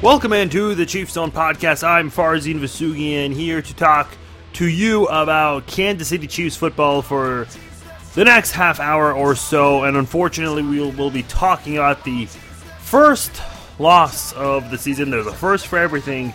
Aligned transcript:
Welcome 0.00 0.32
into 0.32 0.76
the 0.76 0.86
Chiefs 0.86 1.14
Zone 1.14 1.32
podcast. 1.32 1.82
I'm 1.82 2.08
Farzin 2.08 2.60
Vousoughian 2.60 3.34
here 3.34 3.60
to 3.60 3.74
talk 3.74 4.08
to 4.52 4.64
you 4.64 5.06
about 5.06 5.66
Kansas 5.66 6.06
City 6.06 6.28
Chiefs 6.28 6.54
football 6.54 7.02
for 7.02 7.48
the 8.14 8.24
next 8.24 8.52
half 8.52 8.78
hour 8.78 9.12
or 9.12 9.34
so. 9.34 9.82
And 9.82 9.96
unfortunately, 9.96 10.62
we'll, 10.62 10.92
we'll 10.92 11.10
be 11.10 11.24
talking 11.24 11.78
about 11.78 12.04
the 12.04 12.26
first 12.78 13.42
loss 13.80 14.32
of 14.34 14.70
the 14.70 14.78
season. 14.78 15.10
There's 15.10 15.26
a 15.26 15.32
first 15.32 15.66
for 15.66 15.80
everything, 15.80 16.32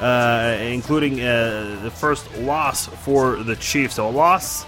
uh, 0.00 0.58
including 0.60 1.18
uh, 1.18 1.80
the 1.82 1.90
first 1.90 2.30
loss 2.36 2.88
for 2.88 3.36
the 3.36 3.56
Chiefs. 3.56 3.94
So 3.94 4.06
a 4.06 4.10
loss 4.10 4.66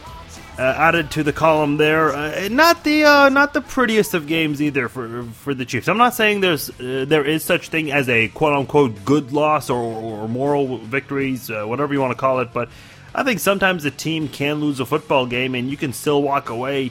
added 0.63 1.11
to 1.13 1.23
the 1.23 1.33
column 1.33 1.77
there. 1.77 2.13
Uh, 2.13 2.49
not 2.51 2.85
the 2.85 3.05
uh, 3.05 3.29
not 3.29 3.55
the 3.55 3.61
prettiest 3.61 4.15
of 4.15 4.27
games 4.27 4.61
either 4.61 4.89
for 4.89 5.25
for 5.25 5.55
the 5.55 5.65
Chiefs. 5.65 5.89
I'm 5.89 5.99
not 5.99 6.15
saying 6.15 6.41
there's 6.41 6.71
uh, 6.71 7.05
there 7.07 7.25
is 7.25 7.45
such 7.45 7.69
thing 7.69 7.91
as 7.91 8.09
a 8.09 8.29
quote 8.29 8.53
unquote 8.53 9.05
good 9.05 9.33
loss 9.33 9.71
or, 9.71 9.81
or 9.81 10.29
moral 10.29 10.79
victories, 10.79 11.51
uh, 11.51 11.65
whatever 11.65 11.95
you 11.95 12.01
want 12.01 12.13
to 12.13 12.19
call 12.19 12.41
it. 12.41 12.53
But 12.53 12.69
I 13.15 13.23
think 13.23 13.41
sometimes 13.41 13.85
a 13.85 13.91
team 13.91 14.29
can 14.29 14.61
lose 14.61 14.81
a 14.81 14.87
football 14.87 15.27
game 15.27 15.55
and 15.55 15.71
you 15.71 15.77
can 15.77 15.93
still 15.93 16.23
walk 16.23 16.51
away 16.51 16.91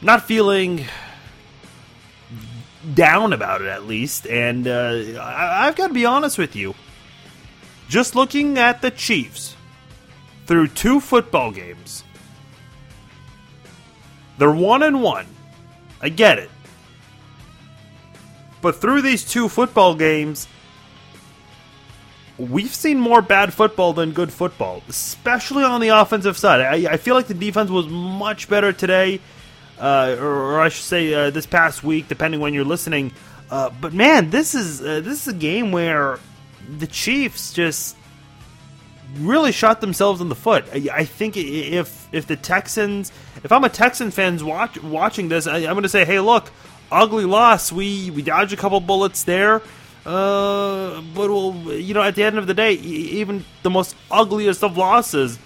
not 0.00 0.22
feeling 0.22 0.84
down 2.94 3.32
about 3.32 3.60
it 3.60 3.66
at 3.66 3.84
least. 3.84 4.26
And 4.26 4.66
uh, 4.66 5.20
I, 5.20 5.66
I've 5.66 5.76
got 5.76 5.88
to 5.88 5.94
be 5.94 6.06
honest 6.06 6.38
with 6.38 6.54
you. 6.54 6.74
Just 7.88 8.14
looking 8.14 8.58
at 8.58 8.82
the 8.82 8.90
Chiefs 8.90 9.56
through 10.46 10.68
two 10.68 11.00
football 11.00 11.50
games 11.50 12.04
they're 14.38 14.50
one 14.50 14.82
and 14.82 15.02
one. 15.02 15.26
I 16.00 16.08
get 16.08 16.38
it. 16.38 16.50
But 18.60 18.76
through 18.76 19.02
these 19.02 19.24
two 19.24 19.48
football 19.48 19.94
games, 19.94 20.48
we've 22.38 22.74
seen 22.74 22.98
more 22.98 23.20
bad 23.20 23.52
football 23.52 23.92
than 23.92 24.12
good 24.12 24.32
football, 24.32 24.82
especially 24.88 25.64
on 25.64 25.80
the 25.80 25.88
offensive 25.88 26.38
side. 26.38 26.60
I, 26.60 26.92
I 26.92 26.96
feel 26.96 27.14
like 27.14 27.26
the 27.26 27.34
defense 27.34 27.70
was 27.70 27.86
much 27.88 28.48
better 28.48 28.72
today, 28.72 29.20
uh, 29.78 30.16
or, 30.18 30.26
or, 30.26 30.60
I 30.60 30.68
should 30.70 30.84
say 30.84 31.14
uh, 31.14 31.30
this 31.30 31.46
past 31.46 31.84
week, 31.84 32.08
depending 32.08 32.40
when 32.40 32.54
you're 32.54 32.64
listening. 32.64 33.12
Uh, 33.50 33.70
but 33.80 33.92
man, 33.92 34.30
this 34.30 34.54
is 34.54 34.80
uh, 34.80 35.00
this 35.00 35.22
is 35.22 35.28
a 35.28 35.36
game 35.36 35.72
where 35.72 36.18
the 36.68 36.86
Chiefs 36.86 37.52
just 37.52 37.96
really 39.16 39.52
shot 39.52 39.80
themselves 39.80 40.20
in 40.20 40.28
the 40.28 40.34
foot. 40.34 40.66
I, 40.72 40.88
I 40.92 41.04
think 41.04 41.36
if 41.36 42.08
if 42.12 42.26
the 42.26 42.36
Texans, 42.36 43.12
if 43.44 43.52
I'm 43.52 43.64
a 43.64 43.68
Texan 43.68 44.10
fans 44.10 44.42
watch, 44.44 44.82
watching 44.82 45.28
this, 45.28 45.46
I, 45.46 45.58
am 45.58 45.74
going 45.74 45.82
to 45.82 45.88
say, 45.88 46.04
hey, 46.04 46.20
look, 46.20 46.50
ugly 46.90 47.24
loss. 47.24 47.72
We 47.72 48.10
we 48.10 48.22
dodged 48.22 48.52
a 48.52 48.56
couple 48.56 48.80
bullets 48.80 49.24
there. 49.24 49.62
Uh, 50.06 51.02
but 51.14 51.28
you 51.28 51.92
know, 51.92 52.02
at 52.02 52.14
the 52.14 52.22
end 52.22 52.38
of 52.38 52.46
the 52.46 52.54
day, 52.54 52.72
even 52.74 53.44
the 53.62 53.70
most 53.70 53.94
ugliest 54.10 54.64
of 54.64 54.76
losses, 54.76 55.38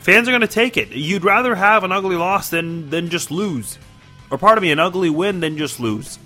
fans 0.00 0.26
are 0.26 0.32
going 0.32 0.40
to 0.40 0.46
take 0.46 0.76
it. 0.76 0.88
You'd 0.90 1.24
rather 1.24 1.54
have 1.54 1.84
an 1.84 1.92
ugly 1.92 2.16
loss 2.16 2.50
than 2.50 2.90
than 2.90 3.08
just 3.08 3.30
lose, 3.30 3.78
or 4.30 4.38
part 4.38 4.58
of 4.58 4.62
me, 4.62 4.72
an 4.72 4.80
ugly 4.80 5.10
win 5.10 5.40
than 5.40 5.56
just 5.56 5.78
lose. 5.78 6.18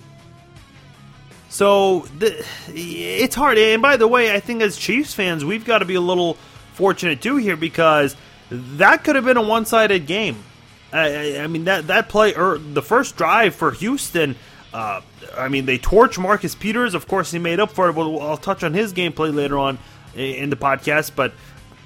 So 1.53 2.07
the, 2.17 2.43
it's 2.69 3.35
hard. 3.35 3.59
And 3.59 3.79
by 3.79 3.97
the 3.97 4.07
way, 4.07 4.33
I 4.33 4.39
think 4.39 4.63
as 4.63 4.75
Chiefs 4.75 5.13
fans, 5.13 5.45
we've 5.45 5.63
got 5.63 5.79
to 5.79 5.85
be 5.85 5.93
a 5.93 6.01
little 6.01 6.33
fortunate 6.73 7.21
too 7.21 7.37
here 7.37 7.55
because 7.55 8.15
that 8.49 9.03
could 9.03 9.15
have 9.15 9.25
been 9.25 9.37
a 9.37 9.41
one-sided 9.43 10.07
game. 10.07 10.43
I, 10.91 11.37
I 11.37 11.45
mean 11.45 11.65
that 11.65 11.85
that 11.87 12.09
play 12.09 12.33
or 12.33 12.57
the 12.57 12.81
first 12.81 13.17
drive 13.17 13.53
for 13.53 13.69
Houston. 13.69 14.35
Uh, 14.73 15.01
I 15.37 15.47
mean 15.47 15.67
they 15.67 15.77
torch 15.77 16.17
Marcus 16.17 16.55
Peters. 16.55 16.95
Of 16.95 17.07
course, 17.07 17.29
he 17.29 17.37
made 17.37 17.59
up 17.59 17.69
for 17.69 17.87
it. 17.87 17.93
But 17.93 18.09
I'll 18.17 18.35
touch 18.37 18.63
on 18.63 18.73
his 18.73 18.91
gameplay 18.91 19.31
later 19.31 19.59
on 19.59 19.77
in 20.15 20.49
the 20.49 20.55
podcast. 20.55 21.11
But 21.15 21.33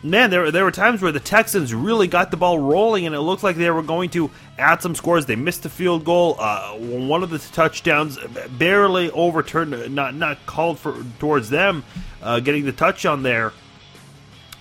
man, 0.04 0.30
there 0.30 0.52
there 0.52 0.64
were 0.64 0.72
times 0.72 1.02
where 1.02 1.12
the 1.12 1.20
Texans 1.20 1.74
really 1.74 2.08
got 2.08 2.32
the 2.32 2.38
ball 2.38 2.60
rolling, 2.60 3.06
and 3.06 3.16
it 3.16 3.20
looked 3.22 3.44
like 3.44 3.56
they 3.56 3.70
were 3.72 3.82
going 3.82 4.10
to 4.12 4.30
add 4.58 4.82
some 4.82 4.96
scores. 4.96 5.26
They 5.26 5.36
missed 5.36 5.64
the 5.64 5.70
field 5.70 6.06
goal. 6.06 6.36
Uh, 6.40 6.74
one 6.74 7.24
of 7.24 7.30
the 7.30 7.40
touchdowns 7.40 8.18
barely 8.58 9.12
overturned, 9.12 9.94
not 9.94 10.16
not 10.16 10.46
called 10.46 10.80
for 10.80 11.04
towards 11.20 11.50
them, 11.50 11.84
uh, 12.22 12.40
getting 12.40 12.66
the 12.66 12.72
touchdown 12.72 13.24
there. 13.24 13.54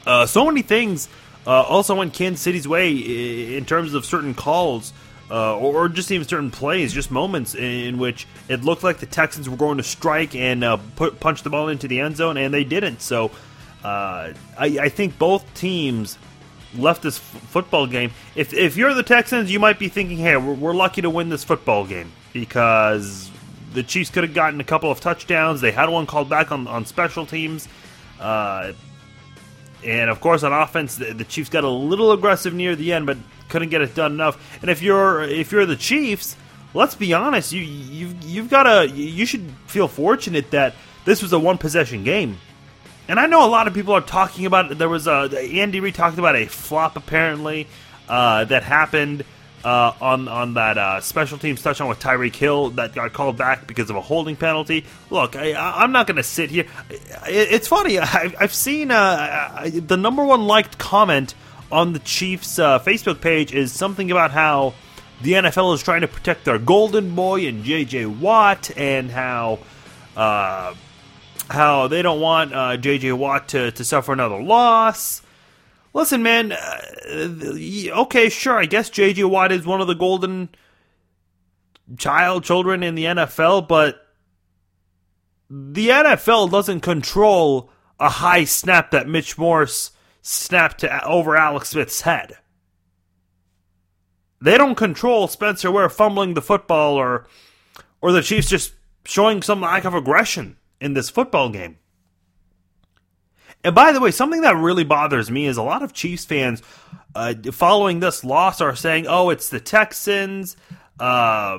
Uh, 0.07 0.27
so 0.27 0.45
many 0.45 0.63
things 0.63 1.09
uh, 1.47 1.63
also 1.63 1.95
went 1.95 2.15
Kansas 2.15 2.41
City's 2.41 2.67
way 2.67 3.57
in 3.57 3.65
terms 3.65 3.95
of 3.95 4.05
certain 4.05 4.35
calls. 4.35 4.93
Uh, 5.29 5.57
or, 5.57 5.89
just 5.89 6.13
even 6.13 6.25
certain 6.25 6.53
plays, 6.53 6.93
just 6.93 7.11
moments 7.11 7.57
in 7.57 7.99
which 7.99 8.29
it 8.49 8.63
looked 8.63 8.85
like 8.85 8.99
the 8.99 9.07
Texans 9.07 9.49
were 9.49 9.57
going 9.57 9.77
to 9.77 9.83
strike 9.83 10.37
and 10.37 10.63
uh, 10.63 10.77
put, 10.95 11.19
punch 11.19 11.43
the 11.43 11.51
ball 11.51 11.69
into 11.69 11.89
the 11.89 11.99
end 11.99 12.17
zone, 12.17 12.37
and 12.37 12.55
they 12.55 12.63
didn't. 12.63 13.03
So 13.03 13.33
uh, 13.87 14.33
I, 14.59 14.67
I, 14.81 14.89
think 14.89 15.17
both 15.17 15.55
teams 15.55 16.19
left 16.75 17.03
this 17.03 17.19
f- 17.19 17.41
football 17.51 17.87
game. 17.87 18.11
If, 18.35 18.53
if 18.53 18.77
you're 18.77 18.93
the 18.95 19.05
Texans, 19.05 19.49
you 19.49 19.61
might 19.61 19.79
be 19.79 19.89
thinking, 19.89 20.19
hey, 20.19 20.37
we're, 20.37 20.55
we're 20.55 20.75
lucky 20.75 21.03
to 21.03 21.11
win 21.11 21.29
this 21.29 21.45
football 21.45 21.87
game 21.87 22.11
because 22.33 23.31
the 23.75 23.85
Chiefs 23.85 24.11
could 24.11 24.25
have 24.25 24.35
gotten 24.35 24.61
a 24.61 24.65
couple 24.65 24.91
of 24.91 24.99
touchdowns. 24.99 25.61
They 25.61 25.71
had 25.71 25.89
one 25.89 26.07
called 26.07 26.29
back 26.29 26.51
on, 26.51 26.67
on 26.67 26.85
special 26.85 27.27
teams. 27.27 27.69
Uh, 28.19 28.73
and 29.85 30.11
of 30.11 30.21
course, 30.21 30.43
on 30.43 30.53
offense, 30.53 30.97
the, 30.97 31.15
the, 31.15 31.25
Chiefs 31.25 31.49
got 31.49 31.63
a 31.63 31.71
little 31.71 32.11
aggressive 32.11 32.53
near 32.53 32.75
the 32.75 32.93
end, 32.93 33.07
but 33.07 33.19
couldn't 33.49 33.69
get 33.69 33.83
it 33.83 33.95
done 33.95 34.11
enough. 34.11 34.59
And 34.63 34.69
if 34.69 34.83
you're 34.83 35.23
if 35.23 35.53
you're 35.53 35.65
the 35.65 35.77
Chiefs, 35.77 36.35
let's 36.75 36.97
be 36.97 37.15
honest, 37.15 37.53
you 37.53 37.63
you've 37.63 38.25
you've 38.25 38.51
got 38.51 38.65
to 38.65 38.89
you 38.89 39.27
should 39.27 39.49
feel 39.69 39.87
fortunate 39.87 40.51
that 40.51 40.75
this 41.05 41.23
was 41.23 41.33
a 41.33 41.39
one 41.39 41.57
possession 41.57 42.03
game. 42.03 42.39
And 43.09 43.21
I 43.21 43.27
know 43.27 43.47
a 43.47 43.51
lot 43.51 43.69
of 43.69 43.75
people 43.75 43.95
are 43.95 44.01
talking 44.01 44.47
about. 44.47 44.77
There 44.77 44.89
was 44.89 45.07
a 45.07 45.31
Andy 45.61 45.81
Reid 45.81 45.95
talked 45.95 46.19
about 46.19 46.37
a 46.37 46.47
flop 46.47 46.97
apparently 46.97 47.69
uh, 48.09 48.45
that 48.45 48.63
happened 48.63 49.25
uh, 49.65 49.93
on 50.01 50.29
on 50.29 50.55
that 50.55 50.79
uh, 50.79 51.01
special 51.01 51.39
teams 51.39 51.63
touchdown 51.63 51.89
with 51.89 52.01
Tyreek 52.01 52.35
Hill 52.35 52.71
that 52.71 52.95
got 52.95 53.13
called 53.13 53.37
back 53.37 53.67
because 53.67 53.91
of 53.91 53.97
a 53.97 54.01
holding 54.01 54.37
penalty. 54.37 54.85
Look, 55.11 55.37
I, 55.37 55.83
am 55.83 55.93
not 55.93 56.07
going 56.07 56.17
to 56.17 56.23
sit 56.23 56.51
here. 56.51 56.67
It, 56.91 57.03
it's 57.29 57.69
funny. 57.69 57.99
I, 58.01 58.33
have 58.39 58.55
seen 58.55 58.91
uh, 58.91 59.71
the 59.73 59.97
number 59.97 60.25
one 60.25 60.47
liked 60.47 60.79
comment 60.79 61.35
on 61.71 61.93
the 61.93 61.99
Chiefs' 61.99 62.59
uh, 62.59 62.79
Facebook 62.79 63.21
page 63.21 63.53
is 63.53 63.73
something 63.73 64.11
about 64.11 64.31
how 64.31 64.75
the 65.21 65.33
NFL 65.33 65.75
is 65.75 65.83
trying 65.83 66.03
to 66.03 66.09
protect 66.09 66.45
their 66.45 66.59
golden 66.59 67.15
boy 67.15 67.47
and 67.47 67.65
J.J. 67.65 68.07
Watt, 68.07 68.71
and 68.77 69.11
how 69.11 69.59
uh, 70.17 70.75
how 71.49 71.89
they 71.89 72.03
don't 72.03 72.21
want 72.21 72.53
uh, 72.55 72.77
J.J. 72.77 73.13
Watt 73.13 73.49
to, 73.49 73.71
to 73.73 73.85
suffer 73.85 74.13
another 74.13 74.43
loss. 74.43 75.23
Listen, 75.95 76.23
man, 76.23 76.53
uh, 76.53 76.81
okay, 78.03 78.29
sure, 78.29 78.59
I 78.59 78.67
guess 78.67 78.91
J.J. 78.91 79.25
Watt 79.25 79.53
is 79.53 79.65
one 79.65 79.81
of 79.81 79.87
the 79.87 79.95
golden 79.95 80.49
child 81.97 82.45
children 82.45 82.83
in 82.83 82.95
the 82.95 83.05
NFL, 83.05 83.69
but 83.69 84.07
the 85.49 85.89
NFL 85.89 86.51
doesn't 86.51 86.81
control 86.81 87.71
a 87.99 88.09
high 88.09 88.45
snap 88.45 88.91
that 88.91 89.09
Mitch 89.09 89.39
Morse 89.39 89.93
snapped 90.21 90.81
to, 90.81 91.07
over 91.07 91.37
Alex 91.37 91.71
Smith's 91.71 92.01
head. 92.03 92.37
They 94.41 94.59
don't 94.59 94.75
control 94.75 95.29
Spencer 95.29 95.71
Ware 95.71 95.89
fumbling 95.89 96.35
the 96.35 96.43
football 96.43 96.95
or 96.95 97.27
or 98.03 98.13
the 98.13 98.23
Chiefs 98.23 98.51
just 98.51 98.75
showing 99.05 99.41
some 99.41 99.63
lack 99.63 99.85
of 99.85 99.95
aggression 99.95 100.59
in 100.81 100.95
this 100.95 101.11
football 101.11 101.49
game. 101.51 101.79
And 103.65 103.75
by 103.75 103.93
the 103.93 104.01
way, 104.01 104.11
something 104.11 104.43
that 104.43 104.57
really 104.57 104.85
bothers 104.85 105.31
me 105.31 105.47
is 105.47 105.57
a 105.57 105.63
lot 105.63 105.83
of 105.83 105.93
Chiefs 105.93 106.25
fans 106.25 106.63
uh, 107.15 107.35
following 107.51 108.01
this 108.01 108.23
loss 108.23 108.61
are 108.61 108.77
saying, 108.77 109.07
"Oh, 109.09 109.31
it's 109.31 109.49
the 109.49 109.59
Texans." 109.59 110.57
Uh, 111.01 111.59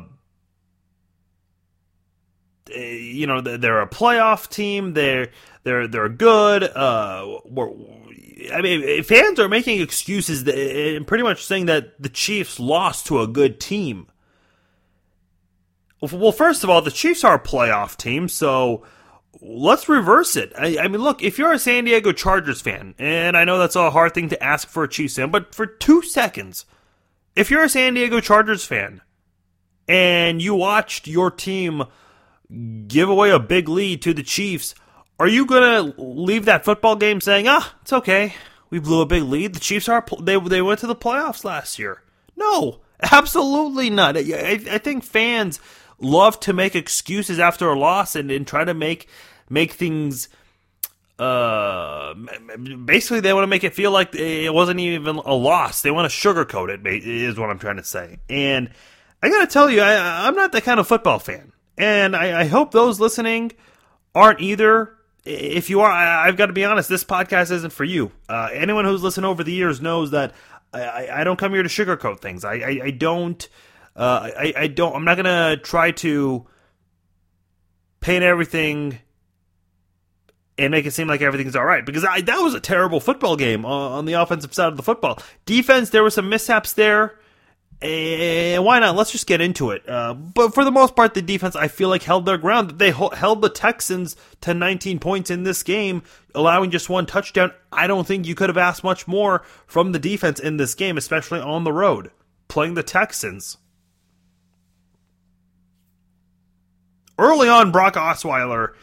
you 2.69 3.27
know, 3.27 3.41
they're 3.41 3.81
a 3.81 3.89
playoff 3.89 4.49
team. 4.49 4.93
They're 4.93 5.29
they're 5.63 5.87
they're 5.87 6.09
good. 6.09 6.63
Uh, 6.63 7.39
I 8.53 8.61
mean, 8.61 9.03
fans 9.03 9.39
are 9.39 9.49
making 9.49 9.81
excuses 9.81 10.47
and 10.47 11.05
pretty 11.07 11.23
much 11.23 11.45
saying 11.45 11.65
that 11.65 12.01
the 12.01 12.09
Chiefs 12.09 12.59
lost 12.59 13.07
to 13.07 13.21
a 13.21 13.27
good 13.27 13.59
team. 13.59 14.07
Well, 15.99 16.31
first 16.31 16.63
of 16.63 16.69
all, 16.69 16.81
the 16.81 16.91
Chiefs 16.91 17.23
are 17.23 17.35
a 17.35 17.39
playoff 17.39 17.97
team, 17.97 18.27
so 18.27 18.85
let's 19.41 19.89
reverse 19.89 20.35
it. 20.35 20.53
I, 20.57 20.77
I, 20.79 20.87
mean, 20.87 21.01
look, 21.01 21.23
if 21.23 21.37
you're 21.37 21.53
a 21.53 21.59
San 21.59 21.85
Diego 21.85 22.11
Chargers 22.11 22.61
fan, 22.61 22.95
and 22.97 23.37
I 23.37 23.43
know 23.43 23.57
that's 23.57 23.75
a 23.75 23.91
hard 23.91 24.13
thing 24.13 24.29
to 24.29 24.43
ask 24.43 24.67
for 24.67 24.83
a 24.83 24.89
Chiefs 24.89 25.15
fan, 25.15 25.31
but 25.31 25.53
for 25.53 25.65
two 25.65 26.01
seconds, 26.01 26.65
if 27.35 27.51
you're 27.51 27.63
a 27.63 27.69
San 27.69 27.93
Diego 27.93 28.19
Chargers 28.19 28.65
fan 28.65 29.01
and 29.87 30.41
you 30.41 30.55
watched 30.55 31.07
your 31.07 31.31
team 31.31 31.83
give 32.87 33.09
away 33.09 33.29
a 33.29 33.39
big 33.39 33.69
lead 33.69 34.01
to 34.03 34.13
the 34.13 34.23
Chiefs, 34.23 34.73
are 35.19 35.27
you 35.27 35.45
to 35.45 35.93
leave 35.97 36.45
that 36.45 36.65
football 36.65 36.95
game 36.95 37.21
saying, 37.21 37.47
ah, 37.47 37.75
it's 37.81 37.93
okay. 37.93 38.35
We 38.69 38.79
blew 38.79 39.01
a 39.01 39.05
big 39.05 39.23
lead. 39.23 39.53
The 39.55 39.59
Chiefs 39.59 39.87
are, 39.87 40.05
they, 40.19 40.39
they 40.39 40.61
went 40.61 40.79
to 40.81 40.87
the 40.87 40.95
playoffs 40.95 41.43
last 41.43 41.79
year. 41.79 42.01
No, 42.35 42.81
absolutely 43.11 43.89
not. 43.89 44.17
I, 44.17 44.59
I 44.71 44.77
think 44.77 45.03
fans 45.03 45.59
love 45.99 46.39
to 46.41 46.53
make 46.53 46.75
excuses 46.75 47.39
after 47.39 47.69
a 47.69 47.77
loss 47.77 48.15
and, 48.15 48.29
and 48.31 48.45
try 48.45 48.63
to 48.63 48.73
make 48.73 49.07
make 49.49 49.73
things 49.73 50.29
uh 51.19 52.13
basically 52.85 53.19
they 53.19 53.33
want 53.33 53.43
to 53.43 53.47
make 53.47 53.63
it 53.63 53.73
feel 53.73 53.89
like 53.89 54.13
it 54.13 54.53
wasn't 54.53 54.79
even 54.79 55.17
a 55.17 55.33
loss. 55.33 55.81
They 55.81 55.91
want 55.91 56.11
to 56.11 56.15
sugarcoat 56.15 56.69
it 56.69 56.85
is 56.85 57.39
what 57.39 57.49
i'm 57.49 57.59
trying 57.59 57.77
to 57.77 57.83
say. 57.83 58.19
And 58.29 58.69
i 59.21 59.29
gotta 59.29 59.47
tell 59.47 59.69
you 59.69 59.81
I, 59.81 60.27
i'm 60.27 60.35
not 60.35 60.51
that 60.51 60.63
kind 60.63 60.79
of 60.79 60.87
football 60.87 61.19
fan. 61.19 61.53
And 61.77 62.15
I, 62.15 62.41
I 62.41 62.45
hope 62.45 62.71
those 62.71 62.99
listening 62.99 63.51
aren't 64.15 64.41
either. 64.41 64.93
If 65.25 65.69
you 65.69 65.81
are 65.81 65.91
I, 65.91 66.27
have 66.27 66.37
got 66.37 66.45
to 66.47 66.53
be 66.53 66.65
honest 66.65 66.87
this 66.87 67.03
podcast 67.03 67.51
isn't 67.51 67.73
for 67.73 67.83
you. 67.83 68.11
Uh, 68.29 68.49
anyone 68.53 68.85
who's 68.85 69.03
listened 69.03 69.25
over 69.25 69.43
the 69.43 69.51
years 69.51 69.81
knows 69.81 70.11
that 70.11 70.33
I, 70.73 71.09
I, 71.11 71.23
don't 71.23 71.37
come 71.37 71.53
here 71.53 71.63
to 71.63 71.69
sugarcoat 71.69 72.19
things. 72.19 72.43
I, 72.45 72.55
I, 72.55 72.79
I 72.83 72.91
don't 72.91 73.47
uh, 73.97 74.29
I, 74.37 74.53
I 74.55 74.67
don't 74.67 74.95
i'm 74.95 75.03
not 75.03 75.17
gonna 75.17 75.57
try 75.57 75.91
to 75.91 76.45
paint 77.99 78.23
everything 78.23 78.99
and 80.57 80.71
make 80.71 80.85
it 80.85 80.91
seem 80.91 81.07
like 81.07 81.21
everything's 81.21 81.55
all 81.55 81.65
right 81.65 81.85
because 81.85 82.03
I, 82.03 82.21
that 82.21 82.39
was 82.39 82.53
a 82.53 82.59
terrible 82.59 82.99
football 82.99 83.35
game 83.35 83.65
on, 83.65 84.05
the 84.05 84.13
offensive 84.13 84.53
side 84.53 84.69
of 84.69 84.77
the 84.77 84.83
football. 84.83 85.19
Defense, 85.45 85.89
there 85.89 86.03
were 86.03 86.09
some 86.09 86.29
mishaps 86.29 86.73
there. 86.73 87.19
And 87.79 88.65
why 88.65 88.79
not? 88.79 88.95
Let's 88.95 89.11
just 89.11 89.27
get 89.27 89.39
into 89.39 89.69
it. 89.69 89.87
Uh, 89.87 90.15
but 90.15 90.55
for 90.55 90.63
the 90.63 90.71
most 90.71 90.95
part, 90.95 91.13
the 91.13 91.21
defense 91.21 91.55
I 91.55 91.67
feel 91.67 91.89
like 91.89 92.01
held 92.01 92.25
their 92.25 92.39
ground. 92.39 92.79
They 92.79 92.89
held 92.89 93.43
the 93.43 93.49
Texans 93.49 94.15
to 94.41 94.55
19 94.55 94.97
points 94.97 95.29
in 95.29 95.43
this 95.43 95.61
game, 95.61 96.01
allowing 96.33 96.71
just 96.71 96.89
one 96.89 97.05
touchdown. 97.05 97.51
I 97.71 97.85
don't 97.85 98.07
think 98.07 98.25
you 98.25 98.33
could 98.33 98.49
have 98.49 98.57
asked 98.57 98.83
much 98.83 99.07
more 99.07 99.43
from 99.67 99.91
the 99.91 99.99
defense 99.99 100.39
in 100.39 100.57
this 100.57 100.73
game, 100.73 100.97
especially 100.97 101.39
on 101.39 101.65
the 101.65 101.73
road, 101.73 102.09
playing 102.47 102.73
the 102.73 102.81
Texans. 102.81 103.57
Early 107.17 107.49
on, 107.49 107.71
Brock 107.71 107.95
Osweiler 107.95 108.73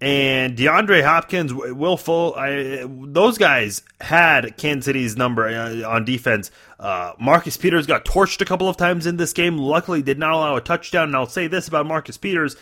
and 0.00 0.56
DeAndre 0.58 1.02
Hopkins, 1.02 1.54
Will 1.54 1.96
Full, 1.96 2.34
I, 2.34 2.84
those 2.86 3.38
guys 3.38 3.82
had 4.00 4.56
Kansas 4.58 4.84
City's 4.84 5.16
number 5.16 5.48
uh, 5.48 5.88
on 5.88 6.04
defense. 6.04 6.50
Uh, 6.78 7.12
Marcus 7.18 7.56
Peters 7.56 7.86
got 7.86 8.04
torched 8.04 8.42
a 8.42 8.44
couple 8.44 8.68
of 8.68 8.76
times 8.76 9.06
in 9.06 9.16
this 9.16 9.32
game. 9.32 9.56
Luckily, 9.56 10.02
did 10.02 10.18
not 10.18 10.32
allow 10.32 10.56
a 10.56 10.60
touchdown. 10.60 11.04
And 11.08 11.16
I'll 11.16 11.26
say 11.26 11.46
this 11.46 11.68
about 11.68 11.86
Marcus 11.86 12.18
Peters: 12.18 12.56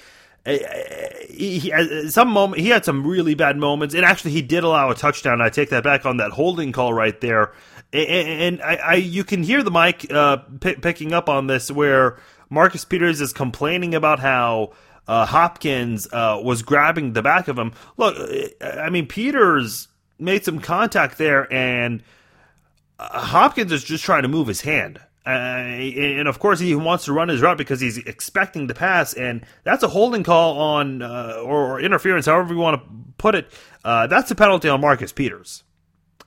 he, 0.47 1.59
he 1.59 2.09
some 2.11 2.29
moment 2.29 2.61
he 2.63 2.69
had 2.69 2.85
some 2.85 3.05
really 3.05 3.35
bad 3.35 3.57
moments, 3.57 3.95
and 3.95 4.05
actually 4.05 4.33
he 4.33 4.43
did 4.43 4.63
allow 4.63 4.91
a 4.91 4.95
touchdown. 4.95 5.41
I 5.41 5.49
take 5.49 5.71
that 5.71 5.83
back 5.83 6.07
on 6.07 6.19
that 6.19 6.31
holding 6.31 6.71
call 6.71 6.93
right 6.93 7.21
there. 7.21 7.53
And, 7.95 8.63
I, 8.63 8.75
I, 8.77 8.95
you 8.95 9.23
can 9.23 9.43
hear 9.43 9.63
the 9.63 9.71
mic 9.71 10.11
uh, 10.11 10.39
p- 10.61 10.77
picking 10.77 11.13
up 11.13 11.29
on 11.29 11.47
this 11.47 11.71
where 11.71 12.19
Marcus 12.53 12.85
Peters 12.85 13.23
is 13.23 13.33
complaining 13.33 13.95
about 13.95 14.21
how 14.21 14.73
uh, 15.09 15.25
Hopkins 15.25 16.07
uh, 16.13 16.39
was 16.45 16.61
grabbing 16.61 17.15
the 17.15 17.23
back 17.23 17.49
of 17.49 17.59
him. 17.59 17.73
Look, 17.97 18.15
I 18.61 18.91
mean, 18.91 19.07
Peters 19.07 19.89
made 20.19 20.45
some 20.45 20.59
contact 20.59 21.17
there, 21.17 21.51
and 21.51 22.03
uh, 22.99 23.21
Hopkins 23.21 23.73
is 23.73 23.83
just 23.83 24.05
trying 24.05 24.23
to 24.23 24.29
move 24.29 24.49
his 24.49 24.61
hand. 24.61 25.01
Uh, 25.25 25.31
and 25.31 26.29
of 26.29 26.41
course, 26.41 26.61
he 26.61 26.75
wants 26.75 27.07
to 27.07 27.15
run 27.15 27.29
his 27.29 27.41
route 27.41 27.57
because 27.57 27.81
he's 27.81 27.97
expecting 27.97 28.67
the 28.67 28.75
pass, 28.75 29.15
and 29.15 29.47
that's 29.65 29.83
a 29.83 29.89
holding 29.89 30.23
call 30.23 30.59
on 30.59 31.01
uh, 31.01 31.41
or, 31.43 31.81
interference, 31.81 32.27
however 32.27 32.53
you 32.53 32.61
want 32.61 32.83
to 32.83 32.89
put 33.17 33.35
it. 33.35 33.51
Uh, 33.83 34.07
that's 34.09 34.31
a 34.31 34.35
penalty 34.35 34.69
on 34.69 34.79
Marcus 34.79 35.11
Peters. 35.11 35.65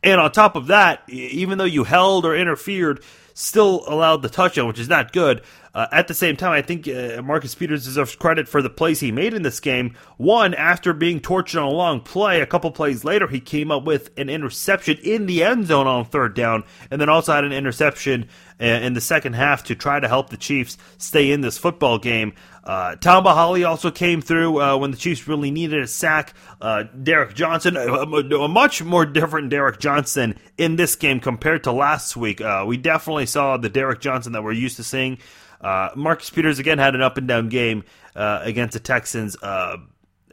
And 0.01 0.19
on 0.19 0.31
top 0.31 0.55
of 0.55 0.67
that, 0.67 1.03
even 1.07 1.59
though 1.59 1.65
you 1.65 1.83
held 1.83 2.25
or 2.25 2.35
interfered, 2.35 3.03
still 3.35 3.83
allowed 3.87 4.21
the 4.21 4.29
touchdown, 4.29 4.67
which 4.67 4.79
is 4.79 4.89
not 4.89 5.13
good. 5.13 5.41
Uh, 5.75 5.87
at 5.91 6.07
the 6.07 6.13
same 6.13 6.37
time, 6.37 6.53
I 6.53 6.61
think 6.61 6.87
uh, 6.87 7.21
Marcus 7.21 7.53
Peters 7.53 7.83
deserves 7.83 8.15
credit 8.15 8.47
for 8.47 8.61
the 8.61 8.69
plays 8.69 9.01
he 9.01 9.11
made 9.11 9.33
in 9.33 9.41
this 9.41 9.59
game. 9.59 9.93
One, 10.15 10.53
after 10.53 10.93
being 10.93 11.19
tortured 11.19 11.59
on 11.59 11.67
a 11.67 11.75
long 11.75 11.99
play, 11.99 12.39
a 12.39 12.45
couple 12.45 12.71
plays 12.71 13.03
later, 13.03 13.27
he 13.27 13.41
came 13.41 13.71
up 13.71 13.83
with 13.83 14.09
an 14.17 14.29
interception 14.29 14.97
in 15.03 15.25
the 15.25 15.43
end 15.43 15.67
zone 15.67 15.85
on 15.85 16.05
third 16.05 16.33
down, 16.33 16.63
and 16.89 17.01
then 17.01 17.09
also 17.09 17.33
had 17.33 17.43
an 17.43 17.51
interception 17.51 18.29
uh, 18.61 18.63
in 18.63 18.93
the 18.93 19.01
second 19.01 19.33
half 19.33 19.65
to 19.65 19.75
try 19.75 19.99
to 19.99 20.07
help 20.07 20.29
the 20.29 20.37
Chiefs 20.37 20.77
stay 20.97 21.29
in 21.29 21.41
this 21.41 21.57
football 21.57 21.97
game. 21.97 22.31
Uh, 22.63 22.95
Tamba 22.95 23.33
Hali 23.33 23.65
also 23.65 23.91
came 23.91 24.21
through 24.21 24.61
uh, 24.61 24.77
when 24.77 24.91
the 24.91 24.97
Chiefs 24.97 25.27
really 25.27 25.51
needed 25.51 25.81
a 25.81 25.87
sack. 25.87 26.33
Uh, 26.61 26.83
Derrick 27.03 27.35
Johnson, 27.35 27.75
a, 27.75 27.83
a, 27.83 28.47
much 28.47 28.81
more 28.81 29.05
different 29.05 29.49
Derrick 29.49 29.79
Johnson 29.79 30.39
in 30.57 30.77
this 30.77 30.95
game 30.95 31.19
compared 31.19 31.65
to 31.65 31.73
last 31.73 32.15
week. 32.15 32.39
Uh, 32.39 32.63
we 32.65 32.77
definitely 32.77 33.25
saw 33.25 33.57
the 33.57 33.69
Derrick 33.69 33.99
Johnson 33.99 34.31
that 34.33 34.43
we're 34.43 34.53
used 34.53 34.77
to 34.77 34.83
seeing. 34.83 35.19
Uh, 35.65 35.89
Marcus 35.95 36.29
Peters 36.29 36.59
again 36.59 36.77
had 36.77 36.93
an 36.93 37.01
up 37.01 37.17
and 37.17 37.27
down 37.27 37.49
game 37.49 37.83
uh, 38.15 38.39
against 38.43 38.73
the 38.73 38.79
Texans. 38.79 39.35
Uh, 39.41 39.77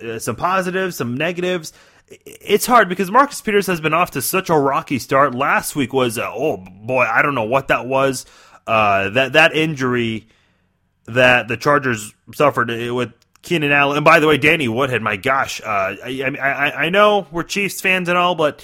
uh, 0.04 0.18
some 0.18 0.36
positives, 0.36 0.96
some 0.96 1.16
negatives. 1.16 1.72
It's 2.10 2.66
hard 2.66 2.90
because 2.90 3.10
Marcus 3.10 3.40
Peters 3.40 3.66
has 3.66 3.80
been 3.80 3.94
off 3.94 4.10
to 4.10 4.20
such 4.20 4.50
a 4.50 4.54
rocky 4.54 4.98
start. 4.98 5.34
Last 5.34 5.74
week 5.74 5.94
was 5.94 6.18
uh, 6.18 6.30
oh 6.30 6.58
boy, 6.58 7.04
I 7.04 7.22
don't 7.22 7.34
know 7.34 7.44
what 7.44 7.68
that 7.68 7.86
was. 7.86 8.26
Uh, 8.66 9.08
that 9.08 9.32
that 9.32 9.56
injury 9.56 10.28
that 11.06 11.48
the 11.48 11.56
Chargers 11.56 12.14
suffered 12.34 12.68
with 12.68 13.14
Keenan 13.40 13.72
Allen. 13.72 13.96
And 13.96 14.04
by 14.04 14.20
the 14.20 14.28
way, 14.28 14.36
Danny 14.36 14.68
Woodhead, 14.68 15.00
my 15.00 15.16
gosh, 15.16 15.62
I, 15.62 15.96
I, 16.38 16.72
I 16.84 16.88
know 16.90 17.26
we're 17.32 17.42
Chiefs 17.42 17.80
fans 17.80 18.10
and 18.10 18.18
all, 18.18 18.34
but 18.34 18.62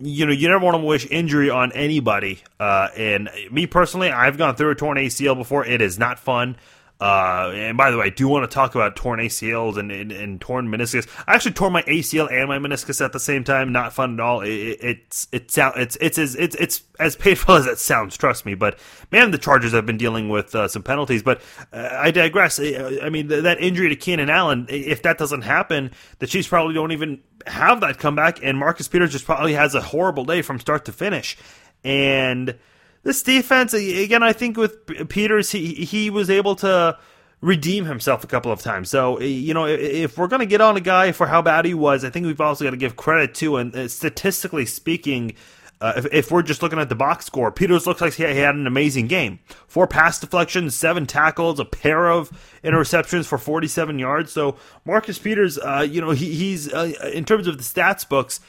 you 0.00 0.26
know, 0.26 0.32
you 0.32 0.48
never 0.48 0.64
want 0.64 0.76
to 0.76 0.84
wish 0.84 1.06
injury 1.10 1.50
on 1.50 1.72
anybody. 1.72 2.40
Uh, 2.58 2.88
and 2.96 3.28
me 3.50 3.66
personally, 3.66 4.10
I've 4.10 4.38
gone 4.38 4.56
through 4.56 4.70
a 4.70 4.74
torn 4.74 4.96
ACL 4.96 5.36
before. 5.36 5.64
It 5.64 5.80
is 5.80 5.98
not 5.98 6.18
fun. 6.18 6.56
Uh, 7.00 7.52
and 7.54 7.76
by 7.76 7.92
the 7.92 7.96
way, 7.96 8.06
I 8.06 8.08
do 8.08 8.26
want 8.26 8.50
to 8.50 8.52
talk 8.52 8.74
about 8.74 8.96
torn 8.96 9.20
ACLs 9.20 9.76
and, 9.76 9.92
and, 9.92 10.10
and, 10.10 10.40
torn 10.40 10.66
meniscus. 10.66 11.06
I 11.28 11.34
actually 11.36 11.52
tore 11.52 11.70
my 11.70 11.82
ACL 11.82 12.28
and 12.30 12.48
my 12.48 12.58
meniscus 12.58 13.04
at 13.04 13.12
the 13.12 13.20
same 13.20 13.44
time. 13.44 13.70
Not 13.70 13.92
fun 13.92 14.14
at 14.14 14.20
all. 14.20 14.40
It, 14.40 14.48
it, 14.50 14.78
it's 14.82 15.28
it's 15.30 15.56
it's 15.56 15.96
it's 16.00 16.18
as 16.18 16.34
it's, 16.34 16.56
it's 16.56 16.82
as 16.98 17.14
painful 17.14 17.54
as 17.56 17.66
it 17.66 17.78
sounds. 17.78 18.16
Trust 18.16 18.44
me. 18.44 18.54
But 18.54 18.80
man, 19.12 19.30
the 19.30 19.38
Chargers 19.38 19.72
have 19.72 19.86
been 19.86 19.96
dealing 19.96 20.28
with 20.28 20.52
uh, 20.56 20.66
some 20.66 20.82
penalties. 20.82 21.22
But 21.22 21.40
uh, 21.72 21.88
I 21.92 22.10
digress. 22.10 22.58
I 22.58 23.08
mean, 23.10 23.28
that 23.28 23.60
injury 23.60 23.90
to 23.90 23.96
Keenan 23.96 24.28
Allen. 24.28 24.66
If 24.68 25.02
that 25.02 25.18
doesn't 25.18 25.42
happen, 25.42 25.92
the 26.18 26.26
Chiefs 26.26 26.48
probably 26.48 26.74
don't 26.74 26.90
even 26.90 27.20
have 27.46 27.80
that 27.82 27.98
comeback, 27.98 28.40
and 28.42 28.58
Marcus 28.58 28.88
Peters 28.88 29.12
just 29.12 29.24
probably 29.24 29.54
has 29.54 29.76
a 29.76 29.80
horrible 29.80 30.24
day 30.24 30.42
from 30.42 30.58
start 30.58 30.84
to 30.86 30.92
finish. 30.92 31.36
And 31.84 32.58
this 33.02 33.22
defense, 33.22 33.74
again, 33.74 34.22
I 34.22 34.32
think 34.32 34.56
with 34.56 35.08
Peters, 35.08 35.50
he 35.50 35.74
he 35.74 36.10
was 36.10 36.30
able 36.30 36.56
to 36.56 36.98
redeem 37.40 37.84
himself 37.84 38.24
a 38.24 38.26
couple 38.26 38.50
of 38.50 38.60
times. 38.60 38.90
So, 38.90 39.20
you 39.20 39.54
know, 39.54 39.66
if 39.66 40.18
we're 40.18 40.26
going 40.26 40.40
to 40.40 40.46
get 40.46 40.60
on 40.60 40.76
a 40.76 40.80
guy 40.80 41.12
for 41.12 41.26
how 41.26 41.40
bad 41.40 41.64
he 41.64 41.74
was, 41.74 42.04
I 42.04 42.10
think 42.10 42.26
we've 42.26 42.40
also 42.40 42.64
got 42.64 42.70
to 42.70 42.76
give 42.76 42.96
credit 42.96 43.34
to, 43.36 43.56
and 43.56 43.74
uh, 43.74 43.88
statistically 43.88 44.66
speaking, 44.66 45.34
uh, 45.80 45.92
if, 45.96 46.06
if, 46.12 46.30
we're 46.32 46.42
just 46.42 46.60
looking 46.62 46.80
at 46.80 46.88
the 46.88 46.96
box 46.96 47.26
score, 47.26 47.52
Peters 47.52 47.86
looks 47.86 48.00
like 48.00 48.14
he 48.14 48.24
had 48.24 48.56
an 48.56 48.66
amazing 48.66 49.06
game. 49.06 49.38
Four 49.68 49.86
pass 49.86 50.18
deflections, 50.18 50.74
seven 50.74 51.06
tackles, 51.06 51.60
a 51.60 51.64
pair 51.64 52.10
of 52.10 52.32
interceptions 52.64 53.26
for 53.26 53.38
47 53.38 54.00
yards. 54.00 54.32
So 54.32 54.56
Marcus 54.84 55.20
Peters, 55.20 55.56
uh, 55.58 55.86
you 55.88 56.00
know, 56.00 56.10
he, 56.10 56.34
he's 56.34 56.72
uh, 56.72 56.92
in 57.14 57.24
terms 57.24 57.46
of 57.46 57.58
the 57.58 57.62
stats 57.62 58.08
books, 58.08 58.40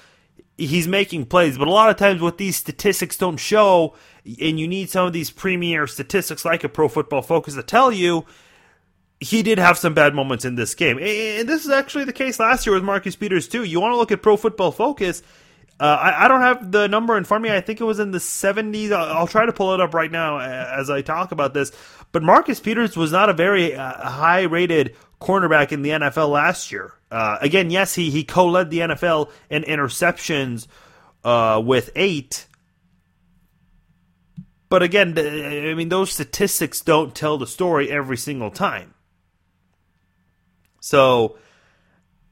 he's 0.68 0.88
making 0.88 1.26
plays. 1.26 1.58
But 1.58 1.68
a 1.68 1.72
lot 1.72 1.90
of 1.90 1.98
times, 1.98 2.22
what 2.22 2.38
these 2.38 2.56
statistics 2.56 3.18
don't 3.18 3.38
show, 3.38 3.96
and 4.26 4.60
you 4.60 4.68
need 4.68 4.90
some 4.90 5.08
of 5.08 5.14
these 5.14 5.32
premier 5.32 5.88
statistics 5.88 6.46
like 6.46 6.64
a 6.64 6.70
Pro 6.70 6.88
Football 6.88 7.22
Focus 7.22 7.56
to 7.56 7.64
tell 7.64 7.92
you. 7.92 8.26
He 9.22 9.44
did 9.44 9.60
have 9.60 9.78
some 9.78 9.94
bad 9.94 10.16
moments 10.16 10.46
in 10.46 10.56
this 10.56 10.74
game. 10.76 10.98
And 10.98 11.50
this 11.50 11.66
is 11.66 11.72
actually 11.72 12.06
the 12.06 12.14
case 12.14 12.40
last 12.40 12.66
year 12.66 12.74
with 12.74 12.86
Marcus 12.86 13.18
Peters, 13.18 13.50
too. 13.50 13.66
You 13.66 13.82
want 13.82 13.92
to 13.92 13.98
look 13.98 14.14
at 14.14 14.22
Pro 14.22 14.38
Football 14.38 14.72
Focus, 14.72 15.24
uh, 15.80 15.86
I, 15.86 16.26
I, 16.26 16.28
don't 16.28 16.42
have 16.42 16.72
the 16.74 16.88
number 16.88 17.18
in 17.18 17.24
front 17.24 17.46
of 17.46 17.50
me. 17.50 17.56
I 17.56 17.62
think 17.62 17.80
it 17.80 17.86
was 17.86 18.00
in 18.00 18.12
the 18.12 18.18
70s. 18.18 18.92
I'll, 18.92 19.20
I'll, 19.20 19.28
try 19.28 19.46
to 19.46 19.54
pull 19.54 19.74
it 19.74 19.80
up 19.80 19.94
right 19.94 20.12
now 20.12 20.40
as 20.40 20.90
I 20.90 21.02
talk 21.02 21.32
about 21.32 21.54
this. 21.54 21.72
But 22.12 22.22
Marcus 22.22 22.60
Peters 22.60 22.98
was 22.98 23.14
not 23.14 23.30
a 23.30 23.34
very 23.34 23.76
uh, 23.76 24.10
high 24.10 24.42
rated 24.42 24.98
cornerback 25.22 25.72
in 25.72 25.82
the 25.82 25.92
NFL 25.92 26.30
last 26.30 26.72
year. 26.72 26.94
Uh, 27.12 27.38
again, 27.42 27.70
yes, 27.70 27.96
he, 27.96 28.10
he 28.10 28.24
co 28.24 28.48
led 28.48 28.70
the 28.70 28.80
NFL 28.80 29.32
in 29.50 29.64
interceptions 29.64 30.68
uh, 31.24 31.62
with 31.64 31.90
eight. 31.96 32.46
But 34.70 34.84
again, 34.84 35.18
I 35.18 35.74
mean, 35.74 35.90
those 35.90 36.12
statistics 36.12 36.82
don't 36.82 37.16
tell 37.16 37.38
the 37.38 37.48
story 37.48 37.90
every 37.90 38.18
single 38.18 38.52
time. 38.52 38.94
So 40.80 41.38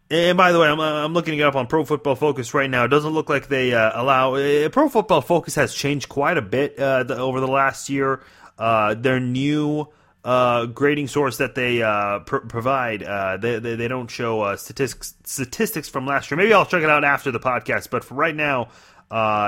and 0.10 0.38
by 0.38 0.54
the 0.54 0.60
way, 0.60 0.68
I'm, 0.70 0.80
I'm 0.80 1.14
looking 1.14 1.38
it 1.38 1.42
up 1.42 1.56
on 1.56 1.68
Pro 1.68 1.84
Football 1.84 2.16
Focus 2.16 2.54
right 2.54 2.70
now. 2.70 2.86
It 2.86 2.88
doesn't 2.88 3.12
look 3.12 3.30
like 3.30 3.48
they 3.48 3.74
uh, 3.74 4.02
allow. 4.02 4.36
Uh, 4.36 4.70
Pro 4.70 4.88
Football 4.88 5.22
Focus 5.22 5.56
has 5.56 5.74
changed 5.74 6.08
quite 6.08 6.38
a 6.38 6.42
bit 6.42 6.80
uh, 6.80 7.04
the, 7.04 7.18
over 7.18 7.42
the 7.42 7.48
last 7.48 7.90
year. 7.90 8.22
Uh, 8.58 8.94
their 8.94 9.20
new 9.20 9.88
uh, 10.28 10.66
grading 10.66 11.08
source 11.08 11.38
that 11.38 11.56
they 11.56 11.80
pr- 12.26 12.46
provide, 12.48 13.02
they, 13.42 13.60
they, 13.60 13.76
they 13.76 13.88
don't 13.88 14.10
show 14.10 14.56
statistics 14.56 15.16
statistics 15.24 15.88
from 15.88 16.06
last 16.06 16.30
year. 16.30 16.38
Maybe 16.38 16.54
I'll 16.54 16.66
check 16.66 16.84
it 16.84 16.90
out 16.90 17.04
after 17.04 17.32
the 17.32 17.40
podcast. 17.40 17.90
But 17.90 18.04
for 18.04 18.16
right 18.16 18.36
now, 18.36 18.70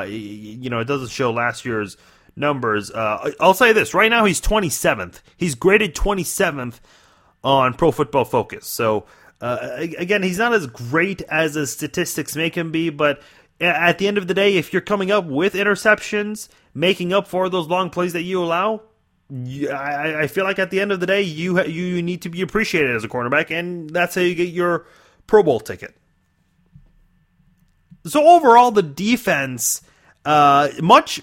you 0.07 0.69
know, 0.69 0.79
it 0.79 0.85
doesn't 0.85 1.09
show 1.09 1.31
last 1.31 1.65
year's 1.65 1.97
numbers. 2.35 2.89
Uh, 2.91 3.31
I'll 3.39 3.53
say 3.53 3.73
this 3.73 3.93
right 3.93 4.09
now: 4.09 4.25
he's 4.25 4.41
27th. 4.41 5.21
He's 5.37 5.55
graded 5.55 5.95
27th 5.95 6.79
on 7.43 7.73
Pro 7.73 7.91
Football 7.91 8.25
Focus. 8.25 8.65
So 8.65 9.05
uh, 9.41 9.57
again, 9.97 10.23
he's 10.23 10.37
not 10.37 10.53
as 10.53 10.67
great 10.67 11.21
as 11.23 11.53
the 11.53 11.65
statistics 11.67 12.35
make 12.35 12.55
him 12.55 12.71
be, 12.71 12.89
but 12.89 13.21
at 13.61 13.97
the 13.97 14.07
end 14.07 14.17
of 14.17 14.27
the 14.27 14.33
day, 14.33 14.57
if 14.57 14.73
you're 14.73 14.81
coming 14.81 15.11
up 15.11 15.25
with 15.25 15.53
interceptions, 15.53 16.49
making 16.73 17.13
up 17.13 17.27
for 17.27 17.49
those 17.49 17.67
long 17.67 17.89
plays 17.89 18.13
that 18.13 18.23
you 18.23 18.41
allow, 18.43 18.81
I, 19.31 20.27
feel 20.27 20.43
like 20.43 20.57
at 20.57 20.71
the 20.71 20.79
end 20.79 20.91
of 20.91 20.99
the 20.99 21.05
day, 21.05 21.21
you 21.21 21.63
you 21.63 22.01
need 22.01 22.23
to 22.23 22.29
be 22.29 22.41
appreciated 22.41 22.95
as 22.95 23.03
a 23.03 23.07
cornerback, 23.07 23.51
and 23.51 23.89
that's 23.89 24.15
how 24.15 24.21
you 24.21 24.33
get 24.33 24.49
your 24.49 24.87
Pro 25.27 25.43
Bowl 25.43 25.59
ticket. 25.59 25.95
So 28.05 28.25
overall, 28.27 28.71
the 28.71 28.81
defense 28.81 29.81
uh, 30.25 30.69
much 30.81 31.21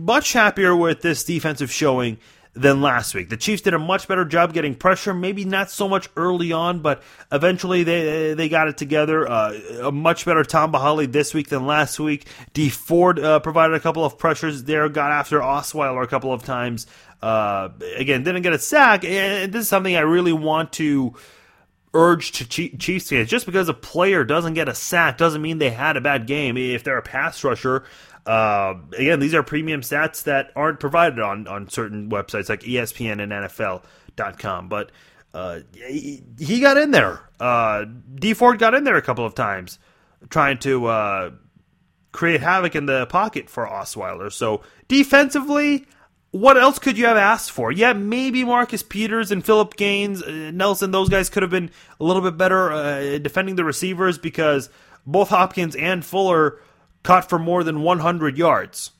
much 0.00 0.32
happier 0.32 0.74
with 0.74 1.02
this 1.02 1.24
defensive 1.24 1.70
showing 1.70 2.18
than 2.54 2.80
last 2.80 3.14
week. 3.14 3.30
The 3.30 3.36
Chiefs 3.36 3.62
did 3.62 3.74
a 3.74 3.78
much 3.78 4.06
better 4.06 4.24
job 4.24 4.52
getting 4.52 4.76
pressure, 4.76 5.12
maybe 5.12 5.44
not 5.44 5.70
so 5.70 5.88
much 5.88 6.08
early 6.16 6.52
on, 6.52 6.80
but 6.80 7.02
eventually 7.32 7.82
they 7.82 8.34
they 8.34 8.48
got 8.48 8.68
it 8.68 8.76
together. 8.76 9.28
Uh, 9.28 9.58
a 9.82 9.92
much 9.92 10.24
better 10.24 10.44
Tamba 10.44 10.78
Hali 10.78 11.06
this 11.06 11.34
week 11.34 11.48
than 11.48 11.66
last 11.66 11.98
week. 11.98 12.26
D 12.52 12.68
Ford 12.68 13.18
uh, 13.18 13.40
provided 13.40 13.74
a 13.74 13.80
couple 13.80 14.04
of 14.04 14.18
pressures 14.18 14.64
there, 14.64 14.88
got 14.88 15.10
after 15.10 15.40
Osweiler 15.40 16.02
a 16.02 16.06
couple 16.06 16.32
of 16.32 16.44
times. 16.44 16.86
Uh, 17.24 17.70
again, 17.96 18.22
didn't 18.22 18.42
get 18.42 18.52
a 18.52 18.58
sack, 18.58 19.02
and 19.02 19.50
this 19.50 19.62
is 19.62 19.68
something 19.68 19.96
I 19.96 20.00
really 20.00 20.34
want 20.34 20.74
to 20.74 21.14
urge 21.94 22.32
to 22.32 22.44
Chiefs 22.44 23.08
fans. 23.08 23.30
Just 23.30 23.46
because 23.46 23.70
a 23.70 23.72
player 23.72 24.24
doesn't 24.24 24.52
get 24.52 24.68
a 24.68 24.74
sack 24.74 25.16
doesn't 25.16 25.40
mean 25.40 25.56
they 25.56 25.70
had 25.70 25.96
a 25.96 26.02
bad 26.02 26.26
game. 26.26 26.58
If 26.58 26.84
they're 26.84 26.98
a 26.98 27.02
pass 27.02 27.42
rusher, 27.42 27.84
uh, 28.26 28.74
again, 28.98 29.20
these 29.20 29.32
are 29.32 29.42
premium 29.42 29.80
stats 29.80 30.24
that 30.24 30.50
aren't 30.54 30.80
provided 30.80 31.18
on, 31.18 31.46
on 31.46 31.70
certain 31.70 32.10
websites 32.10 32.50
like 32.50 32.60
ESPN 32.60 33.22
and 33.22 33.32
NFL.com. 33.32 34.68
But 34.68 34.92
uh, 35.32 35.60
he, 35.72 36.60
got 36.60 36.76
in 36.76 36.90
there. 36.90 37.20
Uh, 37.40 37.86
Dee 38.16 38.34
Ford 38.34 38.58
got 38.58 38.74
in 38.74 38.84
there 38.84 38.96
a 38.96 39.02
couple 39.02 39.24
of 39.24 39.34
times 39.34 39.78
trying 40.28 40.58
to 40.58 40.86
uh, 40.88 41.30
create 42.12 42.42
havoc 42.42 42.76
in 42.76 42.84
the 42.84 43.06
pocket 43.06 43.48
for 43.48 43.66
Osweiler. 43.66 44.30
So 44.30 44.60
defensively, 44.88 45.86
what 46.38 46.56
else 46.56 46.78
could 46.78 46.98
you 46.98 47.06
have 47.06 47.16
asked 47.16 47.50
for? 47.50 47.72
Yeah, 47.72 47.92
maybe 47.92 48.44
Marcus 48.44 48.82
Peters 48.82 49.30
and 49.30 49.44
Philip 49.44 49.76
Gaines, 49.76 50.22
uh, 50.22 50.50
Nelson, 50.52 50.90
those 50.90 51.08
guys 51.08 51.28
could 51.28 51.42
have 51.42 51.50
been 51.50 51.70
a 52.00 52.04
little 52.04 52.22
bit 52.22 52.36
better 52.36 52.72
uh, 52.72 53.18
defending 53.18 53.56
the 53.56 53.64
receivers 53.64 54.18
because 54.18 54.68
both 55.06 55.28
Hopkins 55.28 55.76
and 55.76 56.04
Fuller– 56.04 56.60
caught 57.04 57.28
for 57.28 57.38
more 57.38 57.62
than 57.62 57.82
100 57.82 58.36
yards. 58.36 58.90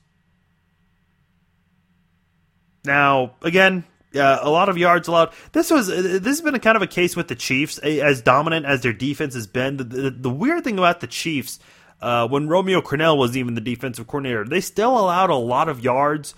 Now, 2.84 3.34
again, 3.42 3.84
uh, 4.14 4.38
a 4.42 4.50
lot 4.50 4.68
of 4.68 4.78
yards 4.78 5.08
allowed. 5.08 5.32
This 5.52 5.70
was 5.70 5.90
uh, 5.90 5.94
this 5.94 6.24
has 6.24 6.40
been 6.42 6.54
a 6.54 6.60
kind 6.60 6.76
of 6.76 6.82
a 6.82 6.86
case 6.86 7.16
with 7.16 7.26
the 7.26 7.34
Chiefs, 7.34 7.78
as 7.78 8.22
dominant 8.22 8.66
as 8.66 8.82
their 8.82 8.92
defense 8.92 9.34
has 9.34 9.48
been. 9.48 9.78
The, 9.78 9.84
the, 9.84 10.10
the 10.10 10.30
weird 10.30 10.62
thing 10.62 10.78
about 10.78 11.00
the 11.00 11.06
Chiefs, 11.06 11.58
uh, 12.00 12.28
when 12.28 12.46
Romeo 12.46 12.82
Crennel 12.82 13.16
was 13.16 13.36
even 13.36 13.54
the 13.54 13.60
defensive 13.62 14.06
coordinator, 14.06 14.44
they 14.44 14.60
still 14.60 14.96
allowed 14.98 15.30
a 15.30 15.34
lot 15.34 15.68
of 15.68 15.82
yards. 15.82 16.34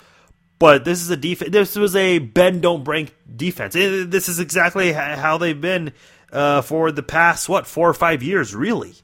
But 0.59 0.85
this 0.85 1.03
is 1.03 1.11
a 1.11 1.17
defense. 1.17 1.51
This 1.53 1.77
was 1.77 1.95
a 1.95 2.19
bend 2.19 2.63
don't 2.63 2.83
break 2.83 3.15
defense. 3.37 3.75
This 3.75 4.29
is 4.29 4.39
exactly 4.39 4.93
how 4.93 5.37
they've 5.37 5.61
been 5.61 5.93
uh, 6.33 6.63
for 6.63 6.91
the 6.93 7.03
past 7.03 7.49
what 7.49 7.67
four 7.67 7.89
or 7.89 7.95
five 7.95 8.23
years, 8.23 8.55
really. 8.55 8.95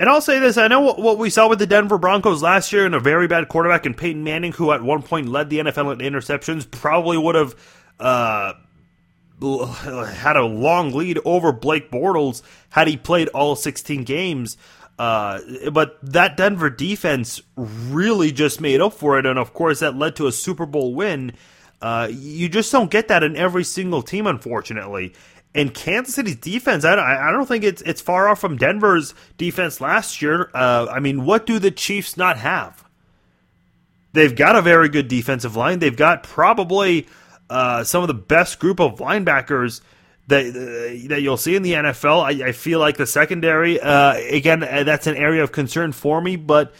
And 0.00 0.08
I'll 0.08 0.20
say 0.20 0.40
this: 0.40 0.56
I 0.58 0.66
know 0.66 0.80
what, 0.80 1.18
we 1.18 1.30
saw 1.30 1.48
with 1.48 1.60
the 1.60 1.66
Denver 1.66 1.98
Broncos 1.98 2.42
last 2.42 2.72
year, 2.72 2.84
and 2.84 2.94
a 2.94 3.00
very 3.00 3.28
bad 3.28 3.48
quarterback 3.48 3.86
in 3.86 3.94
Peyton 3.94 4.24
Manning, 4.24 4.52
who 4.52 4.72
at 4.72 4.82
one 4.82 5.02
point 5.02 5.28
led 5.28 5.48
the 5.48 5.60
NFL 5.60 5.92
in 5.92 6.12
interceptions, 6.12 6.68
probably 6.68 7.16
would 7.16 7.36
have 7.36 7.54
uh, 8.00 8.54
had 9.40 10.36
a 10.36 10.44
long 10.44 10.92
lead 10.92 11.20
over 11.24 11.52
Blake 11.52 11.90
Bortles 11.90 12.42
had 12.70 12.88
he 12.88 12.96
played 12.96 13.28
all 13.28 13.54
16 13.54 14.04
games. 14.04 14.56
Uh, 14.98 15.40
but 15.72 15.98
that 16.02 16.36
Denver 16.36 16.70
defense 16.70 17.42
really 17.56 18.30
just 18.30 18.60
made 18.60 18.80
up 18.80 18.92
for 18.92 19.18
it, 19.18 19.26
and 19.26 19.38
of 19.38 19.52
course 19.54 19.80
that 19.80 19.96
led 19.96 20.16
to 20.16 20.26
a 20.26 20.32
Super 20.32 20.66
Bowl 20.66 20.94
win. 20.94 21.32
Uh, 21.80 22.08
you 22.10 22.48
just 22.48 22.70
don't 22.70 22.90
get 22.90 23.08
that 23.08 23.24
in 23.24 23.34
every 23.34 23.64
single 23.64 24.02
team, 24.02 24.26
unfortunately. 24.26 25.12
And 25.54 25.74
Kansas 25.74 26.14
City's 26.14 26.36
defense, 26.36 26.84
I, 26.84 26.94
I 27.28 27.30
don't 27.32 27.46
think 27.46 27.64
it's 27.64 27.82
it's 27.82 28.00
far 28.00 28.28
off 28.28 28.40
from 28.40 28.56
Denver's 28.56 29.14
defense 29.36 29.80
last 29.80 30.22
year. 30.22 30.50
Uh, 30.54 30.86
I 30.90 31.00
mean, 31.00 31.24
what 31.24 31.44
do 31.44 31.58
the 31.58 31.70
Chiefs 31.70 32.16
not 32.16 32.38
have? 32.38 32.84
They've 34.12 34.34
got 34.34 34.56
a 34.56 34.62
very 34.62 34.88
good 34.88 35.08
defensive 35.08 35.56
line. 35.56 35.78
They've 35.78 35.96
got 35.96 36.22
probably 36.22 37.06
uh, 37.50 37.84
some 37.84 38.02
of 38.02 38.08
the 38.08 38.14
best 38.14 38.60
group 38.60 38.80
of 38.80 38.98
linebackers 38.98 39.80
that 40.32 40.46
uh, 40.46 41.08
that 41.08 41.22
you'll 41.22 41.36
see 41.36 41.54
in 41.54 41.62
the 41.62 41.72
NFL. 41.72 42.22
I, 42.22 42.48
I 42.48 42.52
feel 42.52 42.78
like 42.78 42.96
the 42.96 43.06
secondary, 43.06 43.80
uh, 43.80 44.14
again, 44.14 44.62
uh, 44.62 44.82
that's 44.82 45.06
an 45.06 45.16
area 45.16 45.42
of 45.42 45.52
concern 45.52 45.92
for 45.92 46.20
me. 46.20 46.36
But 46.36 46.74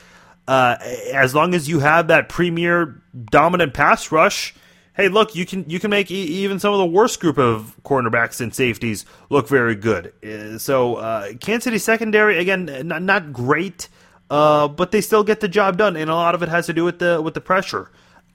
uh, 0.49 0.77
as 1.13 1.35
long 1.35 1.55
as 1.55 1.69
you 1.69 1.81
have 1.81 2.09
that 2.09 2.29
premier 2.29 3.01
dominant 3.31 3.75
pass 3.75 4.11
rush 4.11 4.55
hey, 4.95 5.09
look, 5.09 5.35
you 5.35 5.47
can 5.47 5.69
you 5.69 5.81
can 5.81 5.91
make 5.91 6.11
e- 6.11 6.15
even 6.15 6.59
some 6.59 6.73
of 6.73 6.79
the 6.79 6.87
worst 6.87 7.21
group 7.21 7.39
of 7.39 7.77
cornerbacks 7.85 8.41
and 8.41 8.55
safeties 8.55 9.05
look 9.31 9.49
very 9.49 9.75
good. 9.75 10.13
Uh, 10.25 10.59
so 10.59 10.97
uh, 10.97 11.33
Kansas 11.41 11.65
City 11.65 11.79
secondary 11.79 12.39
again, 12.39 12.67
not, 12.85 13.03
not 13.03 13.33
great, 13.33 13.89
uh, 14.31 14.69
but 14.69 14.91
they 14.91 15.01
still 15.01 15.25
get 15.25 15.41
the 15.41 15.49
job 15.49 15.77
done, 15.77 15.97
and 15.97 16.11
a 16.11 16.15
lot 16.15 16.35
of 16.35 16.43
it 16.43 16.49
has 16.49 16.67
to 16.67 16.73
do 16.73 16.85
with 16.85 16.99
the 16.99 17.21
with 17.21 17.35
the 17.35 17.41
pressure. 17.41 17.91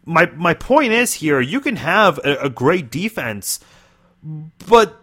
My 0.06 0.28
my 0.36 0.54
point 0.54 0.94
is 0.94 1.16
here, 1.16 1.42
you 1.42 1.60
can 1.60 1.76
have 1.78 2.18
a, 2.20 2.46
a 2.46 2.50
great 2.50 2.90
defense, 2.90 3.60
but 4.68 5.02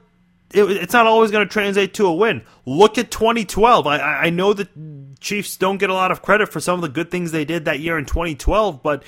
it, 0.54 0.70
it's 0.70 0.92
not 0.92 1.06
always 1.06 1.30
going 1.30 1.46
to 1.46 1.52
translate 1.52 1.94
to 1.94 2.06
a 2.06 2.14
win. 2.14 2.42
Look 2.64 2.98
at 2.98 3.10
2012. 3.10 3.86
I, 3.86 3.98
I 3.98 4.30
know 4.30 4.52
the 4.52 4.68
Chiefs 5.20 5.56
don't 5.56 5.78
get 5.78 5.90
a 5.90 5.94
lot 5.94 6.12
of 6.12 6.22
credit 6.22 6.50
for 6.50 6.60
some 6.60 6.76
of 6.76 6.82
the 6.82 6.88
good 6.88 7.10
things 7.10 7.32
they 7.32 7.44
did 7.44 7.64
that 7.64 7.80
year 7.80 7.98
in 7.98 8.04
2012, 8.04 8.82
but 8.82 9.04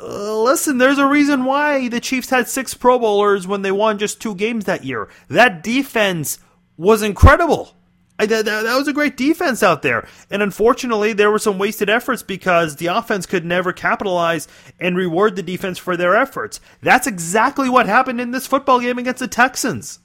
uh, 0.00 0.42
listen, 0.42 0.78
there's 0.78 0.98
a 0.98 1.06
reason 1.06 1.44
why 1.44 1.88
the 1.88 2.00
Chiefs 2.00 2.30
had 2.30 2.48
six 2.48 2.74
Pro 2.74 2.98
Bowlers 2.98 3.46
when 3.46 3.62
they 3.62 3.72
won 3.72 3.98
just 3.98 4.20
two 4.20 4.34
games 4.34 4.64
that 4.64 4.84
year. 4.84 5.08
That 5.28 5.62
defense 5.62 6.38
was 6.76 7.02
incredible. 7.02 7.74
I, 8.20 8.26
that, 8.26 8.44
that, 8.46 8.76
was 8.76 8.88
a 8.88 8.92
great 8.92 9.16
defense 9.16 9.62
out 9.62 9.82
there. 9.82 10.08
And 10.30 10.42
unfortunately, 10.42 11.12
there 11.12 11.30
were 11.30 11.38
some 11.38 11.58
wasted 11.58 11.88
efforts 11.88 12.22
because 12.22 12.76
the 12.76 12.88
offense 12.88 13.26
could 13.26 13.44
never 13.44 13.72
capitalize 13.72 14.48
and 14.80 14.96
reward 14.96 15.36
the 15.36 15.42
defense 15.42 15.78
for 15.78 15.96
their 15.96 16.16
efforts. 16.16 16.60
That's 16.82 17.06
exactly 17.06 17.68
what 17.68 17.86
happened 17.86 18.20
in 18.20 18.32
this 18.32 18.46
football 18.46 18.80
game 18.80 18.98
against 18.98 19.20
the 19.20 19.28
Texans. 19.28 20.00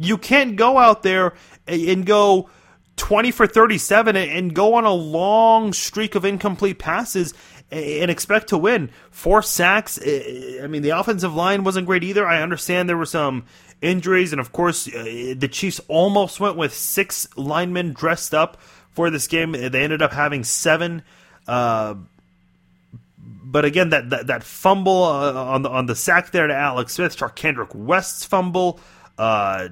You 0.00 0.16
can't 0.16 0.56
go 0.56 0.78
out 0.78 1.02
there 1.02 1.34
and 1.66 2.06
go 2.06 2.48
20 2.96 3.30
for 3.30 3.46
37 3.46 4.16
and 4.16 4.54
go 4.54 4.74
on 4.74 4.84
a 4.84 4.92
long 4.92 5.74
streak 5.74 6.14
of 6.14 6.24
incomplete 6.24 6.78
passes 6.78 7.34
and 7.70 8.10
expect 8.10 8.48
to 8.48 8.58
win. 8.58 8.90
Four 9.10 9.42
sacks. 9.42 9.98
I 10.02 10.66
mean, 10.68 10.80
the 10.82 10.90
offensive 10.90 11.34
line 11.34 11.64
wasn't 11.64 11.86
great 11.86 12.02
either. 12.02 12.26
I 12.26 12.42
understand 12.42 12.88
there 12.88 12.96
were 12.96 13.04
some 13.04 13.44
injuries, 13.82 14.32
and 14.32 14.40
of 14.40 14.52
course, 14.52 14.88
uh, 14.88 15.34
the 15.36 15.48
Chiefs 15.50 15.80
almost 15.86 16.40
went 16.40 16.56
with 16.56 16.74
six 16.74 17.28
linemen 17.36 17.92
dressed 17.92 18.34
up 18.34 18.58
for 18.90 19.10
this 19.10 19.26
game. 19.26 19.52
They 19.52 19.82
ended 19.82 20.00
up 20.00 20.12
having 20.12 20.44
seven. 20.44 21.02
Uh, 21.46 21.94
but 23.18 23.66
again, 23.66 23.90
that 23.90 24.10
that, 24.10 24.26
that 24.28 24.44
fumble 24.44 25.04
uh, 25.04 25.32
on 25.32 25.62
the 25.62 25.68
on 25.68 25.86
the 25.86 25.94
sack 25.96 26.30
there 26.30 26.46
to 26.46 26.54
Alex 26.54 26.94
Smith, 26.94 27.16
Charcandrick 27.16 27.74
West's 27.74 28.24
fumble. 28.24 28.80
Uh, 29.18 29.68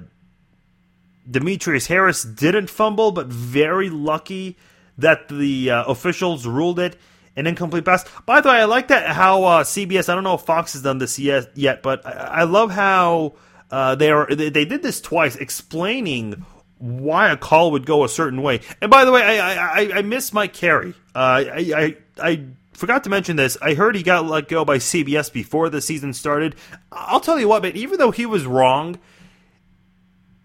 Demetrius 1.29 1.87
Harris 1.87 2.23
didn't 2.23 2.69
fumble, 2.69 3.11
but 3.11 3.27
very 3.27 3.89
lucky 3.89 4.57
that 4.97 5.29
the 5.29 5.71
uh, 5.71 5.83
officials 5.85 6.45
ruled 6.45 6.79
it 6.79 6.97
an 7.35 7.47
incomplete 7.47 7.85
pass. 7.85 8.05
By 8.25 8.41
the 8.41 8.49
way, 8.49 8.55
I 8.55 8.65
like 8.65 8.89
that 8.89 9.07
how 9.07 9.43
uh, 9.43 9.63
CBS. 9.63 10.09
I 10.09 10.15
don't 10.15 10.23
know 10.23 10.35
if 10.35 10.41
Fox 10.41 10.73
has 10.73 10.81
done 10.81 10.97
this 10.97 11.17
yet, 11.17 11.51
yet 11.55 11.81
but 11.81 12.05
I, 12.05 12.11
I 12.11 12.43
love 12.43 12.71
how 12.71 13.33
uh, 13.71 13.95
they 13.95 14.11
are. 14.11 14.27
They, 14.27 14.49
they, 14.49 14.65
did 14.65 14.81
this 14.83 14.99
twice, 14.99 15.35
explaining 15.35 16.45
why 16.77 17.29
a 17.29 17.37
call 17.37 17.71
would 17.71 17.85
go 17.85 18.03
a 18.03 18.09
certain 18.09 18.41
way. 18.41 18.61
And 18.81 18.91
by 18.91 19.05
the 19.05 19.11
way, 19.11 19.39
I 19.39 19.81
I, 19.81 19.91
I 19.95 20.01
miss 20.01 20.33
Mike 20.33 20.53
Carey. 20.53 20.93
Uh, 21.15 21.43
I, 21.53 21.73
I 21.75 21.97
I 22.21 22.45
forgot 22.73 23.05
to 23.05 23.09
mention 23.09 23.35
this. 23.35 23.57
I 23.61 23.73
heard 23.73 23.95
he 23.95 24.03
got 24.03 24.25
let 24.25 24.47
go 24.47 24.65
by 24.65 24.77
CBS 24.77 25.31
before 25.31 25.69
the 25.69 25.81
season 25.81 26.13
started. 26.13 26.55
I'll 26.91 27.19
tell 27.19 27.39
you 27.39 27.47
what, 27.47 27.61
but 27.61 27.75
even 27.75 27.99
though 27.99 28.11
he 28.11 28.25
was 28.25 28.45
wrong, 28.45 28.99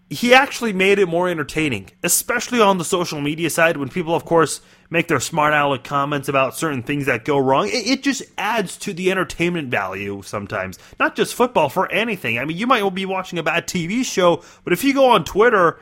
he 0.09 0.33
actually 0.33 0.73
made 0.73 0.99
it 0.99 1.07
more 1.07 1.27
entertaining, 1.27 1.89
especially 2.03 2.61
on 2.61 2.77
the 2.77 2.85
social 2.85 3.21
media 3.21 3.49
side 3.49 3.77
when 3.77 3.89
people, 3.89 4.13
of 4.13 4.23
course, 4.23 4.61
make 4.89 5.07
their 5.07 5.19
smart 5.19 5.53
aleck 5.53 5.83
comments 5.83 6.29
about 6.29 6.55
certain 6.55 6.83
things 6.83 7.07
that 7.07 7.25
go 7.25 7.37
wrong. 7.37 7.67
It, 7.67 7.87
it, 7.87 8.03
just 8.03 8.21
adds 8.37 8.77
to 8.77 8.93
the 8.93 9.09
entertainment 9.09 9.69
value 9.69 10.21
sometimes. 10.23 10.77
Not 10.99 11.15
just 11.15 11.33
football, 11.33 11.69
for 11.69 11.91
anything. 11.91 12.37
I 12.37 12.45
mean, 12.45 12.55
you 12.55 12.67
might 12.67 12.87
be 12.93 13.05
watching 13.05 13.39
a 13.39 13.43
bad 13.43 13.67
TV 13.67 14.05
show, 14.05 14.43
but 14.63 14.73
if 14.73 14.83
you 14.83 14.93
go 14.93 15.09
on 15.09 15.23
Twitter 15.23 15.79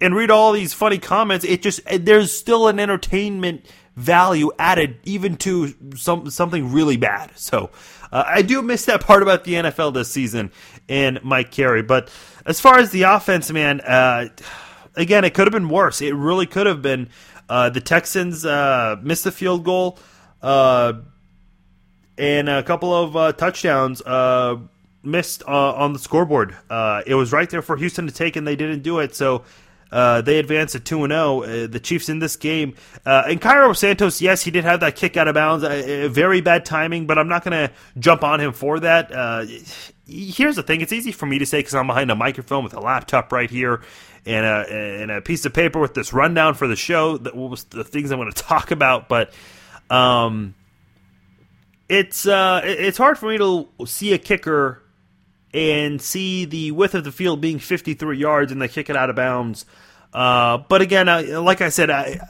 and 0.00 0.14
read 0.14 0.30
all 0.30 0.52
these 0.52 0.72
funny 0.72 0.98
comments, 0.98 1.44
it 1.44 1.60
just 1.60 1.80
there's 1.86 2.32
still 2.32 2.68
an 2.68 2.78
entertainment 2.78 3.66
value 3.96 4.50
added 4.58 4.98
even 5.04 5.36
to 5.36 5.74
some 5.96 6.30
something 6.30 6.72
really 6.72 6.96
bad. 6.96 7.32
So 7.36 7.70
uh, 8.12 8.24
I 8.26 8.42
do 8.42 8.62
miss 8.62 8.86
that 8.86 9.00
part 9.00 9.22
about 9.22 9.44
the 9.44 9.54
NFL 9.54 9.94
this 9.94 10.10
season 10.10 10.50
and 10.88 11.22
Mike 11.22 11.50
Carey. 11.50 11.82
But 11.82 12.10
as 12.44 12.60
far 12.60 12.78
as 12.78 12.90
the 12.90 13.02
offense, 13.02 13.50
man, 13.50 13.80
uh, 13.80 14.28
again, 14.96 15.24
it 15.24 15.34
could 15.34 15.46
have 15.46 15.52
been 15.52 15.68
worse. 15.68 16.00
It 16.00 16.14
really 16.14 16.46
could 16.46 16.66
have 16.66 16.82
been. 16.82 17.08
Uh, 17.48 17.68
the 17.70 17.80
Texans 17.80 18.44
uh, 18.44 18.96
missed 19.02 19.24
the 19.24 19.32
field 19.32 19.64
goal 19.64 19.98
uh, 20.42 20.94
and 22.16 22.48
a 22.48 22.62
couple 22.62 22.94
of 22.94 23.16
uh, 23.16 23.32
touchdowns 23.32 24.02
missed 25.02 25.42
on 25.42 25.92
the 25.92 25.98
scoreboard. 25.98 26.56
it 27.06 27.14
was 27.14 27.32
right 27.32 27.50
there 27.50 27.62
for 27.62 27.76
Houston 27.76 28.06
to 28.06 28.12
take, 28.12 28.36
and 28.36 28.46
they 28.46 28.56
didn't 28.56 28.82
do 28.82 29.00
it. 29.00 29.14
So 29.14 29.44
uh, 29.94 30.20
they 30.20 30.38
advance 30.38 30.74
at 30.74 30.84
2 30.84 31.06
0. 31.06 31.42
Uh, 31.42 31.66
the 31.68 31.80
Chiefs 31.80 32.08
in 32.08 32.18
this 32.18 32.36
game. 32.36 32.74
Uh, 33.06 33.22
and 33.28 33.40
Cairo 33.40 33.72
Santos, 33.72 34.20
yes, 34.20 34.42
he 34.42 34.50
did 34.50 34.64
have 34.64 34.80
that 34.80 34.96
kick 34.96 35.16
out 35.16 35.28
of 35.28 35.34
bounds. 35.34 35.64
Very 35.64 36.40
bad 36.40 36.64
timing, 36.66 37.06
but 37.06 37.16
I'm 37.16 37.28
not 37.28 37.44
going 37.44 37.68
to 37.68 37.72
jump 37.98 38.24
on 38.24 38.40
him 38.40 38.52
for 38.52 38.80
that. 38.80 39.10
Here's 40.06 40.56
the 40.56 40.62
thing 40.62 40.80
it's 40.80 40.92
easy 40.92 41.12
for 41.12 41.26
me 41.26 41.38
to 41.38 41.46
say 41.46 41.60
because 41.60 41.74
I'm 41.74 41.86
behind 41.86 42.10
a 42.10 42.16
microphone 42.16 42.64
with 42.64 42.74
a 42.74 42.80
laptop 42.80 43.32
right 43.32 43.48
here 43.48 43.82
and 44.26 44.44
a, 44.44 45.00
and 45.02 45.10
a 45.10 45.20
piece 45.20 45.46
of 45.46 45.54
paper 45.54 45.78
with 45.78 45.94
this 45.94 46.12
rundown 46.12 46.54
for 46.54 46.66
the 46.66 46.76
show, 46.76 47.16
that 47.18 47.36
was 47.36 47.64
the 47.64 47.84
things 47.84 48.10
I'm 48.10 48.18
going 48.18 48.32
to 48.32 48.42
talk 48.42 48.72
about. 48.72 49.08
But. 49.08 49.32
Um, 49.90 50.56
it's 51.88 52.26
uh, 52.26 52.62
it's 52.64 52.96
hard 52.96 53.18
for 53.18 53.28
me 53.28 53.38
to 53.38 53.68
see 53.86 54.14
a 54.14 54.18
kicker 54.18 54.82
and 55.52 56.02
see 56.02 56.44
the 56.44 56.72
width 56.72 56.94
of 56.94 57.04
the 57.04 57.12
field 57.12 57.40
being 57.40 57.58
53 57.58 58.18
yards 58.18 58.50
and 58.50 58.60
they 58.60 58.68
kick 58.68 58.90
it 58.90 58.96
out 58.96 59.10
of 59.10 59.16
bounds. 59.16 59.64
Uh, 60.14 60.58
but 60.58 60.80
again, 60.80 61.08
uh, 61.08 61.42
like 61.42 61.60
I 61.60 61.68
said, 61.68 61.90
I, 61.90 62.20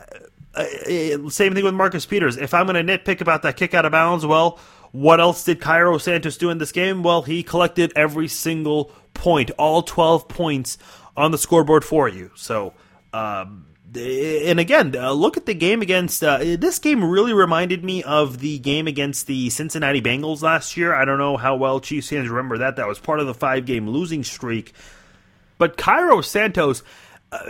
I, 0.55 1.19
same 1.29 1.55
thing 1.55 1.65
with 1.65 1.75
Marcus 1.75 2.07
Peters. 2.07 2.37
If 2.37 2.55
I'm 2.55 2.67
going 2.67 2.85
to 2.85 2.99
nitpick 2.99 3.21
about 3.21 3.43
that 3.43 3.57
kick 3.57 3.75
out 3.75 3.85
of 3.85 3.93
bounds, 3.93 4.25
well, 4.25 4.59
what 4.93 5.21
else 5.21 5.45
did 5.45 5.61
Cairo 5.61 5.99
Santos 5.99 6.37
do 6.37 6.51
in 6.51 6.59
this 6.59 6.73
game? 6.73 7.03
Well, 7.03 7.23
he 7.23 7.43
collected 7.43 7.93
every 7.95 8.29
single 8.29 8.91
point, 9.13 9.51
all 9.59 9.83
12 9.83 10.29
points 10.29 10.79
on 11.17 11.31
the 11.31 11.39
scoreboard 11.39 11.85
for 11.85 12.09
you. 12.09 12.31
So, 12.35 12.73
um, 13.13 13.67
and 13.97 14.59
again, 14.59 14.97
uh, 14.97 15.13
look 15.13 15.37
at 15.37 15.47
the 15.47 15.55
game 15.55 15.83
against. 15.83 16.25
Uh, 16.25 16.39
this 16.39 16.79
game 16.79 17.05
really 17.05 17.33
reminded 17.33 17.85
me 17.85 18.03
of 18.03 18.39
the 18.39 18.59
game 18.59 18.87
against 18.87 19.27
the 19.27 19.51
Cincinnati 19.51 20.01
Bengals 20.01 20.43
last 20.43 20.77
year. 20.77 20.95
I 20.95 21.05
don't 21.05 21.19
know 21.19 21.37
how 21.37 21.57
well 21.57 21.81
Chiefs 21.81 22.09
fans 22.09 22.29
remember 22.29 22.59
that. 22.59 22.77
That 22.77 22.89
was 22.89 22.99
part 22.99 23.21
of 23.21 23.27
the 23.27 23.35
five 23.35 23.67
game 23.67 23.89
losing 23.89 24.25
streak. 24.25 24.73
But 25.59 25.77
Cairo 25.77 26.21
Santos, 26.21 26.83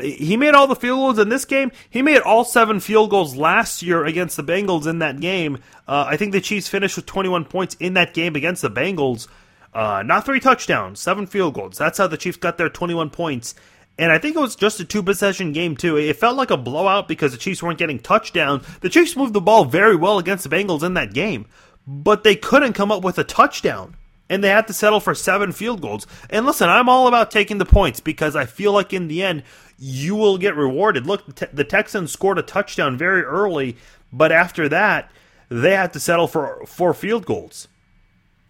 he 0.00 0.36
made 0.36 0.54
all 0.54 0.66
the 0.66 0.76
field 0.76 0.98
goals 0.98 1.18
in 1.18 1.28
this 1.28 1.44
game. 1.44 1.72
He 1.90 2.02
made 2.02 2.20
all 2.20 2.44
seven 2.44 2.80
field 2.80 3.10
goals 3.10 3.36
last 3.36 3.82
year 3.82 4.04
against 4.04 4.36
the 4.36 4.44
Bengals 4.44 4.86
in 4.86 4.98
that 5.00 5.20
game. 5.20 5.58
Uh, 5.86 6.06
I 6.08 6.16
think 6.16 6.32
the 6.32 6.40
Chiefs 6.40 6.68
finished 6.68 6.96
with 6.96 7.06
21 7.06 7.44
points 7.46 7.76
in 7.80 7.94
that 7.94 8.14
game 8.14 8.36
against 8.36 8.62
the 8.62 8.70
Bengals. 8.70 9.28
Uh, 9.74 10.02
not 10.06 10.24
three 10.24 10.40
touchdowns, 10.40 11.00
seven 11.00 11.26
field 11.26 11.54
goals. 11.54 11.76
That's 11.76 11.98
how 11.98 12.06
the 12.06 12.16
Chiefs 12.16 12.36
got 12.36 12.58
their 12.58 12.68
21 12.68 13.10
points. 13.10 13.54
And 13.98 14.10
I 14.10 14.18
think 14.18 14.36
it 14.36 14.40
was 14.40 14.56
just 14.56 14.80
a 14.80 14.84
two 14.84 15.02
possession 15.02 15.52
game, 15.52 15.76
too. 15.76 15.96
It 15.96 16.16
felt 16.16 16.36
like 16.36 16.50
a 16.50 16.56
blowout 16.56 17.06
because 17.06 17.32
the 17.32 17.38
Chiefs 17.38 17.62
weren't 17.62 17.78
getting 17.78 17.98
touchdowns. 17.98 18.66
The 18.78 18.88
Chiefs 18.88 19.16
moved 19.16 19.34
the 19.34 19.40
ball 19.40 19.64
very 19.64 19.96
well 19.96 20.18
against 20.18 20.48
the 20.48 20.54
Bengals 20.54 20.82
in 20.82 20.94
that 20.94 21.14
game, 21.14 21.46
but 21.86 22.24
they 22.24 22.34
couldn't 22.34 22.72
come 22.72 22.90
up 22.90 23.04
with 23.04 23.18
a 23.18 23.24
touchdown. 23.24 23.96
And 24.28 24.42
they 24.42 24.48
had 24.48 24.66
to 24.68 24.72
settle 24.72 25.00
for 25.00 25.14
seven 25.14 25.52
field 25.52 25.82
goals. 25.82 26.06
And 26.30 26.46
listen, 26.46 26.68
I'm 26.68 26.88
all 26.88 27.06
about 27.06 27.30
taking 27.30 27.58
the 27.58 27.66
points 27.66 28.00
because 28.00 28.34
I 28.34 28.46
feel 28.46 28.72
like 28.72 28.92
in 28.92 29.06
the 29.06 29.22
end, 29.22 29.42
you 29.78 30.14
will 30.14 30.38
get 30.38 30.56
rewarded. 30.56 31.06
Look, 31.06 31.26
the 31.52 31.64
Texans 31.64 32.12
scored 32.12 32.38
a 32.38 32.42
touchdown 32.42 32.96
very 32.96 33.22
early, 33.22 33.76
but 34.12 34.32
after 34.32 34.68
that, 34.68 35.10
they 35.48 35.72
had 35.72 35.92
to 35.92 36.00
settle 36.00 36.28
for 36.28 36.64
four 36.66 36.94
field 36.94 37.26
goals. 37.26 37.68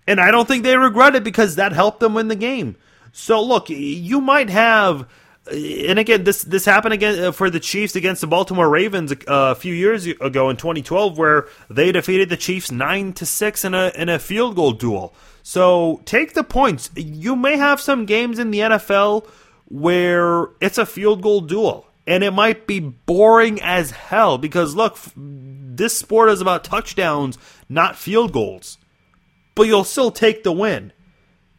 And 0.06 0.20
I 0.20 0.30
don't 0.30 0.46
think 0.46 0.64
they 0.64 0.76
regret 0.76 1.14
it 1.14 1.24
because 1.24 1.56
that 1.56 1.72
helped 1.72 2.00
them 2.00 2.14
win 2.14 2.28
the 2.28 2.36
game. 2.36 2.76
So 3.12 3.42
look, 3.42 3.70
you 3.70 4.20
might 4.20 4.50
have 4.50 5.08
and 5.50 5.98
again, 5.98 6.24
this 6.24 6.42
this 6.42 6.64
happened 6.64 6.94
again 6.94 7.22
uh, 7.22 7.32
for 7.32 7.50
the 7.50 7.60
Chiefs 7.60 7.96
against 7.96 8.22
the 8.22 8.26
Baltimore 8.26 8.68
Ravens 8.68 9.12
uh, 9.12 9.16
a 9.26 9.54
few 9.54 9.74
years 9.74 10.06
ago 10.06 10.48
in 10.48 10.56
2012, 10.56 11.18
where 11.18 11.48
they 11.68 11.92
defeated 11.92 12.30
the 12.30 12.36
Chiefs 12.36 12.70
nine 12.70 13.12
to 13.14 13.26
six 13.26 13.64
in 13.64 13.74
a 13.74 13.92
in 13.94 14.08
a 14.08 14.18
field 14.18 14.56
goal 14.56 14.72
duel. 14.72 15.14
So 15.42 16.00
take 16.06 16.32
the 16.32 16.44
points. 16.44 16.90
You 16.96 17.36
may 17.36 17.58
have 17.58 17.78
some 17.78 18.06
games 18.06 18.38
in 18.38 18.50
the 18.50 18.60
NFL 18.60 19.28
where 19.66 20.48
it's 20.60 20.78
a 20.78 20.86
field 20.86 21.22
goal 21.22 21.40
duel, 21.40 21.86
and 22.06 22.22
it 22.22 22.32
might 22.32 22.66
be 22.66 22.80
boring 22.80 23.60
as 23.62 23.90
hell 23.90 24.38
because 24.38 24.74
look, 24.74 24.98
this 25.16 25.98
sport 25.98 26.30
is 26.30 26.40
about 26.40 26.64
touchdowns, 26.64 27.38
not 27.68 27.96
field 27.96 28.32
goals. 28.32 28.78
But 29.54 29.64
you'll 29.64 29.84
still 29.84 30.10
take 30.10 30.42
the 30.42 30.52
win. 30.52 30.92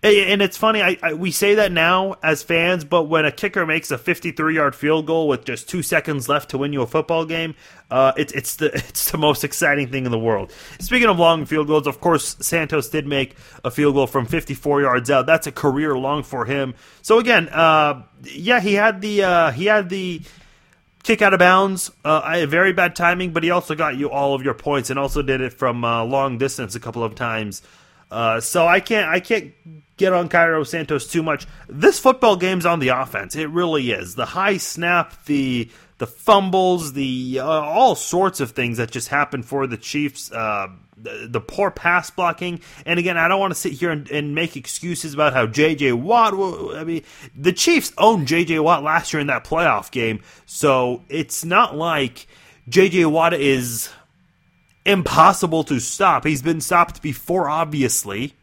And 0.05 0.39
it's 0.43 0.55
funny, 0.55 0.83
I, 0.83 0.97
I, 1.01 1.13
we 1.13 1.31
say 1.31 1.55
that 1.55 1.71
now 1.71 2.17
as 2.21 2.43
fans, 2.43 2.85
but 2.85 3.05
when 3.05 3.25
a 3.25 3.31
kicker 3.31 3.65
makes 3.65 3.89
a 3.89 3.97
53-yard 3.97 4.75
field 4.75 5.07
goal 5.07 5.27
with 5.27 5.45
just 5.45 5.67
two 5.67 5.81
seconds 5.81 6.29
left 6.29 6.51
to 6.51 6.59
win 6.59 6.73
you 6.73 6.83
a 6.83 6.85
football 6.87 7.25
game, 7.25 7.55
uh, 7.89 8.11
it's 8.15 8.31
it's 8.33 8.57
the 8.57 8.67
it's 8.75 9.09
the 9.09 9.17
most 9.17 9.43
exciting 9.43 9.89
thing 9.89 10.05
in 10.05 10.11
the 10.11 10.19
world. 10.19 10.53
Speaking 10.79 11.09
of 11.09 11.17
long 11.17 11.47
field 11.47 11.65
goals, 11.65 11.87
of 11.87 12.01
course, 12.01 12.37
Santos 12.39 12.87
did 12.89 13.07
make 13.07 13.35
a 13.63 13.71
field 13.71 13.95
goal 13.95 14.05
from 14.05 14.27
54 14.27 14.81
yards 14.81 15.09
out. 15.09 15.25
That's 15.25 15.47
a 15.47 15.51
career 15.51 15.97
long 15.97 16.21
for 16.21 16.45
him. 16.45 16.75
So 17.01 17.17
again, 17.17 17.49
uh, 17.49 18.03
yeah, 18.25 18.59
he 18.59 18.75
had 18.75 19.01
the 19.01 19.23
uh, 19.23 19.51
he 19.51 19.65
had 19.65 19.89
the 19.89 20.21
kick 21.01 21.23
out 21.23 21.33
of 21.33 21.39
bounds. 21.39 21.89
Uh, 22.03 22.45
very 22.47 22.73
bad 22.73 22.95
timing, 22.95 23.33
but 23.33 23.41
he 23.41 23.49
also 23.49 23.73
got 23.73 23.95
you 23.95 24.11
all 24.11 24.35
of 24.35 24.43
your 24.43 24.53
points 24.53 24.91
and 24.91 24.99
also 24.99 25.23
did 25.23 25.41
it 25.41 25.53
from 25.53 25.83
uh, 25.83 26.03
long 26.03 26.37
distance 26.37 26.75
a 26.75 26.79
couple 26.79 27.03
of 27.03 27.15
times. 27.15 27.63
Uh, 28.11 28.39
so 28.39 28.67
I 28.67 28.79
can't 28.79 29.07
I 29.09 29.19
can't 29.19 29.53
get 29.97 30.13
on 30.13 30.29
Cairo 30.29 30.63
Santos 30.63 31.07
too 31.07 31.23
much. 31.23 31.47
This 31.67 31.99
football 31.99 32.35
game's 32.35 32.65
on 32.65 32.79
the 32.79 32.89
offense. 32.89 33.35
It 33.35 33.49
really 33.49 33.91
is. 33.91 34.15
The 34.15 34.25
high 34.25 34.57
snap, 34.57 35.25
the 35.25 35.69
the 35.97 36.07
fumbles, 36.07 36.93
the 36.93 37.39
uh, 37.41 37.45
all 37.45 37.95
sorts 37.95 38.39
of 38.39 38.51
things 38.51 38.77
that 38.77 38.91
just 38.91 39.07
happen 39.07 39.43
for 39.43 39.65
the 39.67 39.77
Chiefs. 39.77 40.31
Uh, 40.31 40.67
the, 40.97 41.27
the, 41.29 41.41
poor 41.41 41.71
pass 41.71 42.09
blocking, 42.09 42.61
and 42.85 42.99
again, 42.99 43.17
I 43.17 43.27
don't 43.27 43.39
want 43.39 43.51
to 43.51 43.59
sit 43.59 43.73
here 43.73 43.91
and, 43.91 44.09
and 44.09 44.33
make 44.33 44.55
excuses 44.55 45.13
about 45.13 45.33
how 45.33 45.45
J.J. 45.45 45.91
Watt. 45.91 46.33
I 46.33 46.85
mean, 46.85 47.03
the 47.35 47.51
Chiefs 47.51 47.91
owned 47.97 48.27
J.J. 48.27 48.59
Watt 48.59 48.81
last 48.81 49.11
year 49.11 49.19
in 49.19 49.27
that 49.27 49.43
playoff 49.43 49.91
game, 49.91 50.21
so 50.45 51.03
it's 51.09 51.43
not 51.43 51.75
like 51.75 52.27
J.J. 52.69 53.05
Watt 53.05 53.33
is 53.33 53.89
impossible 54.85 55.63
to 55.65 55.79
stop. 55.79 56.25
He's 56.25 56.41
been 56.41 56.61
stopped 56.61 57.01
before, 57.01 57.49
obviously. 57.49 58.33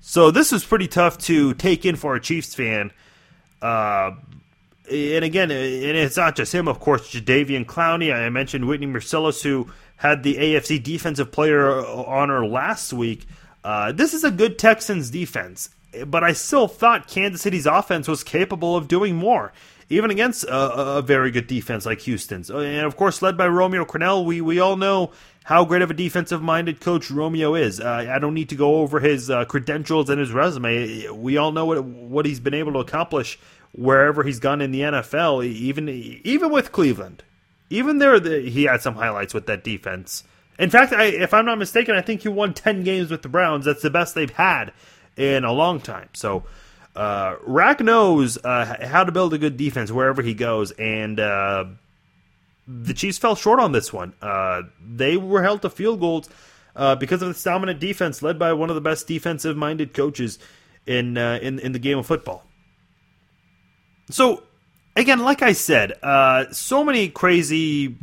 So 0.00 0.30
this 0.30 0.52
was 0.52 0.64
pretty 0.64 0.88
tough 0.88 1.18
to 1.18 1.54
take 1.54 1.86
in 1.86 1.96
for 1.96 2.14
a 2.14 2.20
Chiefs 2.20 2.54
fan. 2.54 2.92
Uh, 3.62 4.12
and 4.90 5.24
again, 5.24 5.50
and 5.50 5.96
it's 5.96 6.16
not 6.16 6.36
just 6.36 6.52
him, 6.52 6.68
of 6.68 6.80
course. 6.80 7.12
Jadeveon 7.12 7.64
Clowney. 7.64 8.12
I 8.12 8.28
mentioned 8.28 8.66
Whitney 8.66 8.86
Mercilus, 8.86 9.42
who 9.42 9.70
had 9.96 10.22
the 10.22 10.36
AFC 10.36 10.82
Defensive 10.82 11.30
Player 11.30 11.84
honor 11.86 12.44
last 12.46 12.92
week. 12.92 13.26
Uh, 13.62 13.92
this 13.92 14.14
is 14.14 14.24
a 14.24 14.30
good 14.30 14.58
Texans 14.58 15.10
defense, 15.10 15.70
but 16.06 16.24
I 16.24 16.32
still 16.32 16.66
thought 16.66 17.06
Kansas 17.06 17.42
City's 17.42 17.66
offense 17.66 18.08
was 18.08 18.24
capable 18.24 18.74
of 18.74 18.88
doing 18.88 19.14
more 19.14 19.52
even 19.90 20.10
against 20.10 20.44
a, 20.44 20.98
a 20.98 21.02
very 21.02 21.30
good 21.30 21.48
defense 21.48 21.84
like 21.84 22.00
Houston's. 22.02 22.48
And 22.48 22.86
of 22.86 22.96
course, 22.96 23.20
led 23.20 23.36
by 23.36 23.48
Romeo 23.48 23.84
Crennel, 23.84 24.24
we, 24.24 24.40
we 24.40 24.60
all 24.60 24.76
know 24.76 25.10
how 25.44 25.64
great 25.64 25.82
of 25.82 25.90
a 25.90 25.94
defensive 25.94 26.40
minded 26.40 26.80
coach 26.80 27.10
Romeo 27.10 27.56
is. 27.56 27.80
Uh, 27.80 28.06
I 28.08 28.20
don't 28.20 28.34
need 28.34 28.48
to 28.50 28.54
go 28.54 28.76
over 28.76 29.00
his 29.00 29.28
uh, 29.28 29.44
credentials 29.44 30.08
and 30.08 30.20
his 30.20 30.32
resume. 30.32 31.08
We 31.08 31.36
all 31.36 31.50
know 31.50 31.66
what 31.66 31.84
what 31.84 32.24
he's 32.24 32.40
been 32.40 32.54
able 32.54 32.72
to 32.74 32.78
accomplish 32.78 33.38
wherever 33.72 34.22
he's 34.22 34.38
gone 34.38 34.60
in 34.60 34.70
the 34.70 34.80
NFL, 34.80 35.44
even 35.44 35.88
even 35.88 36.50
with 36.50 36.72
Cleveland. 36.72 37.24
Even 37.68 37.98
there, 37.98 38.18
the, 38.18 38.40
he 38.40 38.64
had 38.64 38.82
some 38.82 38.94
highlights 38.94 39.34
with 39.34 39.46
that 39.46 39.64
defense. 39.64 40.24
In 40.58 40.70
fact, 40.70 40.92
I, 40.92 41.04
if 41.04 41.32
I'm 41.32 41.46
not 41.46 41.58
mistaken, 41.58 41.94
I 41.94 42.02
think 42.02 42.22
he 42.22 42.28
won 42.28 42.52
10 42.52 42.82
games 42.82 43.10
with 43.10 43.22
the 43.22 43.28
Browns. 43.28 43.64
That's 43.64 43.80
the 43.80 43.90
best 43.90 44.14
they've 44.14 44.28
had 44.28 44.72
in 45.16 45.44
a 45.44 45.52
long 45.52 45.80
time. 45.80 46.08
So 46.12 46.44
uh, 47.00 47.36
Rack 47.46 47.80
knows 47.80 48.36
uh, 48.44 48.76
how 48.86 49.04
to 49.04 49.10
build 49.10 49.32
a 49.32 49.38
good 49.38 49.56
defense 49.56 49.90
wherever 49.90 50.20
he 50.20 50.34
goes, 50.34 50.70
and 50.72 51.18
uh, 51.18 51.64
the 52.68 52.92
Chiefs 52.92 53.16
fell 53.16 53.34
short 53.34 53.58
on 53.58 53.72
this 53.72 53.90
one. 53.90 54.12
Uh, 54.20 54.64
they 54.86 55.16
were 55.16 55.42
held 55.42 55.62
to 55.62 55.70
field 55.70 55.98
goals 55.98 56.28
uh, 56.76 56.96
because 56.96 57.22
of 57.22 57.28
this 57.28 57.42
dominant 57.42 57.80
defense, 57.80 58.20
led 58.20 58.38
by 58.38 58.52
one 58.52 58.68
of 58.68 58.74
the 58.74 58.82
best 58.82 59.06
defensive-minded 59.06 59.94
coaches 59.94 60.38
in 60.84 61.16
uh, 61.16 61.38
in 61.40 61.58
in 61.60 61.72
the 61.72 61.78
game 61.78 61.96
of 61.96 62.04
football. 62.04 62.44
So, 64.10 64.42
again, 64.94 65.20
like 65.20 65.40
I 65.40 65.52
said, 65.52 65.94
so 66.52 66.84
many 66.84 67.08
crazy 67.08 67.96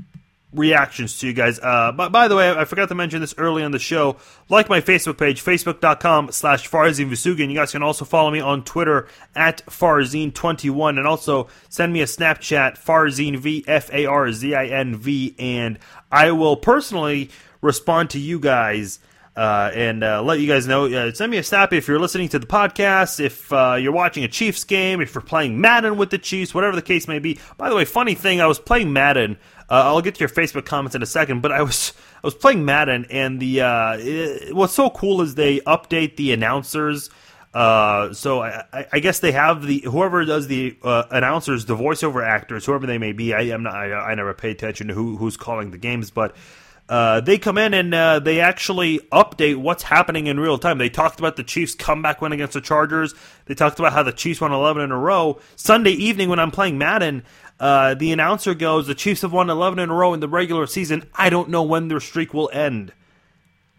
reactions 0.57 1.19
to 1.19 1.27
you 1.27 1.33
guys. 1.33 1.59
Uh, 1.59 1.91
but 1.91 2.11
by 2.11 2.27
the 2.27 2.35
way, 2.35 2.51
I 2.51 2.65
forgot 2.65 2.89
to 2.89 2.95
mention 2.95 3.21
this 3.21 3.35
early 3.37 3.63
on 3.63 3.71
the 3.71 3.79
show. 3.79 4.17
Like 4.49 4.69
my 4.69 4.81
Facebook 4.81 5.17
page, 5.17 5.43
facebook.com 5.43 6.31
slash 6.31 6.69
Farzin 6.69 7.09
Vousoughian. 7.09 7.49
You 7.49 7.55
guys 7.55 7.71
can 7.71 7.83
also 7.83 8.05
follow 8.05 8.31
me 8.31 8.39
on 8.39 8.63
Twitter 8.63 9.07
at 9.35 9.65
Farzine21 9.67 10.97
and 10.97 11.07
also 11.07 11.47
send 11.69 11.93
me 11.93 12.01
a 12.01 12.05
Snapchat, 12.05 12.77
Farzin 12.83 13.37
V, 13.37 13.63
F 13.67 13.93
A 13.93 14.05
R 14.05 14.31
Z 14.31 14.55
I 14.55 14.65
N 14.65 14.95
V, 14.95 15.35
and 15.37 15.79
I 16.11 16.31
will 16.31 16.57
personally 16.57 17.29
respond 17.61 18.09
to 18.11 18.19
you 18.19 18.39
guys. 18.39 18.99
Uh, 19.37 19.69
and 19.75 20.03
uh, 20.03 20.23
let 20.23 20.39
you 20.39 20.47
guys 20.47 20.65
know. 20.65 20.85
Uh, 20.91 21.13
send 21.13 21.31
me 21.31 21.37
a 21.37 21.43
snap 21.43 21.71
if 21.71 21.87
you're 21.87 21.99
listening 21.99 22.27
to 22.27 22.39
the 22.39 22.47
podcast, 22.47 23.19
if 23.19 23.53
uh, 23.53 23.77
you're 23.79 23.91
watching 23.91 24.23
a 24.23 24.27
Chiefs 24.27 24.63
game, 24.63 24.99
if 24.99 25.13
you're 25.13 25.21
playing 25.21 25.61
Madden 25.61 25.95
with 25.95 26.09
the 26.09 26.17
Chiefs, 26.17 26.55
whatever 26.55 26.75
the 26.75 26.81
case 26.81 27.07
may 27.07 27.19
be. 27.19 27.39
By 27.55 27.69
the 27.69 27.75
way, 27.75 27.85
funny 27.85 28.15
thing, 28.15 28.41
I 28.41 28.47
was 28.47 28.57
playing 28.57 28.93
Madden 28.93 29.37
uh, 29.69 29.83
I'll 29.85 30.01
get 30.01 30.15
to 30.15 30.19
your 30.19 30.29
Facebook 30.29 30.65
comments 30.65 30.95
in 30.95 31.03
a 31.03 31.05
second, 31.05 31.41
but 31.41 31.51
I 31.51 31.61
was 31.61 31.93
I 32.15 32.27
was 32.27 32.35
playing 32.35 32.63
Madden, 32.63 33.05
and 33.09 33.39
the 33.39 33.61
uh, 33.61 33.97
it, 33.99 34.55
what's 34.55 34.73
so 34.73 34.89
cool 34.89 35.21
is 35.21 35.35
they 35.35 35.59
update 35.61 36.15
the 36.15 36.31
announcers. 36.31 37.09
So 37.53 38.41
I, 38.41 38.85
I, 38.93 38.99
guess 38.99 39.19
they 39.19 39.31
have 39.31 39.65
the 39.65 39.79
whoever 39.79 40.23
does 40.25 40.47
the 40.47 40.77
announcers, 40.83 41.65
the 41.65 41.75
voiceover 41.75 42.25
actors, 42.25 42.65
whoever 42.65 42.85
they 42.85 42.97
may 42.97 43.13
be. 43.13 43.33
I 43.33 43.41
am 43.41 43.63
not. 43.63 43.75
I, 43.75 43.93
I 43.93 44.15
never 44.15 44.33
pay 44.33 44.51
attention 44.51 44.87
to 44.87 44.93
who, 44.93 45.17
who's 45.17 45.37
calling 45.37 45.71
the 45.71 45.77
games, 45.77 46.11
but 46.11 46.35
uh, 46.89 47.19
they 47.19 47.37
come 47.37 47.57
in 47.57 47.73
and 47.73 47.93
uh, 47.93 48.19
they 48.19 48.39
actually 48.39 48.99
update 49.11 49.57
what's 49.57 49.83
happening 49.83 50.27
in 50.27 50.39
real 50.39 50.57
time. 50.57 50.77
They 50.77 50.89
talked 50.89 51.19
about 51.19 51.35
the 51.35 51.43
Chiefs' 51.43 51.75
comeback 51.75 52.21
win 52.21 52.31
against 52.31 52.53
the 52.53 52.61
Chargers. 52.61 53.13
They 53.45 53.55
talked 53.55 53.79
about 53.79 53.93
how 53.93 54.03
the 54.03 54.13
Chiefs 54.13 54.39
won 54.39 54.53
11 54.53 54.83
in 54.83 54.91
a 54.91 54.97
row. 54.97 55.39
Sunday 55.57 55.91
evening 55.91 56.29
when 56.29 56.39
I'm 56.39 56.51
playing 56.51 56.77
Madden, 56.77 57.23
uh, 57.59 57.95
the 57.95 58.13
announcer 58.13 58.53
goes, 58.53 58.87
The 58.87 58.95
Chiefs 58.95 59.21
have 59.21 59.33
won 59.33 59.49
11 59.49 59.79
in 59.79 59.89
a 59.89 59.93
row 59.93 60.13
in 60.13 60.21
the 60.21 60.29
regular 60.29 60.65
season. 60.65 61.09
I 61.13 61.29
don't 61.29 61.49
know 61.49 61.63
when 61.63 61.89
their 61.89 61.99
streak 61.99 62.33
will 62.33 62.49
end. 62.53 62.93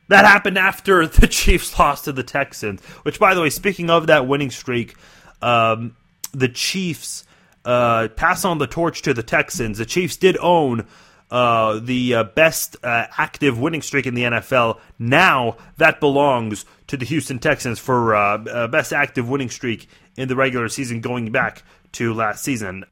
That 0.09 0.27
happened 0.27 0.59
after 0.59 1.07
the 1.07 1.29
Chiefs 1.29 1.79
lost 1.79 2.05
to 2.05 2.12
the 2.12 2.23
Texans. 2.23 2.83
Which, 3.05 3.18
by 3.18 3.35
the 3.35 3.40
way, 3.40 3.51
speaking 3.51 3.88
of 3.88 4.09
that 4.09 4.27
winning 4.27 4.51
streak, 4.51 4.97
um, 5.40 5.97
the 6.33 6.49
Chiefs 6.49 7.25
uh, 7.64 8.09
pass 8.09 8.44
on 8.44 8.59
the 8.59 8.66
torch 8.66 9.01
to 9.03 9.14
the 9.14 9.23
Texans. 9.23 9.79
The 9.79 9.87
Chiefs 9.87 10.16
did 10.16 10.37
own 10.38 10.87
uh, 11.31 11.79
the 11.81 12.14
uh, 12.14 12.25
best 12.25 12.77
uh, 12.83 13.07
active 13.17 13.59
winning 13.59 13.83
streak 13.83 14.07
in 14.07 14.14
the 14.14 14.23
NFL. 14.23 14.81
Now 14.99 15.57
that 15.77 16.01
belongs 16.01 16.64
to 16.88 16.97
the 16.97 17.05
Houston 17.05 17.38
Texans 17.38 17.79
for 17.79 18.14
uh, 18.14 18.45
uh, 18.45 18.69
best 18.69 18.93
active 18.93 19.29
winning 19.29 19.51
streak 19.51 19.88
in 20.17 20.29
the 20.29 20.37
regular 20.37 20.69
season 20.69 21.01
going 21.01 21.31
back 21.31 21.62
to 21.93 22.14
last 22.14 22.43
season. 22.43 22.85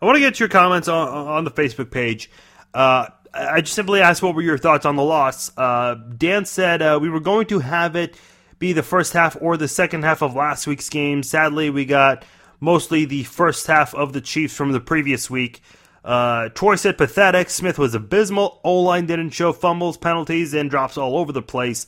I 0.00 0.04
want 0.06 0.16
to 0.16 0.20
get 0.20 0.40
your 0.40 0.48
comments 0.48 0.88
on, 0.88 1.08
on 1.08 1.44
the 1.44 1.50
Facebook 1.50 1.90
page. 1.90 2.30
Uh, 2.74 3.06
I 3.32 3.60
just 3.60 3.74
simply 3.74 4.00
asked 4.00 4.22
what 4.22 4.34
were 4.34 4.42
your 4.42 4.58
thoughts 4.58 4.84
on 4.84 4.96
the 4.96 5.04
loss. 5.04 5.50
Dan 5.50 6.44
said 6.44 7.00
we 7.00 7.08
were 7.08 7.20
going 7.20 7.46
to 7.46 7.60
have 7.60 7.96
it 7.96 8.16
be 8.58 8.72
the 8.72 8.82
first 8.82 9.12
half 9.12 9.36
or 9.40 9.56
the 9.56 9.68
second 9.68 10.04
half 10.04 10.22
of 10.22 10.34
last 10.34 10.66
week's 10.66 10.88
game. 10.88 11.22
Sadly, 11.22 11.70
we 11.70 11.84
got 11.84 12.24
mostly 12.60 13.04
the 13.04 13.24
first 13.24 13.66
half 13.66 13.92
of 13.94 14.12
the 14.12 14.20
Chiefs 14.20 14.54
from 14.54 14.70
the 14.70 14.80
previous 14.80 15.28
week. 15.28 15.60
Uh, 16.04 16.48
Troy 16.50 16.76
said 16.76 16.98
pathetic. 16.98 17.50
Smith 17.50 17.78
was 17.78 17.94
abysmal. 17.94 18.60
O 18.64 18.80
line 18.80 19.06
didn't 19.06 19.30
show 19.30 19.52
fumbles, 19.52 19.96
penalties, 19.96 20.54
and 20.54 20.68
drops 20.68 20.96
all 20.96 21.16
over 21.16 21.32
the 21.32 21.42
place. 21.42 21.86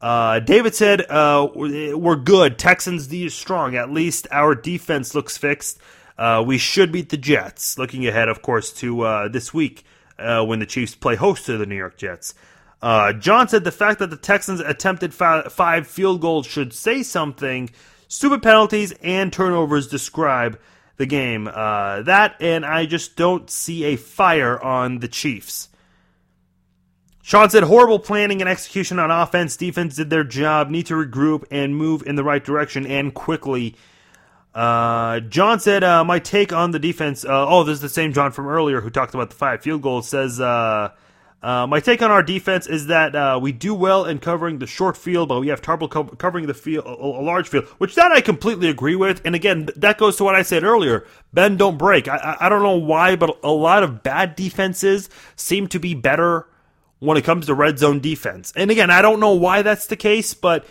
Uh, 0.00 0.40
David 0.40 0.74
said, 0.74 1.02
uh, 1.10 1.48
We're 1.54 2.16
good. 2.16 2.58
Texans 2.58 3.12
is 3.12 3.34
strong. 3.34 3.76
At 3.76 3.90
least 3.90 4.26
our 4.30 4.54
defense 4.54 5.14
looks 5.14 5.36
fixed. 5.36 5.78
Uh, 6.16 6.42
we 6.46 6.58
should 6.58 6.92
beat 6.92 7.10
the 7.10 7.16
Jets. 7.16 7.78
Looking 7.78 8.06
ahead, 8.06 8.28
of 8.28 8.42
course, 8.42 8.72
to 8.74 9.02
uh, 9.02 9.28
this 9.28 9.52
week 9.52 9.84
uh, 10.18 10.44
when 10.44 10.58
the 10.58 10.66
Chiefs 10.66 10.94
play 10.94 11.16
host 11.16 11.46
to 11.46 11.56
the 11.56 11.66
New 11.66 11.76
York 11.76 11.96
Jets. 11.96 12.34
Uh, 12.82 13.12
John 13.12 13.48
said 13.48 13.64
the 13.64 13.72
fact 13.72 13.98
that 13.98 14.10
the 14.10 14.16
Texans 14.16 14.60
attempted 14.60 15.12
five 15.12 15.86
field 15.86 16.20
goals 16.20 16.46
should 16.46 16.72
say 16.72 17.02
something. 17.02 17.70
Stupid 18.08 18.42
penalties 18.42 18.92
and 19.02 19.32
turnovers 19.32 19.86
describe 19.86 20.58
the 21.00 21.06
game. 21.06 21.48
Uh, 21.48 22.02
that, 22.02 22.36
and 22.40 22.64
I 22.64 22.86
just 22.86 23.16
don't 23.16 23.50
see 23.50 23.84
a 23.84 23.96
fire 23.96 24.62
on 24.62 25.00
the 25.00 25.08
Chiefs. 25.08 25.68
Sean 27.22 27.48
said 27.48 27.62
horrible 27.64 27.98
planning 27.98 28.40
and 28.40 28.48
execution 28.48 28.98
on 28.98 29.10
offense. 29.10 29.56
Defense 29.56 29.96
did 29.96 30.10
their 30.10 30.24
job. 30.24 30.68
Need 30.68 30.86
to 30.86 30.94
regroup 30.94 31.44
and 31.50 31.74
move 31.74 32.02
in 32.06 32.16
the 32.16 32.24
right 32.24 32.44
direction 32.44 32.86
and 32.86 33.14
quickly. 33.14 33.76
Uh, 34.54 35.20
John 35.20 35.58
said, 35.58 35.84
uh, 35.84 36.04
my 36.04 36.18
take 36.18 36.52
on 36.52 36.72
the 36.72 36.78
defense. 36.78 37.24
Uh, 37.24 37.48
oh, 37.48 37.64
this 37.64 37.74
is 37.74 37.80
the 37.80 37.88
same 37.88 38.12
John 38.12 38.32
from 38.32 38.46
earlier 38.46 38.80
who 38.80 38.90
talked 38.90 39.14
about 39.14 39.30
the 39.30 39.36
five 39.36 39.62
field 39.62 39.80
goals. 39.80 40.08
Says, 40.08 40.40
uh, 40.40 40.90
uh, 41.42 41.66
my 41.66 41.80
take 41.80 42.02
on 42.02 42.10
our 42.10 42.22
defense 42.22 42.66
is 42.66 42.88
that 42.88 43.14
uh, 43.14 43.38
we 43.40 43.50
do 43.50 43.74
well 43.74 44.04
in 44.04 44.18
covering 44.18 44.58
the 44.58 44.66
short 44.66 44.96
field, 44.96 45.30
but 45.30 45.40
we 45.40 45.48
have 45.48 45.62
trouble 45.62 45.88
co- 45.88 46.04
covering 46.04 46.46
the 46.46 46.54
field, 46.54 46.84
a, 46.84 46.90
a, 46.90 47.22
large 47.22 47.48
field, 47.48 47.64
which 47.78 47.94
that 47.94 48.12
I 48.12 48.20
completely 48.20 48.68
agree 48.68 48.94
with. 48.94 49.22
And 49.24 49.34
again, 49.34 49.70
that 49.76 49.96
goes 49.96 50.16
to 50.16 50.24
what 50.24 50.34
I 50.34 50.42
said 50.42 50.64
earlier: 50.64 51.06
bend, 51.32 51.58
don't 51.58 51.78
break. 51.78 52.08
I, 52.08 52.36
I 52.40 52.48
don't 52.50 52.62
know 52.62 52.76
why, 52.76 53.16
but 53.16 53.38
a 53.42 53.50
lot 53.50 53.82
of 53.82 54.02
bad 54.02 54.36
defenses 54.36 55.08
seem 55.34 55.66
to 55.68 55.80
be 55.80 55.94
better 55.94 56.46
when 56.98 57.16
it 57.16 57.24
comes 57.24 57.46
to 57.46 57.54
red 57.54 57.78
zone 57.78 58.00
defense. 58.00 58.52
And 58.54 58.70
again, 58.70 58.90
I 58.90 59.00
don't 59.00 59.20
know 59.20 59.32
why 59.32 59.62
that's 59.62 59.86
the 59.86 59.96
case, 59.96 60.34
but 60.34 60.66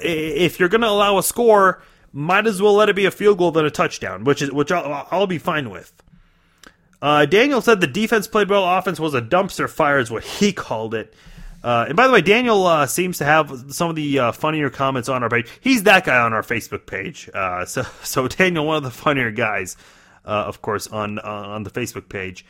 if 0.00 0.60
you're 0.60 0.68
going 0.68 0.80
to 0.82 0.88
allow 0.88 1.18
a 1.18 1.22
score 1.22 1.82
might 2.12 2.46
as 2.46 2.62
well 2.62 2.74
let 2.74 2.88
it 2.88 2.96
be 2.96 3.04
a 3.04 3.10
field 3.10 3.38
goal 3.38 3.50
than 3.50 3.66
a 3.66 3.70
touchdown, 3.70 4.24
which 4.24 4.40
is 4.40 4.50
which 4.50 4.72
I'll, 4.72 5.06
I'll 5.10 5.26
be 5.26 5.38
fine 5.38 5.70
with. 5.70 5.92
Uh, 7.00 7.26
Daniel 7.26 7.60
said 7.60 7.80
the 7.80 7.86
defense 7.86 8.26
played 8.26 8.48
well, 8.48 8.78
offense 8.78 8.98
was 8.98 9.14
a 9.14 9.20
dumpster 9.20 9.68
fire, 9.68 9.98
is 9.98 10.10
what 10.10 10.24
he 10.24 10.52
called 10.52 10.94
it. 10.94 11.14
Uh, 11.62 11.86
and 11.88 11.96
by 11.96 12.06
the 12.06 12.12
way, 12.12 12.20
Daniel 12.20 12.64
uh, 12.66 12.86
seems 12.86 13.18
to 13.18 13.24
have 13.24 13.66
some 13.74 13.90
of 13.90 13.96
the 13.96 14.18
uh, 14.18 14.32
funnier 14.32 14.70
comments 14.70 15.08
on 15.08 15.22
our 15.22 15.28
page. 15.28 15.48
He's 15.60 15.82
that 15.82 16.04
guy 16.04 16.18
on 16.18 16.32
our 16.32 16.42
Facebook 16.42 16.86
page. 16.86 17.28
Uh, 17.34 17.64
so, 17.64 17.82
so 18.02 18.28
Daniel, 18.28 18.66
one 18.66 18.76
of 18.76 18.82
the 18.82 18.90
funnier 18.90 19.30
guys, 19.30 19.76
uh, 20.24 20.28
of 20.28 20.62
course, 20.62 20.86
on 20.86 21.18
on 21.18 21.64
the 21.64 21.70
Facebook 21.70 22.08
page. 22.08 22.44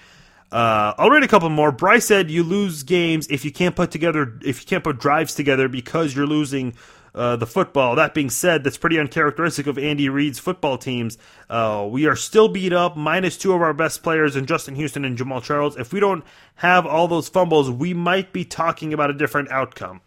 I'll 0.52 1.10
read 1.10 1.22
a 1.22 1.28
couple 1.28 1.48
more. 1.48 1.72
Bryce 1.72 2.06
said 2.06 2.30
you 2.30 2.42
lose 2.42 2.82
games 2.82 3.26
if 3.28 3.44
you 3.44 3.52
can't 3.52 3.74
put 3.74 3.90
together 3.90 4.38
if 4.42 4.60
you 4.60 4.66
can't 4.66 4.84
put 4.84 4.98
drives 4.98 5.34
together 5.34 5.68
because 5.68 6.14
you're 6.14 6.26
losing 6.26 6.74
uh, 7.16 7.36
the 7.36 7.46
football. 7.46 7.96
That 7.96 8.14
being 8.14 8.30
said, 8.30 8.62
that's 8.62 8.76
pretty 8.76 8.98
uncharacteristic 9.00 9.66
of 9.66 9.78
Andy 9.78 10.08
Reid's 10.08 10.38
football 10.38 10.78
teams. 10.78 11.18
Uh, 11.50 11.88
we 11.90 12.06
are 12.06 12.14
still 12.14 12.48
beat 12.48 12.72
up, 12.72 12.96
minus 12.96 13.36
two 13.36 13.52
of 13.52 13.62
our 13.62 13.74
best 13.74 14.02
players 14.02 14.36
in 14.36 14.46
Justin 14.46 14.76
Houston 14.76 15.04
and 15.04 15.18
Jamaal 15.18 15.42
Charles. 15.42 15.76
If 15.76 15.92
we 15.92 16.00
don't 16.00 16.24
have 16.56 16.86
all 16.86 17.08
those 17.08 17.28
fumbles, 17.28 17.70
we 17.70 17.94
might 17.94 18.32
be 18.32 18.44
talking 18.44 18.92
about 18.92 19.10
a 19.10 19.14
different 19.14 19.50
outcome 19.50 20.02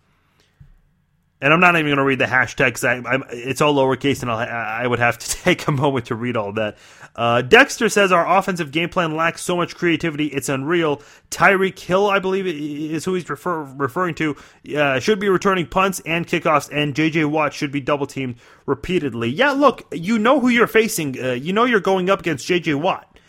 and 1.41 1.53
I'm 1.53 1.59
not 1.59 1.75
even 1.75 1.87
going 1.87 1.97
to 1.97 2.03
read 2.03 2.19
the 2.19 2.25
hashtags. 2.25 2.83
I, 2.83 3.01
it's 3.31 3.61
all 3.61 3.73
lowercase, 3.73 4.21
and 4.21 4.31
I'll, 4.31 4.37
i 4.39 4.85
would 4.85 4.99
have 4.99 5.17
to 5.17 5.29
take 5.43 5.67
a 5.67 5.71
moment 5.71 6.07
to 6.07 6.15
read 6.15 6.35
all 6.35 6.53
that. 6.53 6.77
Uh, 7.19 7.41
Dexter 7.41 7.89
says 7.89 8.13
our 8.13 8.37
offensive 8.37 8.71
game 8.71 8.87
plan 8.87 9.13
lacks 9.13 9.41
so 9.41 9.57
much 9.57 9.75
creativity, 9.75 10.27
it's 10.27 10.47
unreal. 10.47 11.01
Tyreek 11.29 11.77
Hill, 11.77 12.09
I 12.09 12.19
believe, 12.19 12.47
is 12.47 13.03
who 13.03 13.13
he's 13.13 13.29
refer, 13.29 13.63
referring 13.63 14.15
to, 14.15 14.37
uh, 14.77 15.01
should 15.01 15.19
be 15.19 15.27
returning 15.27 15.67
punts 15.67 15.99
and 16.05 16.25
kickoffs, 16.25 16.69
and 16.71 16.95
J.J. 16.95 17.25
Watt 17.25 17.53
should 17.53 17.73
be 17.73 17.81
double 17.81 18.07
teamed 18.07 18.35
repeatedly. 18.65 19.27
Yeah, 19.27 19.51
look, 19.51 19.85
you 19.91 20.17
know 20.17 20.39
who 20.39 20.47
you're 20.47 20.65
facing. 20.65 21.21
Uh, 21.21 21.31
you 21.33 21.51
know 21.51 21.65
you're 21.65 21.81
going 21.81 22.09
up 22.09 22.21
against 22.21 22.47
J.J. 22.47 22.75
Watt. 22.75 23.19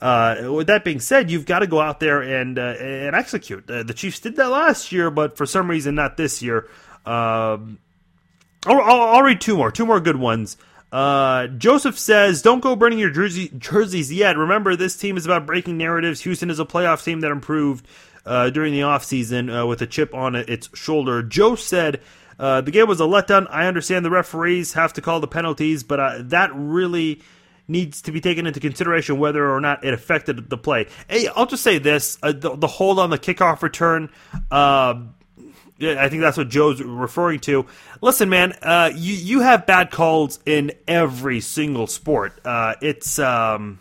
Uh, 0.00 0.52
with 0.52 0.68
that 0.68 0.84
being 0.84 1.00
said, 1.00 1.28
you've 1.28 1.44
got 1.44 1.58
to 1.58 1.66
go 1.66 1.80
out 1.80 1.98
there 1.98 2.22
and 2.22 2.56
uh, 2.56 2.76
and 2.78 3.16
execute. 3.16 3.68
Uh, 3.68 3.82
the 3.82 3.94
Chiefs 3.94 4.20
did 4.20 4.36
that 4.36 4.48
last 4.48 4.92
year, 4.92 5.10
but 5.10 5.36
for 5.36 5.44
some 5.44 5.68
reason 5.68 5.96
not 5.96 6.16
this 6.16 6.40
year. 6.40 6.68
Um, 7.04 7.80
I'll, 8.64 8.80
I'll, 8.80 9.00
I'll, 9.16 9.22
read 9.22 9.40
two 9.40 9.56
more, 9.56 9.72
two 9.72 9.86
more 9.86 9.98
good 9.98 10.16
ones. 10.16 10.56
Uh, 10.94 11.48
Joseph 11.48 11.98
says, 11.98 12.40
"Don't 12.40 12.60
go 12.60 12.76
burning 12.76 13.00
your 13.00 13.10
jersey, 13.10 13.50
jerseys 13.58 14.12
yet. 14.12 14.38
Remember, 14.38 14.76
this 14.76 14.96
team 14.96 15.16
is 15.16 15.26
about 15.26 15.44
breaking 15.44 15.76
narratives. 15.76 16.20
Houston 16.20 16.50
is 16.50 16.60
a 16.60 16.64
playoff 16.64 17.02
team 17.02 17.18
that 17.22 17.32
improved 17.32 17.84
uh, 18.24 18.50
during 18.50 18.72
the 18.72 18.82
offseason 18.82 19.62
uh, 19.62 19.66
with 19.66 19.82
a 19.82 19.88
chip 19.88 20.14
on 20.14 20.36
its 20.36 20.70
shoulder." 20.72 21.20
Joe 21.20 21.56
said, 21.56 22.00
uh, 22.38 22.60
"The 22.60 22.70
game 22.70 22.86
was 22.86 23.00
a 23.00 23.04
letdown. 23.04 23.48
I 23.50 23.66
understand 23.66 24.04
the 24.04 24.10
referees 24.10 24.74
have 24.74 24.92
to 24.92 25.00
call 25.00 25.18
the 25.18 25.26
penalties, 25.26 25.82
but 25.82 25.98
uh, 25.98 26.14
that 26.26 26.50
really." 26.54 27.20
needs 27.66 28.02
to 28.02 28.12
be 28.12 28.20
taken 28.20 28.46
into 28.46 28.60
consideration 28.60 29.18
whether 29.18 29.50
or 29.50 29.58
not 29.58 29.82
it 29.82 29.94
affected 29.94 30.50
the 30.50 30.58
play. 30.58 30.86
Hey, 31.08 31.28
I'll 31.28 31.46
just 31.46 31.62
say 31.62 31.78
this: 31.78 32.16
the, 32.16 32.54
the, 32.54 32.66
hold 32.66 32.98
on 32.98 33.08
the 33.08 33.18
kickoff 33.18 33.62
return. 33.62 34.10
I 35.80 36.08
think 36.08 36.22
that's 36.22 36.36
what 36.36 36.48
Joe's 36.48 36.80
referring 36.80 37.40
to. 37.40 37.66
Listen, 38.00 38.28
man, 38.28 38.52
uh, 38.62 38.92
you 38.94 39.14
you 39.14 39.40
have 39.40 39.66
bad 39.66 39.90
calls 39.90 40.38
in 40.46 40.72
every 40.86 41.40
single 41.40 41.86
sport. 41.86 42.40
Uh, 42.44 42.74
it's 42.80 43.18
um, 43.18 43.80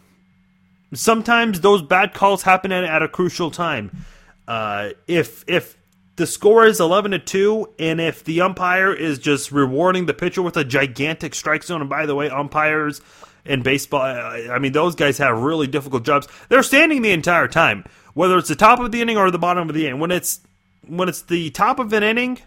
sometimes 0.94 1.62
those 1.62 1.84
bad 1.84 2.14
calls 2.14 2.42
happen 2.42 2.72
at, 2.72 2.84
at 2.84 3.04
a 3.04 3.08
crucial 3.08 3.52
time. 3.52 4.06
Uh, 4.48 4.90
if 5.08 5.44
if 5.48 5.78
the 6.16 6.26
score 6.26 6.66
is 6.66 6.80
eleven 6.80 7.12
to 7.12 7.20
two, 7.20 7.72
and 7.78 8.02
if 8.02 8.24
the 8.24 8.42
umpire 8.42 8.92
is 8.92 9.20
just 9.20 9.52
rewarding 9.52 10.08
the 10.08 10.14
pitcher 10.16 10.42
with 10.42 10.58
a 10.58 10.64
gigantic 10.64 11.36
strike 11.36 11.64
zone, 11.64 11.82
and 11.82 11.90
by 11.90 12.08
the 12.08 12.16
way, 12.16 12.28
umpires 12.28 13.02
in 13.46 13.62
baseball, 13.62 14.02
I 14.02 14.58
mean 14.58 14.72
those 14.72 14.96
guys 14.96 15.20
have 15.20 15.40
really 15.40 15.68
difficult 15.68 16.04
jobs. 16.04 16.28
They're 16.50 16.64
standing 16.64 17.04
the 17.04 17.12
entire 17.12 17.48
time 17.48 17.84
whether 18.14 18.38
it's 18.38 18.50
the 18.50 18.56
top 18.56 18.80
of 18.80 18.92
the 18.92 19.02
inning 19.02 19.18
or 19.18 19.32
the 19.32 19.40
bottom 19.40 19.70
of 19.70 19.76
the 19.76 19.88
inning. 19.88 20.00
When 20.00 20.12
it's 20.12 20.40
when 20.88 21.10
it's 21.10 21.22
the 21.22 21.50
top 21.52 21.80
of 21.80 21.92
an 21.94 22.04
inning, 22.04 22.40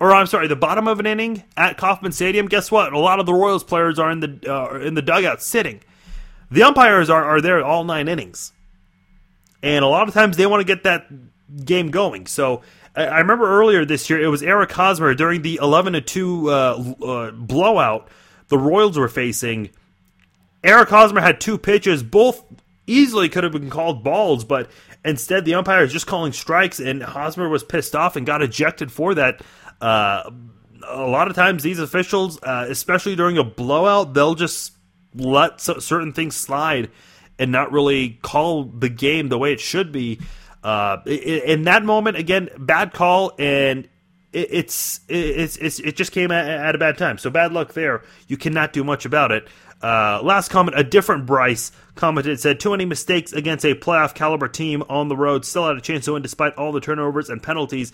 or 0.00 0.12
I'm 0.12 0.26
sorry, 0.26 0.48
the 0.48 0.56
bottom 0.56 0.88
of 0.88 1.00
an 1.00 1.06
inning 1.06 1.44
at 1.56 1.78
Kauffman 1.78 2.12
Stadium, 2.12 2.48
guess 2.48 2.70
what? 2.70 2.92
A 2.92 2.98
lot 2.98 3.20
of 3.20 3.26
the 3.26 3.34
Royals 3.34 3.64
players 3.64 3.98
are 3.98 4.10
in 4.10 4.20
the 4.20 4.52
uh, 4.52 4.78
in 4.80 4.94
the 4.94 5.02
dugout 5.02 5.42
sitting. 5.42 5.80
The 6.50 6.62
umpires 6.62 7.08
are, 7.08 7.24
are 7.24 7.40
there 7.40 7.64
all 7.64 7.84
nine 7.84 8.08
innings, 8.08 8.52
and 9.62 9.84
a 9.84 9.88
lot 9.88 10.08
of 10.08 10.14
times 10.14 10.36
they 10.36 10.46
want 10.46 10.60
to 10.60 10.64
get 10.64 10.82
that 10.84 11.06
game 11.64 11.90
going. 11.90 12.26
So 12.26 12.62
I 12.94 13.18
remember 13.18 13.48
earlier 13.48 13.84
this 13.84 14.10
year 14.10 14.20
it 14.20 14.28
was 14.28 14.42
Eric 14.42 14.72
Hosmer 14.72 15.14
during 15.14 15.42
the 15.42 15.58
11 15.62 15.94
to 15.94 16.00
two 16.00 16.50
uh, 16.50 16.94
uh, 17.02 17.30
blowout 17.30 18.08
the 18.48 18.58
Royals 18.58 18.98
were 18.98 19.08
facing. 19.08 19.70
Eric 20.62 20.90
Hosmer 20.90 21.22
had 21.22 21.40
two 21.40 21.56
pitches, 21.56 22.02
both 22.02 22.44
easily 22.86 23.30
could 23.30 23.44
have 23.44 23.52
been 23.52 23.70
called 23.70 24.04
balls, 24.04 24.44
but 24.44 24.70
instead 25.04 25.44
the 25.44 25.54
umpire 25.54 25.84
is 25.84 25.92
just 25.92 26.06
calling 26.06 26.32
strikes, 26.32 26.80
and 26.80 27.02
Hosmer 27.02 27.48
was 27.48 27.64
pissed 27.64 27.94
off 27.94 28.16
and 28.16 28.26
got 28.26 28.42
ejected 28.42 28.92
for 28.92 29.14
that. 29.14 29.42
Uh, 29.80 30.30
a 30.88 31.06
lot 31.06 31.28
of 31.28 31.34
times, 31.34 31.62
these 31.62 31.78
officials, 31.78 32.42
uh, 32.42 32.66
especially 32.68 33.16
during 33.16 33.38
a 33.38 33.44
blowout, 33.44 34.14
they'll 34.14 34.34
just 34.34 34.72
let 35.14 35.60
certain 35.60 36.12
things 36.12 36.36
slide 36.36 36.90
and 37.38 37.52
not 37.52 37.72
really 37.72 38.18
call 38.22 38.64
the 38.64 38.88
game 38.88 39.28
the 39.28 39.38
way 39.38 39.52
it 39.52 39.60
should 39.60 39.92
be. 39.92 40.20
Uh, 40.62 40.98
in 41.06 41.62
that 41.62 41.84
moment, 41.84 42.16
again, 42.16 42.48
bad 42.56 42.92
call, 42.92 43.32
and 43.38 43.88
it's 44.32 45.00
it's 45.08 45.56
it's 45.56 45.80
it 45.80 45.96
just 45.96 46.12
came 46.12 46.30
at, 46.30 46.48
at, 46.48 46.74
a 46.74 46.78
bad 46.78 46.96
time. 46.96 47.18
So 47.18 47.30
bad 47.30 47.52
luck 47.52 47.74
there. 47.74 48.02
You 48.28 48.36
cannot 48.36 48.72
do 48.72 48.84
much 48.84 49.04
about 49.04 49.32
it. 49.32 49.48
Uh, 49.82 50.20
last 50.22 50.48
comment, 50.48 50.78
a 50.78 50.84
different 50.84 51.26
Bryce 51.26 51.72
commented 51.94 52.38
said 52.38 52.60
too 52.60 52.70
many 52.70 52.84
mistakes 52.84 53.32
against 53.32 53.64
a 53.64 53.74
playoff 53.74 54.14
caliber 54.14 54.48
team 54.48 54.82
on 54.88 55.08
the 55.08 55.16
road. 55.16 55.44
Still 55.44 55.66
had 55.66 55.76
a 55.76 55.80
chance 55.80 56.04
to 56.04 56.12
win 56.12 56.22
despite 56.22 56.54
all 56.54 56.72
the 56.72 56.80
turnovers 56.80 57.28
and 57.28 57.42
penalties 57.42 57.92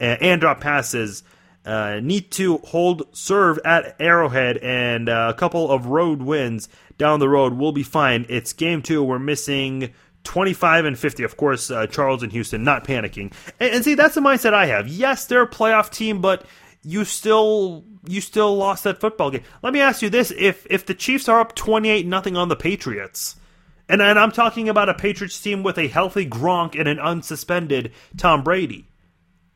and, 0.00 0.20
and 0.22 0.40
drop 0.40 0.60
passes. 0.60 1.22
Uh, 1.64 1.98
need 2.00 2.30
to 2.30 2.58
hold 2.58 3.02
serve 3.12 3.58
at 3.64 3.96
Arrowhead 4.00 4.56
and 4.58 5.08
uh, 5.08 5.32
a 5.34 5.36
couple 5.36 5.68
of 5.68 5.86
road 5.86 6.22
wins 6.22 6.68
down 6.96 7.18
the 7.18 7.28
road. 7.28 7.54
We'll 7.54 7.72
be 7.72 7.82
fine. 7.82 8.24
It's 8.28 8.52
game 8.52 8.82
two. 8.82 9.02
We're 9.02 9.18
missing 9.18 9.92
25 10.22 10.84
and 10.84 10.98
50. 10.98 11.24
Of 11.24 11.36
course, 11.36 11.70
uh, 11.70 11.86
Charles 11.88 12.22
and 12.22 12.30
Houston 12.32 12.62
not 12.62 12.84
panicking. 12.84 13.32
And, 13.58 13.74
and, 13.74 13.84
see, 13.84 13.94
that's 13.94 14.14
the 14.14 14.20
mindset 14.20 14.54
I 14.54 14.66
have. 14.66 14.86
Yes, 14.86 15.26
they're 15.26 15.42
a 15.42 15.50
playoff 15.50 15.90
team, 15.90 16.20
but 16.20 16.44
you 16.86 17.04
still 17.04 17.84
you 18.06 18.20
still 18.20 18.56
lost 18.56 18.84
that 18.84 19.00
football 19.00 19.32
game. 19.32 19.42
Let 19.60 19.72
me 19.72 19.80
ask 19.80 20.02
you 20.02 20.08
this: 20.08 20.32
if 20.38 20.64
if 20.70 20.86
the 20.86 20.94
Chiefs 20.94 21.28
are 21.28 21.40
up 21.40 21.56
28 21.56 22.06
nothing 22.06 22.36
on 22.36 22.48
the 22.48 22.54
Patriots, 22.54 23.34
and, 23.88 24.00
and 24.00 24.18
I'm 24.18 24.30
talking 24.30 24.68
about 24.68 24.88
a 24.88 24.94
Patriots 24.94 25.40
team 25.40 25.64
with 25.64 25.78
a 25.78 25.88
healthy 25.88 26.24
Gronk 26.24 26.78
and 26.78 26.88
an 26.88 26.98
unsuspended 26.98 27.90
Tom 28.16 28.44
Brady, 28.44 28.88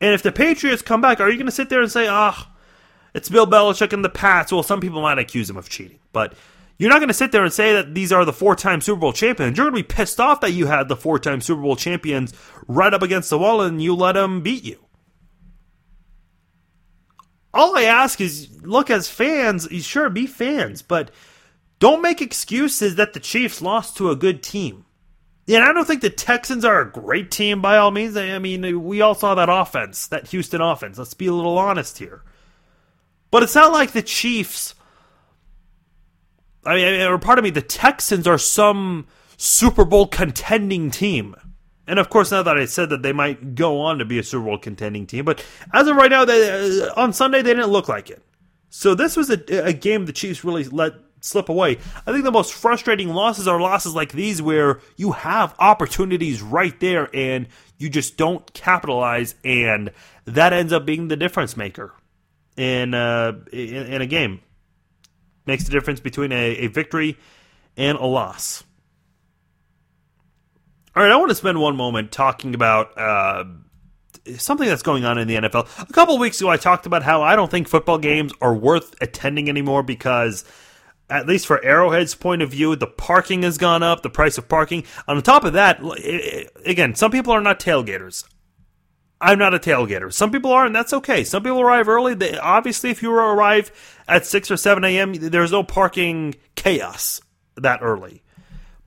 and 0.01 0.13
if 0.13 0.21
the 0.21 0.33
Patriots 0.33 0.81
come 0.81 0.99
back, 0.99 1.21
are 1.21 1.29
you 1.29 1.37
going 1.37 1.45
to 1.45 1.53
sit 1.53 1.69
there 1.69 1.81
and 1.81 1.91
say, 1.91 2.05
"Ah, 2.05 2.35
oh, 2.37 2.59
it's 3.13 3.29
Bill 3.29 3.47
Belichick 3.47 3.93
and 3.93 4.03
the 4.03 4.09
Pats"? 4.09 4.51
Well, 4.51 4.61
some 4.61 4.81
people 4.81 5.01
might 5.01 5.17
accuse 5.17 5.49
him 5.49 5.57
of 5.57 5.69
cheating, 5.69 5.99
but 6.11 6.33
you're 6.77 6.89
not 6.89 6.99
going 6.99 7.07
to 7.07 7.13
sit 7.13 7.31
there 7.31 7.45
and 7.45 7.53
say 7.53 7.71
that 7.73 7.95
these 7.95 8.11
are 8.11 8.25
the 8.25 8.33
four 8.33 8.57
time 8.57 8.81
Super 8.81 8.99
Bowl 8.99 9.13
champions. 9.13 9.57
You're 9.57 9.69
going 9.69 9.81
to 9.81 9.87
be 9.87 9.95
pissed 9.95 10.19
off 10.19 10.41
that 10.41 10.51
you 10.51 10.65
had 10.65 10.89
the 10.89 10.97
four 10.97 11.17
time 11.17 11.39
Super 11.39 11.61
Bowl 11.61 11.77
champions 11.77 12.33
right 12.67 12.93
up 12.93 13.03
against 13.03 13.29
the 13.29 13.39
wall 13.39 13.61
and 13.61 13.81
you 13.81 13.95
let 13.95 14.13
them 14.13 14.41
beat 14.41 14.65
you. 14.65 14.79
All 17.53 17.77
I 17.77 17.83
ask 17.83 18.21
is 18.21 18.49
look, 18.61 18.89
as 18.89 19.09
fans, 19.09 19.69
you 19.71 19.81
sure, 19.81 20.09
be 20.09 20.27
fans, 20.27 20.81
but 20.81 21.11
don't 21.79 22.01
make 22.01 22.21
excuses 22.21 22.95
that 22.95 23.13
the 23.13 23.19
Chiefs 23.19 23.61
lost 23.61 23.97
to 23.97 24.09
a 24.09 24.15
good 24.15 24.41
team. 24.41 24.85
And 25.47 25.63
I 25.63 25.73
don't 25.73 25.85
think 25.85 26.01
the 26.01 26.09
Texans 26.09 26.63
are 26.63 26.81
a 26.81 26.91
great 26.91 27.31
team 27.31 27.61
by 27.61 27.77
all 27.77 27.91
means. 27.91 28.15
I 28.15 28.39
mean, 28.39 28.83
we 28.83 29.01
all 29.01 29.15
saw 29.15 29.35
that 29.35 29.49
offense, 29.49 30.07
that 30.07 30.27
Houston 30.27 30.61
offense. 30.61 30.97
Let's 30.97 31.13
be 31.13 31.27
a 31.27 31.33
little 31.33 31.57
honest 31.57 31.97
here. 31.97 32.23
But 33.31 33.43
it's 33.43 33.55
not 33.55 33.73
like 33.73 33.91
the 33.91 34.01
Chiefs 34.01 34.75
I 36.65 36.75
mean, 36.75 37.01
or 37.01 37.17
part 37.17 37.39
of 37.39 37.43
me, 37.43 37.49
the 37.49 37.61
Texans 37.61 38.27
are 38.27 38.37
some 38.37 39.07
Super 39.37 39.85
Bowl 39.85 40.07
contending 40.07 40.91
team. 40.91 41.35
And 41.91 41.99
of 41.99 42.09
course, 42.09 42.31
now 42.31 42.41
that 42.41 42.55
I 42.55 42.63
said 42.67 42.89
that 42.91 43.01
they 43.01 43.11
might 43.11 43.53
go 43.53 43.81
on 43.81 43.97
to 43.97 44.05
be 44.05 44.17
a 44.17 44.23
Super 44.23 44.45
Bowl 44.45 44.57
contending 44.57 45.05
team, 45.05 45.25
but 45.25 45.45
as 45.73 45.89
of 45.89 45.97
right 45.97 46.09
now, 46.09 46.23
they, 46.23 46.79
uh, 46.83 46.93
on 46.95 47.11
Sunday 47.11 47.41
they 47.41 47.53
didn't 47.53 47.69
look 47.69 47.89
like 47.89 48.09
it. 48.09 48.23
So 48.69 48.95
this 48.95 49.17
was 49.17 49.29
a, 49.29 49.65
a 49.65 49.73
game 49.73 50.05
the 50.05 50.13
Chiefs 50.13 50.45
really 50.45 50.63
let 50.63 50.93
slip 51.19 51.49
away. 51.49 51.79
I 52.07 52.13
think 52.13 52.23
the 52.23 52.31
most 52.31 52.53
frustrating 52.53 53.09
losses 53.09 53.45
are 53.45 53.59
losses 53.59 53.93
like 53.93 54.13
these 54.13 54.41
where 54.41 54.79
you 54.95 55.11
have 55.11 55.53
opportunities 55.59 56.41
right 56.41 56.79
there 56.79 57.13
and 57.13 57.49
you 57.77 57.89
just 57.89 58.15
don't 58.15 58.53
capitalize, 58.53 59.35
and 59.43 59.91
that 60.23 60.53
ends 60.53 60.71
up 60.71 60.85
being 60.85 61.09
the 61.09 61.17
difference 61.17 61.57
maker 61.57 61.93
in 62.55 62.93
uh, 62.93 63.33
in, 63.51 63.75
in 63.75 64.01
a 64.01 64.07
game 64.07 64.39
makes 65.45 65.65
the 65.65 65.71
difference 65.71 65.99
between 65.99 66.31
a, 66.31 66.51
a 66.51 66.67
victory 66.67 67.17
and 67.75 67.97
a 67.97 68.05
loss. 68.05 68.63
All 70.93 71.01
right, 71.01 71.11
I 71.11 71.15
want 71.15 71.29
to 71.29 71.35
spend 71.35 71.57
one 71.57 71.77
moment 71.77 72.11
talking 72.11 72.53
about 72.53 72.97
uh, 72.97 73.45
something 74.37 74.67
that's 74.67 74.83
going 74.83 75.05
on 75.05 75.17
in 75.17 75.25
the 75.25 75.35
NFL. 75.35 75.89
A 75.89 75.93
couple 75.93 76.17
weeks 76.17 76.41
ago, 76.41 76.49
I 76.49 76.57
talked 76.57 76.85
about 76.85 77.01
how 77.01 77.21
I 77.21 77.37
don't 77.37 77.49
think 77.49 77.69
football 77.69 77.97
games 77.97 78.33
are 78.41 78.53
worth 78.53 78.93
attending 78.99 79.47
anymore 79.47 79.83
because, 79.83 80.43
at 81.09 81.27
least 81.27 81.47
for 81.47 81.63
Arrowhead's 81.63 82.13
point 82.13 82.41
of 82.41 82.51
view, 82.51 82.75
the 82.75 82.87
parking 82.87 83.43
has 83.43 83.57
gone 83.57 83.83
up, 83.83 84.01
the 84.01 84.09
price 84.09 84.37
of 84.37 84.49
parking. 84.49 84.83
On 85.07 85.21
top 85.21 85.45
of 85.45 85.53
that, 85.53 85.79
again, 86.65 86.93
some 86.95 87.09
people 87.09 87.31
are 87.31 87.39
not 87.39 87.61
tailgaters. 87.61 88.25
I'm 89.21 89.39
not 89.39 89.53
a 89.53 89.59
tailgater. 89.59 90.11
Some 90.11 90.29
people 90.29 90.51
are, 90.51 90.65
and 90.65 90.75
that's 90.75 90.91
okay. 90.91 91.23
Some 91.23 91.43
people 91.43 91.61
arrive 91.61 91.87
early. 91.87 92.15
They, 92.15 92.37
obviously, 92.37 92.89
if 92.89 93.01
you 93.01 93.13
arrive 93.13 93.71
at 94.09 94.25
6 94.25 94.51
or 94.51 94.57
7 94.57 94.83
a.m., 94.83 95.13
there's 95.13 95.53
no 95.53 95.63
parking 95.63 96.35
chaos 96.55 97.21
that 97.55 97.79
early. 97.81 98.23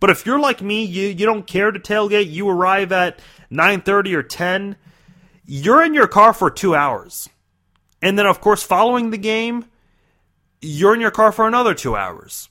But 0.00 0.10
if 0.10 0.26
you're 0.26 0.38
like 0.38 0.60
me, 0.60 0.84
you, 0.84 1.08
you 1.08 1.26
don't 1.26 1.46
care 1.46 1.70
to 1.70 1.78
tailgate, 1.78 2.30
you 2.30 2.48
arrive 2.48 2.92
at 2.92 3.20
9.30 3.50 4.14
or 4.14 4.22
10, 4.22 4.76
you're 5.46 5.82
in 5.82 5.94
your 5.94 6.08
car 6.08 6.32
for 6.32 6.50
two 6.50 6.74
hours. 6.74 7.28
And 8.02 8.18
then, 8.18 8.26
of 8.26 8.40
course, 8.40 8.62
following 8.62 9.10
the 9.10 9.18
game, 9.18 9.66
you're 10.60 10.94
in 10.94 11.00
your 11.00 11.10
car 11.10 11.32
for 11.32 11.46
another 11.46 11.74
two 11.74 11.96
hours. 11.96 12.48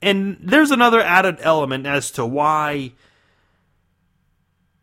And 0.00 0.38
there's 0.40 0.70
another 0.70 1.00
added 1.00 1.38
element 1.40 1.86
as 1.86 2.10
to 2.12 2.24
why– 2.24 2.92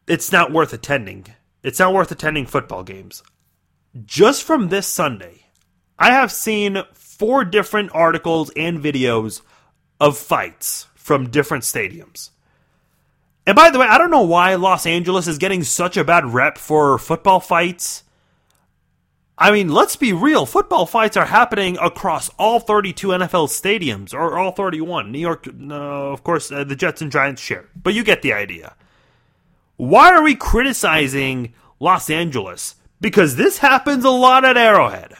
it's 0.08 0.32
not 0.32 0.54
worth 0.54 0.74
attending. 0.74 1.26
It's 1.64 1.80
not 1.80 1.94
worth 1.94 2.12
attending 2.12 2.46
football 2.46 2.84
games. 2.84 3.22
Just 4.06 4.44
from 4.44 4.70
this 4.70 4.88
Sunday, 4.88 5.44
I 6.00 6.12
have 6.12 6.32
seen 6.32 6.82
four 7.18 7.44
different 7.44 7.92
articles 7.94 8.52
and 8.56 8.84
videos 8.84 9.42
of 10.00 10.18
fights 10.18 10.88
from 10.96 11.30
different 11.30 11.64
stadiums. 11.64 12.30
And 13.46 13.56
by 13.56 13.70
the 13.70 13.80
way, 13.80 13.88
I 13.88 13.98
don't 13.98 14.12
know 14.12 14.24
why 14.24 14.56
Los 14.56 14.86
Angeles 14.86 15.28
is 15.28 15.38
getting 15.38 15.64
such 15.64 15.96
a 15.96 16.04
bad 16.04 16.34
rep 16.34 16.58
for 16.58 16.98
football 16.98 17.40
fights. 17.40 18.04
I 19.38 19.52
mean, 19.52 19.70
let's 19.70 19.96
be 19.96 20.12
real. 20.14 20.46
Football 20.46 20.86
fights 20.86 21.16
are 21.16 21.28
happening 21.28 21.78
across 21.80 22.30
all 22.38 22.60
32 22.60 23.08
NFL 23.10 23.48
stadiums, 23.48 24.14
or 24.14 24.38
all 24.38 24.52
31. 24.52 25.12
New 25.12 25.20
York, 25.20 25.48
of 25.70 26.24
course, 26.24 26.52
uh, 26.52 26.64
the 26.64 26.76
Jets 26.76 27.02
and 27.02 27.12
Giants 27.12 27.42
share. 27.42 27.70
But 27.76 27.94
you 27.94 28.04
get 28.04 28.22
the 28.22 28.34
idea. 28.34 28.76
Why 29.78 30.12
are 30.12 30.24
we 30.24 30.36
criticizing 30.36 31.54
Los 31.80 32.10
Angeles? 32.10 32.76
Because 33.00 33.36
this 33.36 33.60
happens 33.60 34.04
a 34.04 34.10
lot 34.10 34.44
at 34.44 34.58
Arrowhead. 34.58 35.14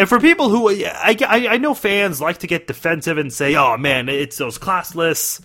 And 0.00 0.08
for 0.08 0.18
people 0.18 0.48
who, 0.48 0.70
I, 0.70 1.14
I, 1.28 1.46
I 1.48 1.56
know 1.58 1.74
fans 1.74 2.22
like 2.22 2.38
to 2.38 2.46
get 2.46 2.66
defensive 2.66 3.18
and 3.18 3.30
say, 3.30 3.54
oh 3.54 3.76
man, 3.76 4.08
it's 4.08 4.38
those 4.38 4.58
classless. 4.58 5.42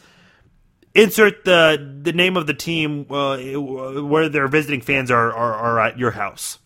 Insert 0.93 1.43
the 1.43 1.99
the 2.03 2.13
name 2.13 2.37
of 2.37 2.47
the 2.47 2.53
team 2.53 3.05
uh, 3.09 3.35
where 3.37 4.29
their 4.29 4.47
visiting 4.47 4.79
fans 4.79 5.11
are, 5.11 5.33
are, 5.33 5.53
are 5.55 5.79
at 5.81 5.99
your 5.99 6.11
house. 6.11 6.59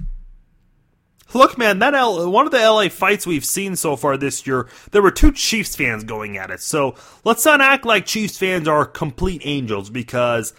Look, 1.33 1.57
man, 1.57 1.79
that 1.79 1.95
L- 1.95 2.29
one 2.29 2.45
of 2.45 2.51
the 2.51 2.59
LA 2.59 2.89
fights 2.89 3.25
we've 3.25 3.43
seen 3.43 3.75
so 3.75 3.95
far 3.95 4.17
this 4.17 4.45
year, 4.45 4.69
there 4.91 5.01
were 5.01 5.09
two 5.09 5.31
Chiefs 5.31 5.75
fans 5.75 6.03
going 6.03 6.37
at 6.37 6.51
it. 6.51 6.61
So 6.61 6.93
let's 7.23 7.43
not 7.43 7.59
act 7.59 7.87
like 7.87 8.05
Chiefs 8.05 8.37
fans 8.37 8.67
are 8.67 8.85
complete 8.85 9.41
angels 9.45 9.89
because 9.89 10.53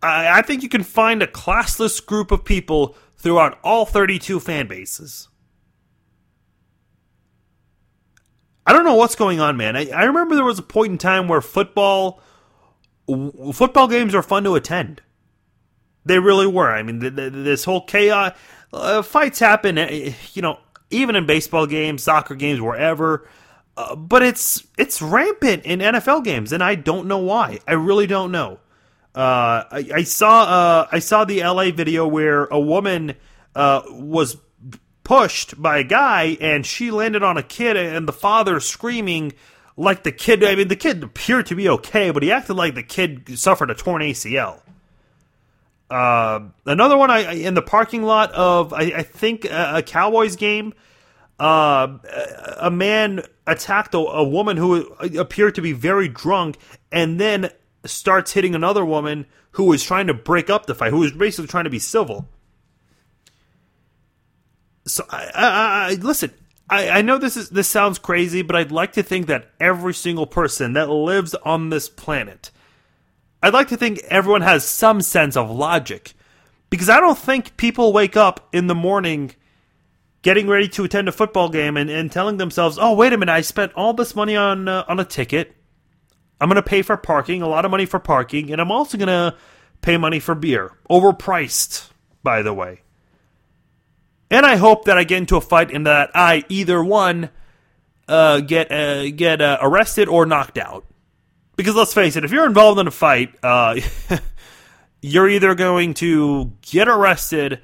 I, 0.00 0.38
I 0.38 0.42
think 0.42 0.62
you 0.62 0.68
can 0.68 0.84
find 0.84 1.24
a 1.24 1.26
classless 1.26 2.06
group 2.06 2.30
of 2.30 2.44
people 2.44 2.96
throughout 3.16 3.58
all 3.64 3.84
32 3.84 4.38
fan 4.38 4.68
bases. 4.68 5.26
I 8.66 8.72
don't 8.72 8.84
know 8.84 8.94
what's 8.94 9.14
going 9.14 9.38
on, 9.38 9.56
man. 9.56 9.76
I, 9.76 9.88
I 9.90 10.04
remember 10.04 10.34
there 10.34 10.44
was 10.44 10.58
a 10.58 10.62
point 10.62 10.92
in 10.92 10.98
time 10.98 11.28
where 11.28 11.40
football 11.40 12.20
football 13.52 13.86
games 13.86 14.14
are 14.14 14.22
fun 14.22 14.42
to 14.44 14.56
attend. 14.56 15.02
They 16.04 16.18
really 16.18 16.46
were. 16.46 16.70
I 16.70 16.82
mean, 16.82 16.98
this 16.98 17.64
whole 17.64 17.84
chaos, 17.84 18.36
uh, 18.72 19.02
fights 19.02 19.38
happen. 19.38 19.78
Eh, 19.78 20.12
you 20.34 20.42
know, 20.42 20.58
even 20.90 21.16
in 21.16 21.26
baseball 21.26 21.66
games, 21.66 22.02
soccer 22.02 22.34
games, 22.34 22.60
wherever. 22.60 23.28
Uh, 23.76 23.94
but 23.94 24.22
it's 24.22 24.66
it's 24.78 25.02
rampant 25.02 25.64
in 25.64 25.80
NFL 25.80 26.24
games, 26.24 26.52
and 26.52 26.62
I 26.62 26.74
don't 26.74 27.06
know 27.06 27.18
why. 27.18 27.60
I 27.68 27.74
really 27.74 28.06
don't 28.06 28.32
know. 28.32 28.58
Uh, 29.14 29.64
I, 29.70 29.90
I, 29.94 30.02
saw 30.02 30.42
uh, 30.42 30.88
I 30.92 30.98
saw 30.98 31.24
the 31.24 31.42
LA 31.42 31.70
video 31.70 32.06
where 32.06 32.44
a 32.46 32.60
woman 32.60 33.14
uh, 33.54 33.82
was 33.88 34.36
pushed 35.06 35.62
by 35.62 35.78
a 35.78 35.84
guy, 35.84 36.36
and 36.40 36.66
she 36.66 36.90
landed 36.90 37.22
on 37.22 37.36
a 37.36 37.42
kid, 37.42 37.76
and 37.76 38.08
the 38.08 38.12
father 38.12 38.58
screaming 38.58 39.32
like 39.76 40.02
the 40.02 40.10
kid. 40.10 40.42
I 40.42 40.56
mean, 40.56 40.66
the 40.66 40.74
kid 40.74 41.00
appeared 41.04 41.46
to 41.46 41.54
be 41.54 41.68
okay, 41.68 42.10
but 42.10 42.24
he 42.24 42.32
acted 42.32 42.54
like 42.54 42.74
the 42.74 42.82
kid 42.82 43.38
suffered 43.38 43.70
a 43.70 43.74
torn 43.76 44.02
ACL. 44.02 44.60
Uh, 45.88 46.40
another 46.64 46.96
one 46.96 47.12
I 47.12 47.34
in 47.34 47.54
the 47.54 47.62
parking 47.62 48.02
lot 48.02 48.32
of 48.32 48.72
I, 48.72 48.80
I 48.80 49.02
think 49.04 49.44
a, 49.44 49.76
a, 49.76 49.82
Cowboys 49.82 50.34
game. 50.34 50.74
Uh, 51.38 51.98
a 52.56 52.70
man 52.70 53.22
attacked 53.46 53.94
a, 53.94 53.98
a, 53.98 54.26
woman 54.26 54.56
who 54.56 54.86
appeared 55.18 55.54
to 55.54 55.60
be 55.60 55.70
very 55.70 56.08
drunk, 56.08 56.56
and 56.90 57.20
then 57.20 57.50
starts 57.84 58.32
hitting 58.32 58.56
another 58.56 58.84
woman 58.84 59.26
who 59.52 59.64
was 59.64 59.84
trying 59.84 60.08
to 60.08 60.14
break 60.14 60.50
up 60.50 60.66
the 60.66 60.74
fight, 60.74 60.90
who 60.90 60.98
was 60.98 61.12
basically 61.12 61.46
trying 61.46 61.64
to 61.64 61.70
be 61.70 61.78
civil. 61.78 62.26
So 64.86 65.04
I, 65.10 65.30
I, 65.34 65.90
I 65.90 65.94
listen. 65.94 66.32
I, 66.68 66.88
I 66.90 67.02
know 67.02 67.18
this 67.18 67.36
is 67.36 67.50
this 67.50 67.68
sounds 67.68 67.98
crazy, 67.98 68.42
but 68.42 68.56
I'd 68.56 68.72
like 68.72 68.92
to 68.92 69.02
think 69.02 69.26
that 69.26 69.50
every 69.60 69.94
single 69.94 70.26
person 70.26 70.72
that 70.72 70.88
lives 70.90 71.34
on 71.34 71.70
this 71.70 71.88
planet 71.88 72.50
I'd 73.42 73.52
like 73.52 73.68
to 73.68 73.76
think 73.76 74.00
everyone 74.08 74.42
has 74.42 74.64
some 74.64 75.00
sense 75.00 75.36
of 75.36 75.50
logic. 75.50 76.14
Because 76.68 76.88
I 76.88 76.98
don't 76.98 77.18
think 77.18 77.56
people 77.56 77.92
wake 77.92 78.16
up 78.16 78.48
in 78.52 78.66
the 78.66 78.74
morning 78.74 79.36
getting 80.22 80.48
ready 80.48 80.66
to 80.66 80.82
attend 80.82 81.08
a 81.08 81.12
football 81.12 81.48
game 81.48 81.76
and, 81.76 81.88
and 81.88 82.10
telling 82.10 82.38
themselves, 82.38 82.76
oh, 82.80 82.94
wait 82.94 83.12
a 83.12 83.18
minute, 83.18 83.32
I 83.32 83.42
spent 83.42 83.72
all 83.74 83.92
this 83.92 84.16
money 84.16 84.34
on, 84.34 84.66
uh, 84.66 84.84
on 84.88 84.98
a 84.98 85.04
ticket. 85.04 85.54
I'm 86.40 86.48
going 86.48 86.56
to 86.56 86.62
pay 86.68 86.82
for 86.82 86.96
parking, 86.96 87.40
a 87.40 87.48
lot 87.48 87.64
of 87.64 87.70
money 87.70 87.86
for 87.86 88.00
parking, 88.00 88.50
and 88.50 88.60
I'm 88.60 88.72
also 88.72 88.98
going 88.98 89.06
to 89.06 89.36
pay 89.80 89.96
money 89.96 90.18
for 90.18 90.34
beer. 90.34 90.72
Overpriced, 90.90 91.90
by 92.24 92.42
the 92.42 92.52
way. 92.52 92.80
And 94.30 94.44
I 94.44 94.56
hope 94.56 94.86
that 94.86 94.98
I 94.98 95.04
get 95.04 95.18
into 95.18 95.36
a 95.36 95.40
fight 95.40 95.70
and 95.70 95.86
that 95.86 96.10
I 96.14 96.44
either 96.48 96.82
one 96.82 97.30
uh, 98.08 98.40
get 98.40 98.72
uh, 98.72 99.10
get 99.10 99.40
uh, 99.40 99.58
arrested 99.60 100.08
or 100.08 100.26
knocked 100.26 100.58
out. 100.58 100.84
Because 101.56 101.74
let's 101.74 101.94
face 101.94 102.16
it, 102.16 102.24
if 102.24 102.32
you're 102.32 102.46
involved 102.46 102.78
in 102.80 102.86
a 102.86 102.90
fight, 102.90 103.34
uh, 103.42 103.80
you're 105.00 105.28
either 105.28 105.54
going 105.54 105.94
to 105.94 106.52
get 106.60 106.88
arrested, 106.88 107.60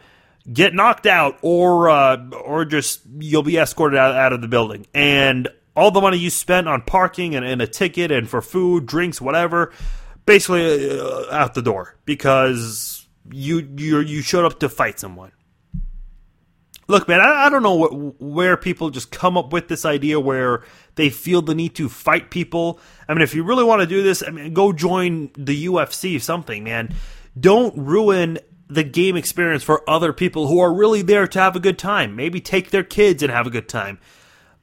get 0.51 0.73
knocked 0.75 1.07
out, 1.07 1.39
or 1.43 1.91
uh, 1.91 2.29
or 2.31 2.65
just 2.65 3.03
you'll 3.19 3.43
be 3.43 3.59
escorted 3.59 3.99
out, 3.99 4.15
out 4.15 4.33
of 4.33 4.41
the 4.41 4.49
building. 4.49 4.87
And 4.95 5.49
all 5.77 5.91
the 5.91 6.01
money 6.01 6.19
you 6.19 6.31
spent 6.31 6.69
on 6.69 6.83
parking 6.83 7.35
and, 7.35 7.45
and 7.45 7.63
a 7.63 7.67
ticket 7.67 8.11
and 8.11 8.29
for 8.29 8.43
food, 8.43 8.87
drinks, 8.87 9.21
whatever, 9.21 9.73
basically 10.27 10.99
uh, 10.99 11.27
out 11.31 11.55
the 11.55 11.63
door 11.63 11.97
because 12.05 13.07
you 13.31 13.69
you 13.77 14.01
you 14.01 14.23
showed 14.23 14.45
up 14.45 14.61
to 14.61 14.69
fight 14.69 14.99
someone. 14.99 15.33
Look, 16.89 17.09
man, 17.09 17.21
I, 17.21 17.47
I 17.47 17.51
don't 17.51 17.63
know 17.63 17.75
what, 17.75 18.21
where 18.21 18.57
people 18.57 18.91
just 18.91 19.11
come 19.11 19.37
up 19.37 19.53
with 19.53 19.69
this 19.69 19.85
idea 19.85 20.19
where 20.19 20.65
they 20.97 21.11
feel 21.11 21.43
the 21.43 21.55
need 21.55 21.75
to 21.77 21.89
fight 21.89 22.31
people. 22.31 22.81
I 23.09 23.15
mean, 23.15 23.23
if 23.23 23.35
you 23.35 23.45
really 23.45 23.65
want 23.65 23.81
to 23.81 23.87
do 23.87 24.03
this, 24.03 24.23
I 24.27 24.31
mean, 24.31 24.53
go 24.53 24.73
join 24.73 25.31
the 25.37 25.67
UFC 25.67 26.21
something, 26.21 26.65
man. 26.65 26.95
Don't 27.39 27.77
ruin 27.77 28.39
the 28.69 28.85
game 28.85 29.17
experience 29.17 29.63
for 29.63 29.89
other 29.89 30.13
people 30.13 30.49
who 30.49 30.59
are 30.59 30.73
really 30.73 31.03
there 31.03 31.27
to 31.27 31.39
have 31.39 31.57
a 31.57 31.61
good 31.61 31.79
time. 31.79 32.17
Maybe 32.17 32.41
take 32.41 32.71
their 32.71 32.83
kids 32.83 33.23
and 33.23 33.31
have 33.31 33.47
a 33.47 33.51
good 33.51 33.69
time. 33.69 33.99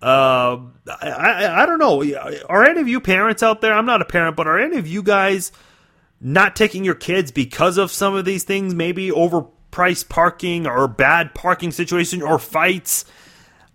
Uh, 0.01 0.57
I, 1.01 1.09
I, 1.09 1.63
I 1.63 1.65
don't 1.65 1.79
know. 1.79 2.03
Are 2.47 2.63
any 2.63 2.79
of 2.79 2.87
you 2.87 2.99
parents 2.99 3.43
out 3.43 3.61
there? 3.61 3.73
I'm 3.73 3.85
not 3.85 4.01
a 4.01 4.05
parent, 4.05 4.35
but 4.35 4.47
are 4.47 4.59
any 4.59 4.77
of 4.77 4.87
you 4.87 5.03
guys 5.03 5.51
not 6.21 6.55
taking 6.55 6.83
your 6.83 6.95
kids 6.95 7.31
because 7.31 7.77
of 7.77 7.91
some 7.91 8.15
of 8.15 8.25
these 8.25 8.43
things? 8.43 8.73
Maybe 8.73 9.11
overpriced 9.71 10.09
parking 10.09 10.67
or 10.67 10.87
bad 10.87 11.33
parking 11.33 11.71
situation 11.71 12.21
or 12.21 12.39
fights. 12.39 13.05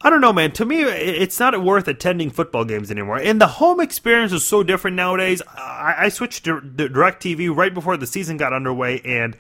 I 0.01 0.11
don't 0.11 0.21
know, 0.21 0.33
man. 0.33 0.53
To 0.53 0.67
me, 0.67 0.83
it's 0.83 1.41
not 1.41 1.63
worth 1.63 1.89
attending 1.89 2.31
football 2.31 2.65
games 2.65 2.91
anymore. 2.91 3.19
And 3.19 3.41
the 3.41 3.47
home 3.47 3.81
experience 3.81 4.33
is 4.33 4.45
so 4.45 4.63
different 4.63 4.97
nowadays. 4.97 5.41
I, 5.49 5.95
I 5.99 6.09
switched 6.11 6.45
to 6.45 6.61
DirecTV 6.61 7.55
right 7.57 7.73
before 7.73 7.97
the 7.97 8.07
season 8.07 8.37
got 8.37 8.53
underway, 8.53 9.01
and 9.01 9.37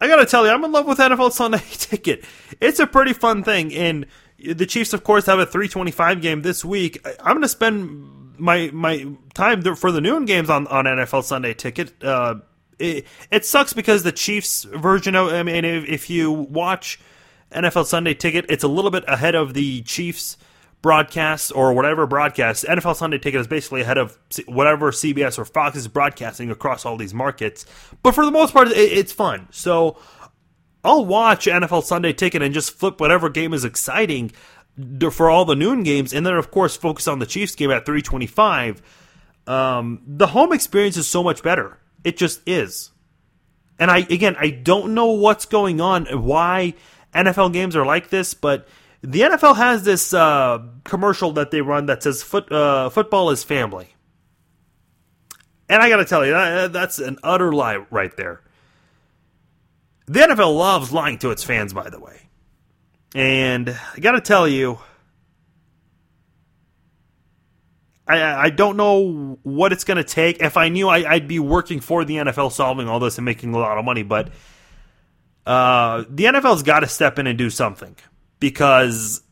I 0.00 0.08
gotta 0.08 0.26
tell 0.26 0.44
you, 0.44 0.50
I'm 0.50 0.64
in 0.64 0.72
love 0.72 0.86
with 0.86 0.98
NFL 0.98 1.32
Sunday 1.32 1.62
Ticket. 1.70 2.24
It's 2.60 2.80
a 2.80 2.86
pretty 2.86 3.12
fun 3.12 3.44
thing, 3.44 3.72
and 3.74 4.06
the 4.38 4.66
Chiefs, 4.66 4.92
of 4.92 5.04
course, 5.04 5.26
have 5.26 5.38
a 5.38 5.46
325 5.46 6.20
game 6.20 6.42
this 6.42 6.64
week. 6.64 7.06
I'm 7.20 7.36
gonna 7.36 7.48
spend 7.48 8.38
my 8.38 8.70
my 8.72 9.06
time 9.34 9.62
for 9.76 9.92
the 9.92 10.00
noon 10.00 10.24
games 10.24 10.50
on 10.50 10.66
on 10.66 10.84
NFL 10.86 11.22
Sunday 11.22 11.54
Ticket. 11.54 11.92
Uh, 12.02 12.36
it, 12.78 13.06
it 13.30 13.44
sucks 13.44 13.72
because 13.72 14.02
the 14.02 14.12
Chiefs 14.12 14.64
version 14.64 15.14
of 15.14 15.32
I 15.32 15.42
mean, 15.42 15.64
if, 15.64 15.88
if 15.88 16.10
you 16.10 16.30
watch 16.32 16.98
NFL 17.52 17.86
Sunday 17.86 18.14
Ticket. 18.14 18.46
It's 18.48 18.64
a 18.64 18.68
little 18.68 18.90
bit 18.90 19.04
ahead 19.06 19.34
of 19.34 19.54
the 19.54 19.82
Chiefs 19.82 20.36
broadcast 20.82 21.52
or 21.54 21.72
whatever 21.72 22.06
broadcast. 22.06 22.64
NFL 22.64 22.96
Sunday 22.96 23.18
Ticket 23.18 23.40
is 23.40 23.46
basically 23.46 23.80
ahead 23.80 23.98
of 23.98 24.16
whatever 24.46 24.92
CBS 24.92 25.38
or 25.38 25.44
Fox 25.44 25.76
is 25.76 25.88
broadcasting 25.88 26.50
across 26.50 26.84
all 26.84 26.96
these 26.96 27.14
markets. 27.14 27.66
But 28.02 28.14
for 28.14 28.24
the 28.24 28.30
most 28.30 28.52
part, 28.52 28.68
it's 28.70 29.12
fun. 29.12 29.48
So 29.50 29.98
I'll 30.84 31.04
watch 31.04 31.46
NFL 31.46 31.84
Sunday 31.84 32.12
Ticket 32.12 32.42
and 32.42 32.54
just 32.54 32.72
flip 32.72 33.00
whatever 33.00 33.28
game 33.28 33.52
is 33.52 33.64
exciting 33.64 34.32
for 35.10 35.30
all 35.30 35.46
the 35.46 35.56
noon 35.56 35.82
games, 35.82 36.12
and 36.12 36.26
then 36.26 36.34
of 36.34 36.50
course 36.50 36.76
focus 36.76 37.08
on 37.08 37.18
the 37.18 37.24
Chiefs 37.24 37.54
game 37.54 37.70
at 37.70 37.86
325. 37.86 38.82
Um, 39.46 40.02
the 40.06 40.26
home 40.26 40.52
experience 40.52 40.98
is 40.98 41.08
so 41.08 41.22
much 41.22 41.42
better. 41.42 41.78
It 42.06 42.16
just 42.16 42.40
is. 42.46 42.92
And 43.80 43.90
I 43.90 43.98
again, 43.98 44.36
I 44.38 44.50
don't 44.50 44.94
know 44.94 45.10
what's 45.10 45.44
going 45.44 45.80
on. 45.80 46.06
Why? 46.06 46.74
NFL 47.12 47.52
games 47.52 47.74
are 47.74 47.84
like 47.84 48.10
this, 48.10 48.32
but 48.32 48.68
the 49.02 49.22
NFL 49.22 49.56
has 49.56 49.82
this 49.82 50.14
uh, 50.14 50.64
commercial 50.84 51.32
that 51.32 51.50
they 51.50 51.62
run 51.62 51.86
that 51.86 52.04
says 52.04 52.22
Foot, 52.22 52.50
uh, 52.52 52.90
"Football 52.90 53.30
is 53.30 53.42
family," 53.42 53.92
and 55.68 55.82
I 55.82 55.88
got 55.88 55.96
to 55.96 56.04
tell 56.04 56.24
you, 56.24 56.30
that, 56.30 56.72
that's 56.72 57.00
an 57.00 57.18
utter 57.24 57.52
lie 57.52 57.84
right 57.90 58.16
there. 58.16 58.40
The 60.06 60.20
NFL 60.20 60.56
loves 60.56 60.92
lying 60.92 61.18
to 61.18 61.32
its 61.32 61.42
fans, 61.42 61.72
by 61.72 61.90
the 61.90 61.98
way, 61.98 62.28
and 63.16 63.76
I 63.96 63.98
got 63.98 64.12
to 64.12 64.20
tell 64.20 64.46
you. 64.46 64.78
I, 68.06 68.46
I 68.46 68.50
don't 68.50 68.76
know 68.76 69.38
what 69.42 69.72
it's 69.72 69.84
going 69.84 69.96
to 69.96 70.04
take. 70.04 70.40
If 70.40 70.56
I 70.56 70.68
knew, 70.68 70.88
I, 70.88 71.10
I'd 71.10 71.28
be 71.28 71.38
working 71.38 71.80
for 71.80 72.04
the 72.04 72.16
NFL, 72.16 72.52
solving 72.52 72.88
all 72.88 73.00
this 73.00 73.18
and 73.18 73.24
making 73.24 73.52
a 73.54 73.58
lot 73.58 73.78
of 73.78 73.84
money. 73.84 74.02
But 74.04 74.30
uh, 75.44 76.04
the 76.08 76.24
NFL's 76.24 76.62
got 76.62 76.80
to 76.80 76.88
step 76.88 77.18
in 77.18 77.26
and 77.26 77.36
do 77.36 77.50
something 77.50 77.96
because 78.38 79.22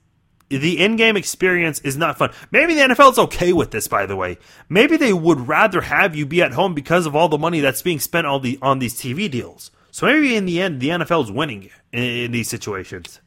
the 0.49 0.81
in-game 0.81 1.17
experience 1.17 1.81
is 1.81 1.97
not 1.97 2.19
fun. 2.19 2.31
Maybe 2.51 2.75
the 2.75 2.83
NFL's 2.83 3.19
okay 3.19 3.53
with 3.53 3.71
this, 3.71 3.89
by 3.89 4.07
the 4.07 4.17
way. 4.17 4.39
Maybe 4.69 4.97
they 4.97 5.13
would 5.13 5.49
rather 5.49 5.81
have 5.81 6.15
you 6.15 6.27
be 6.27 6.43
at 6.43 6.53
home 6.53 6.75
because 6.75 7.07
of 7.07 7.17
all 7.17 7.29
the 7.29 7.39
money 7.39 7.61
that's 7.61 7.83
being 7.83 8.01
spent 8.01 8.27
on 8.27 8.43
the 8.43 8.59
on 8.61 8.79
these 8.79 8.95
TV 8.95 9.31
deals. 9.31 9.71
So 9.91 10.07
maybe 10.07 10.35
in 10.35 10.45
the 10.45 10.61
end, 10.61 10.81
the 10.81 10.89
NFL's 10.89 11.31
winning 11.31 11.71
in, 11.93 12.03
in 12.03 12.33
these 12.33 12.49
situations, 12.49 13.21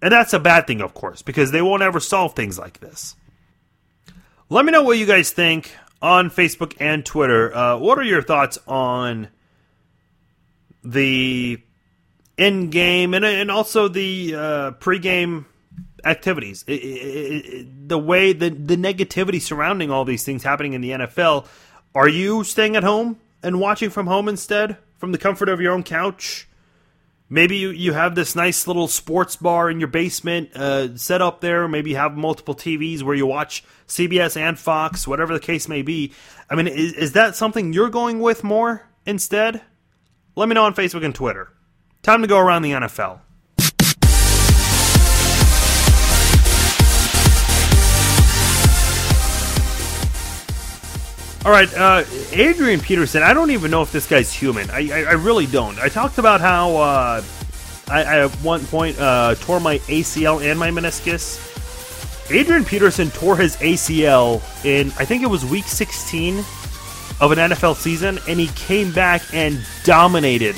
and 0.00 0.12
that's 0.12 0.32
a 0.32 0.38
bad 0.38 0.66
thing, 0.66 0.80
of 0.80 0.94
course, 0.94 1.22
because 1.22 1.50
they 1.50 1.62
won't 1.62 1.82
ever 1.82 2.00
solve 2.00 2.34
things 2.34 2.58
like 2.58 2.80
this. 2.80 3.16
Let 4.48 4.64
me 4.64 4.72
know 4.72 4.82
what 4.82 4.98
you 4.98 5.06
guys 5.06 5.30
think 5.30 5.74
on 6.00 6.30
Facebook 6.30 6.74
and 6.78 7.04
Twitter. 7.04 7.54
Uh, 7.54 7.76
what 7.78 7.98
are 7.98 8.02
your 8.02 8.22
thoughts 8.22 8.58
on 8.66 9.28
the 10.84 11.62
end 12.38 12.72
game 12.72 13.14
and 13.14 13.24
and 13.24 13.50
also 13.50 13.88
the 13.88 14.34
uh, 14.34 14.70
pregame 14.72 15.44
activities. 16.04 16.64
It, 16.66 16.72
it, 16.72 17.46
it, 17.46 17.88
the 17.88 17.98
way 17.98 18.32
the 18.32 18.50
the 18.50 18.76
negativity 18.76 19.40
surrounding 19.40 19.90
all 19.90 20.04
these 20.04 20.24
things 20.24 20.42
happening 20.42 20.72
in 20.72 20.80
the 20.80 20.90
NFL. 20.90 21.46
Are 21.94 22.08
you 22.08 22.42
staying 22.44 22.76
at 22.76 22.82
home 22.82 23.20
and 23.42 23.60
watching 23.60 23.90
from 23.90 24.06
home 24.06 24.28
instead, 24.28 24.78
from 24.96 25.12
the 25.12 25.18
comfort 25.18 25.48
of 25.48 25.60
your 25.60 25.72
own 25.72 25.82
couch? 25.82 26.48
Maybe 27.32 27.56
you, 27.56 27.70
you 27.70 27.94
have 27.94 28.14
this 28.14 28.36
nice 28.36 28.66
little 28.66 28.86
sports 28.88 29.36
bar 29.36 29.70
in 29.70 29.80
your 29.80 29.88
basement 29.88 30.54
uh, 30.54 30.94
set 30.98 31.22
up 31.22 31.40
there. 31.40 31.66
Maybe 31.66 31.88
you 31.88 31.96
have 31.96 32.14
multiple 32.14 32.54
TVs 32.54 33.02
where 33.02 33.14
you 33.14 33.24
watch 33.24 33.64
CBS 33.88 34.36
and 34.36 34.58
Fox, 34.58 35.08
whatever 35.08 35.32
the 35.32 35.40
case 35.40 35.66
may 35.66 35.80
be. 35.80 36.12
I 36.50 36.56
mean, 36.56 36.66
is, 36.66 36.92
is 36.92 37.12
that 37.12 37.34
something 37.34 37.72
you're 37.72 37.88
going 37.88 38.20
with 38.20 38.44
more 38.44 38.86
instead? 39.06 39.62
Let 40.36 40.46
me 40.46 40.54
know 40.54 40.64
on 40.64 40.74
Facebook 40.74 41.06
and 41.06 41.14
Twitter. 41.14 41.48
Time 42.02 42.20
to 42.20 42.28
go 42.28 42.38
around 42.38 42.62
the 42.62 42.72
NFL. 42.72 43.20
All 51.44 51.50
right, 51.50 51.72
uh, 51.74 52.04
Adrian 52.30 52.78
Peterson. 52.78 53.24
I 53.24 53.34
don't 53.34 53.50
even 53.50 53.72
know 53.72 53.82
if 53.82 53.90
this 53.90 54.06
guy's 54.06 54.32
human. 54.32 54.70
I, 54.70 54.90
I, 54.92 55.02
I 55.02 55.12
really 55.14 55.46
don't. 55.46 55.76
I 55.80 55.88
talked 55.88 56.18
about 56.18 56.40
how 56.40 56.76
uh, 56.76 57.22
I, 57.88 58.02
I, 58.04 58.24
at 58.24 58.30
one 58.42 58.64
point 58.66 58.96
uh, 59.00 59.34
tore 59.34 59.58
my 59.58 59.78
ACL 59.78 60.40
and 60.48 60.56
my 60.56 60.70
meniscus, 60.70 61.50
Adrian 62.30 62.64
Peterson 62.64 63.10
tore 63.10 63.36
his 63.36 63.56
ACL 63.56 64.40
in, 64.64 64.92
I 64.98 65.04
think 65.04 65.24
it 65.24 65.26
was 65.26 65.44
week 65.44 65.64
16 65.64 66.38
of 67.20 67.32
an 67.32 67.38
NFL 67.38 67.74
season, 67.74 68.20
and 68.28 68.38
he 68.38 68.46
came 68.48 68.92
back 68.92 69.22
and 69.34 69.60
dominated 69.82 70.54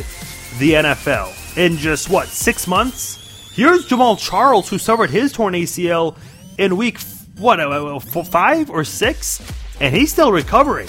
the 0.59 0.73
NFL 0.75 1.57
in 1.57 1.79
just, 1.79 2.11
what, 2.11 2.29
six 2.29 2.67
months? 2.67 3.51
Here's 3.55 3.89
Jamaal 3.89 4.19
Charles, 4.19 4.69
who 4.69 4.77
suffered 4.77 5.09
his 5.09 5.33
torn 5.33 5.55
ACL 5.55 6.17
in 6.59 6.77
week, 6.77 7.01
what, 7.39 7.59
uh, 7.59 7.97
uh, 7.97 8.01
five 8.01 8.69
or 8.69 8.85
six, 8.85 9.41
and 9.81 9.95
he's 9.95 10.13
still 10.13 10.33
recovering. 10.33 10.89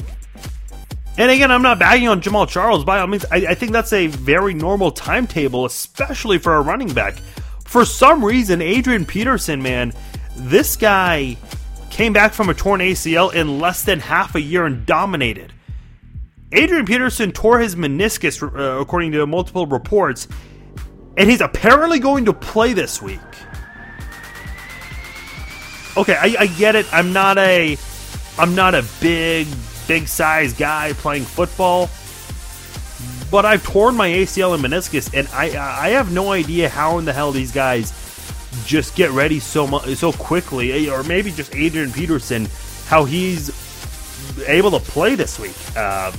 And 1.17 1.31
again, 1.31 1.49
I'm 1.49 1.61
not 1.61 1.79
bagging 1.79 2.09
on 2.09 2.21
Jamaal 2.21 2.47
Charles. 2.47 2.83
By 2.83 2.99
all 2.99 3.07
means, 3.07 3.25
I, 3.31 3.37
I 3.37 3.55
think 3.55 3.71
that's 3.71 3.93
a 3.93 4.07
very 4.07 4.53
normal 4.53 4.91
timetable, 4.91 5.65
especially 5.65 6.39
for 6.39 6.55
a 6.55 6.61
running 6.61 6.93
back. 6.93 7.15
For 7.63 7.85
some 7.85 8.23
reason, 8.23 8.61
Adrian 8.61 9.05
Peterson, 9.05 9.61
man, 9.61 9.93
this 10.35 10.75
guy 10.75 11.37
came 11.89 12.11
back 12.11 12.33
from 12.33 12.49
a 12.49 12.53
torn 12.53 12.81
ACL 12.81 13.33
in 13.33 13.59
less 13.59 13.83
than 13.83 14.01
half 14.01 14.35
a 14.35 14.41
year 14.41 14.65
and 14.65 14.85
dominated. 14.85 15.53
Adrian 16.51 16.85
Peterson 16.85 17.31
tore 17.31 17.59
his 17.59 17.75
meniscus, 17.75 18.41
uh, 18.43 18.79
according 18.81 19.13
to 19.13 19.25
multiple 19.25 19.65
reports, 19.65 20.27
and 21.17 21.29
he's 21.29 21.41
apparently 21.41 21.99
going 21.99 22.25
to 22.25 22.33
play 22.33 22.73
this 22.73 23.01
week. 23.01 23.19
Okay, 25.97 26.15
I, 26.15 26.35
I 26.39 26.47
get 26.47 26.75
it. 26.75 26.85
I'm 26.93 27.13
not 27.13 27.37
a, 27.37 27.77
I'm 28.37 28.55
not 28.55 28.75
a 28.75 28.85
big 28.99 29.47
big 29.87 30.07
size 30.07 30.53
guy 30.53 30.93
playing 30.93 31.23
football. 31.23 31.89
But 33.31 33.45
I've 33.45 33.63
torn 33.63 33.95
my 33.95 34.09
ACL 34.09 34.53
and 34.53 34.63
meniscus, 34.63 35.13
and 35.13 35.27
I 35.29 35.45
I 35.85 35.89
have 35.89 36.11
no 36.11 36.31
idea 36.31 36.69
how 36.69 36.99
in 36.99 37.05
the 37.05 37.13
hell 37.13 37.31
these 37.31 37.51
guys 37.51 37.91
just 38.65 38.95
get 38.95 39.11
ready 39.11 39.39
so 39.39 39.67
much 39.67 39.95
so 39.95 40.11
quickly, 40.13 40.87
eh, 40.87 40.91
or 40.91 41.03
maybe 41.03 41.31
just 41.31 41.53
Adrian 41.55 41.91
Peterson, 41.91 42.47
how 42.87 43.03
he's 43.03 43.49
able 44.47 44.71
to 44.71 44.79
play 44.79 45.15
this 45.15 45.39
week. 45.39 45.55
Um, 45.77 46.13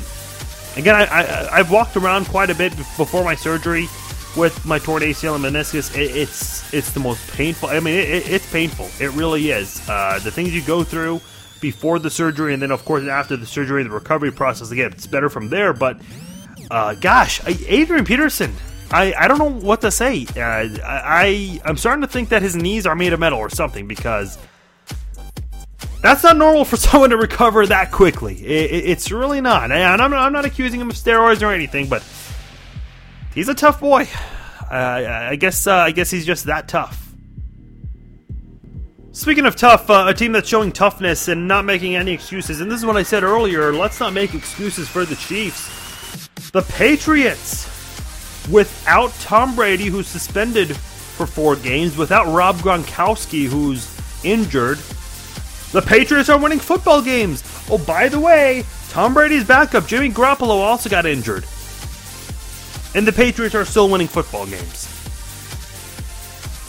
again, 0.76 0.94
I, 0.94 1.48
I 1.50 1.56
have 1.58 1.70
walked 1.70 1.96
around 1.96 2.26
quite 2.26 2.50
a 2.50 2.54
bit 2.54 2.76
before 2.76 3.24
my 3.24 3.34
surgery 3.34 3.88
with 4.36 4.64
my 4.66 4.78
torn 4.78 5.02
ACL 5.02 5.36
and 5.36 5.44
meniscus. 5.44 5.96
It, 5.96 6.14
it's 6.14 6.72
it's 6.74 6.92
the 6.92 7.00
most 7.00 7.26
painful. 7.32 7.68
I 7.70 7.80
mean, 7.80 7.94
it, 7.94 8.08
it, 8.08 8.30
it's 8.30 8.50
painful. 8.50 8.90
It 9.00 9.12
really 9.12 9.50
is. 9.50 9.80
Uh, 9.88 10.18
the 10.22 10.30
things 10.30 10.54
you 10.54 10.62
go 10.62 10.82
through 10.84 11.20
before 11.61 11.98
the 11.98 12.11
surgery, 12.11 12.52
and 12.52 12.62
then 12.62 12.70
of 12.70 12.84
course 12.84 13.07
after 13.07 13.36
the 13.36 13.46
surgery, 13.46 13.82
the 13.82 13.90
recovery 13.90 14.32
process 14.32 14.70
again, 14.70 14.92
it's 14.92 15.07
better 15.07 15.28
from 15.28 15.48
there. 15.48 15.72
But 15.72 16.00
uh, 16.70 16.94
gosh, 16.94 17.40
Adrian 17.46 18.04
Peterson, 18.04 18.54
I, 18.90 19.14
I 19.14 19.28
don't 19.28 19.38
know 19.38 19.50
what 19.50 19.80
to 19.82 19.90
say. 19.90 20.26
Uh, 20.36 20.68
I 20.84 21.61
I'm 21.64 21.76
starting 21.76 22.02
to 22.02 22.09
think 22.09 22.30
that 22.30 22.42
his 22.42 22.57
knees 22.57 22.86
are 22.86 22.94
made 22.94 23.12
of 23.12 23.20
metal 23.20 23.38
or 23.38 23.50
something 23.50 23.86
because 23.86 24.38
that's 26.02 26.22
not 26.22 26.36
normal 26.36 26.64
for 26.64 26.76
someone 26.76 27.11
to 27.11 27.16
recover 27.16 27.66
that 27.66 27.90
quickly. 27.90 28.34
It, 28.44 28.70
it, 28.70 28.84
it's 28.90 29.11
really 29.11 29.40
not. 29.40 29.70
And 29.72 30.02
I'm 30.02 30.14
I'm 30.14 30.32
not 30.32 30.44
accusing 30.44 30.80
him 30.80 30.90
of 30.90 30.96
steroids 30.96 31.42
or 31.42 31.52
anything, 31.52 31.88
but 31.88 32.04
he's 33.34 33.48
a 33.48 33.54
tough 33.54 33.80
boy. 33.80 34.09
Uh, 34.70 35.28
I 35.30 35.36
guess 35.36 35.66
uh, 35.66 35.76
I 35.76 35.90
guess 35.92 36.11
he's 36.11 36.26
just 36.26 36.46
that 36.46 36.68
tough. 36.68 37.05
Speaking 39.16 39.46
of 39.46 39.56
tough, 39.56 39.88
uh, 39.88 40.04
a 40.08 40.12
team 40.12 40.32
that's 40.32 40.46
showing 40.46 40.70
toughness 40.70 41.28
and 41.28 41.48
not 41.48 41.64
making 41.64 41.96
any 41.96 42.12
excuses, 42.12 42.60
and 42.60 42.70
this 42.70 42.80
is 42.80 42.84
what 42.84 42.98
I 42.98 43.02
said 43.02 43.22
earlier 43.22 43.72
let's 43.72 43.98
not 43.98 44.12
make 44.12 44.34
excuses 44.34 44.90
for 44.90 45.06
the 45.06 45.16
Chiefs. 45.16 46.28
The 46.50 46.60
Patriots, 46.60 47.64
without 48.50 49.10
Tom 49.14 49.56
Brady, 49.56 49.86
who's 49.86 50.06
suspended 50.06 50.76
for 50.76 51.26
four 51.26 51.56
games, 51.56 51.96
without 51.96 52.26
Rob 52.26 52.56
Gronkowski, 52.56 53.46
who's 53.46 53.90
injured, 54.22 54.76
the 55.72 55.80
Patriots 55.80 56.28
are 56.28 56.38
winning 56.38 56.60
football 56.60 57.00
games. 57.00 57.42
Oh, 57.70 57.78
by 57.78 58.08
the 58.08 58.20
way, 58.20 58.66
Tom 58.90 59.14
Brady's 59.14 59.44
backup, 59.44 59.86
Jimmy 59.86 60.10
Garoppolo, 60.10 60.60
also 60.60 60.90
got 60.90 61.06
injured. 61.06 61.46
And 62.94 63.08
the 63.08 63.12
Patriots 63.12 63.54
are 63.54 63.64
still 63.64 63.88
winning 63.88 64.08
football 64.08 64.44
games. 64.44 64.95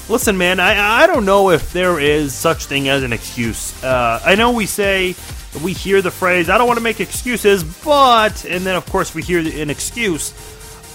Listen, 0.09 0.37
man, 0.37 0.61
I, 0.61 1.03
I 1.03 1.07
don't 1.07 1.25
know 1.25 1.49
if 1.49 1.73
there 1.73 1.99
is 1.99 2.33
such 2.33 2.65
thing 2.65 2.87
as 2.87 3.03
an 3.03 3.11
excuse. 3.11 3.83
Uh, 3.83 4.21
I 4.23 4.35
know 4.35 4.51
we 4.51 4.65
say, 4.65 5.15
we 5.61 5.73
hear 5.73 6.01
the 6.01 6.11
phrase, 6.11 6.49
I 6.49 6.57
don't 6.57 6.65
want 6.65 6.77
to 6.77 6.83
make 6.83 7.01
excuses, 7.01 7.63
but, 7.83 8.45
and 8.45 8.65
then 8.65 8.77
of 8.77 8.85
course 8.85 9.13
we 9.13 9.21
hear 9.21 9.39
an 9.39 9.69
excuse. 9.69 10.33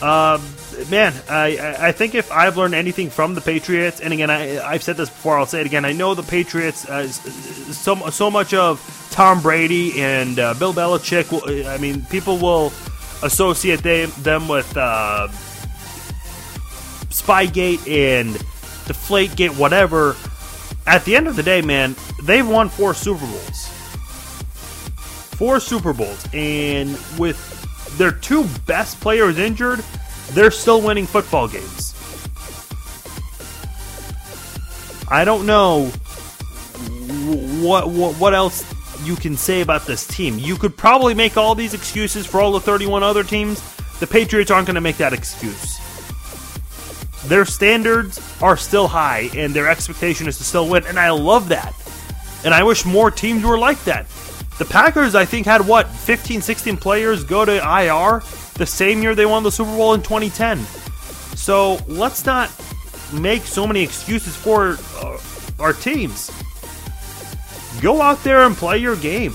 Uh, 0.01 0.41
man, 0.91 1.13
I, 1.29 1.89
I 1.89 1.93
think 1.93 2.15
if 2.15 2.33
I've 2.33 2.57
learned 2.57 2.75
anything 2.75 3.11
from 3.11 3.35
the 3.35 3.43
Patriots, 3.43 4.01
and 4.01 4.15
again, 4.15 4.31
I, 4.31 4.59
I've 4.61 4.83
said 4.83 4.97
this 4.97 5.11
before, 5.11 5.39
I'll 5.39 5.45
say 5.45 5.61
it 5.61 5.67
again. 5.67 5.85
I 5.85 5.93
know 5.93 6.15
the 6.15 6.23
Patriots, 6.23 6.89
uh, 6.89 7.07
so, 7.07 8.09
so 8.09 8.31
much 8.31 8.55
of 8.55 8.81
Tom 9.11 9.43
Brady 9.43 10.01
and 10.01 10.39
uh, 10.39 10.55
Bill 10.55 10.73
Belichick, 10.73 11.31
will, 11.31 11.69
I 11.69 11.77
mean, 11.77 12.03
people 12.07 12.39
will 12.39 12.73
associate 13.23 13.83
they, 13.83 14.07
them 14.07 14.49
with 14.49 14.75
uh, 14.75 15.29
Spygate 17.11 17.87
and 17.87 18.43
deflate 18.87 19.37
gate, 19.37 19.57
whatever. 19.57 20.17
At 20.87 21.05
the 21.05 21.17
end 21.17 21.29
of 21.29 21.37
the 21.37 21.43
day, 21.43 21.63
man, 21.63 21.95
they've 22.23 22.49
won 22.49 22.69
four 22.69 22.95
Super 22.95 23.27
Bowls. 23.27 23.69
Four 25.37 25.61
Super 25.61 25.93
Bowls. 25.93 26.27
And 26.33 26.91
with 27.19 27.39
their 27.99 28.13
two 28.13 28.47
best 28.67 29.01
players 29.01 29.39
injured, 29.39 29.81
they're 30.31 30.51
still 30.51 30.81
winning 30.81 31.07
football 31.07 31.49
games. 31.49 31.95
I 35.09 35.25
don't 35.25 35.47
know 35.47 35.87
what, 37.61 37.91
what 37.91 38.15
what 38.19 38.35
else 38.35 38.65
you 39.05 39.15
can 39.17 39.37
say 39.37 39.61
about 39.61 39.85
this 39.85 40.07
team. 40.07 40.39
You 40.39 40.57
could 40.57 40.77
probably 40.77 41.13
make 41.13 41.37
all 41.37 41.55
these 41.55 41.75
excuses 41.75 42.25
for 42.25 42.41
all 42.41 42.53
the 42.53 42.61
31 42.61 43.03
other 43.03 43.23
teams. 43.23 43.61
The 44.01 44.07
Patriots 44.07 44.51
aren't 44.51 44.67
going 44.67 44.77
to 44.77 44.81
make 44.81 44.97
that 44.97 45.13
excuse 45.13 45.82
their 47.27 47.45
standards 47.45 48.21
are 48.43 48.57
still 48.57 48.89
high 48.89 49.31
and 49.35 49.55
their 49.55 49.69
expectation 49.69 50.27
is 50.27 50.39
to 50.39 50.45
still 50.45 50.69
win. 50.69 50.85
And 50.87 50.99
I 50.99 51.11
love 51.11 51.49
that. 51.49 51.75
And 52.45 52.53
I 52.53 52.63
wish 52.63 52.85
more 52.85 53.11
teams 53.11 53.45
were 53.45 53.59
like 53.59 53.83
that. 53.85 54.09
The 54.59 54.65
Packers, 54.65 55.15
I 55.15 55.25
think, 55.25 55.47
had 55.47 55.67
what, 55.67 55.89
15, 55.89 56.43
16 56.43 56.77
players 56.77 57.25
go 57.25 57.45
to 57.45 57.53
IR 57.53 58.21
the 58.55 58.67
same 58.67 59.03
year 59.03 59.15
they 59.15 59.27
won 59.27 59.43
the 59.43 59.51
Super 59.51 59.77
Bowl 59.77 59.95
in 59.95 60.03
2010. 60.03 60.59
So 61.37 61.79
let's 61.87 62.25
not 62.27 62.51
make 63.13 63.43
so 63.43 63.67
many 63.67 63.83
excuses 63.83 64.37
for 64.37 64.79
uh, 65.01 65.19
our 65.59 65.73
teams. 65.73 66.31
Go 67.81 68.01
out 68.03 68.23
there 68.23 68.43
and 68.43 68.57
play 68.57 68.79
your 68.79 68.97
game. 68.97 69.35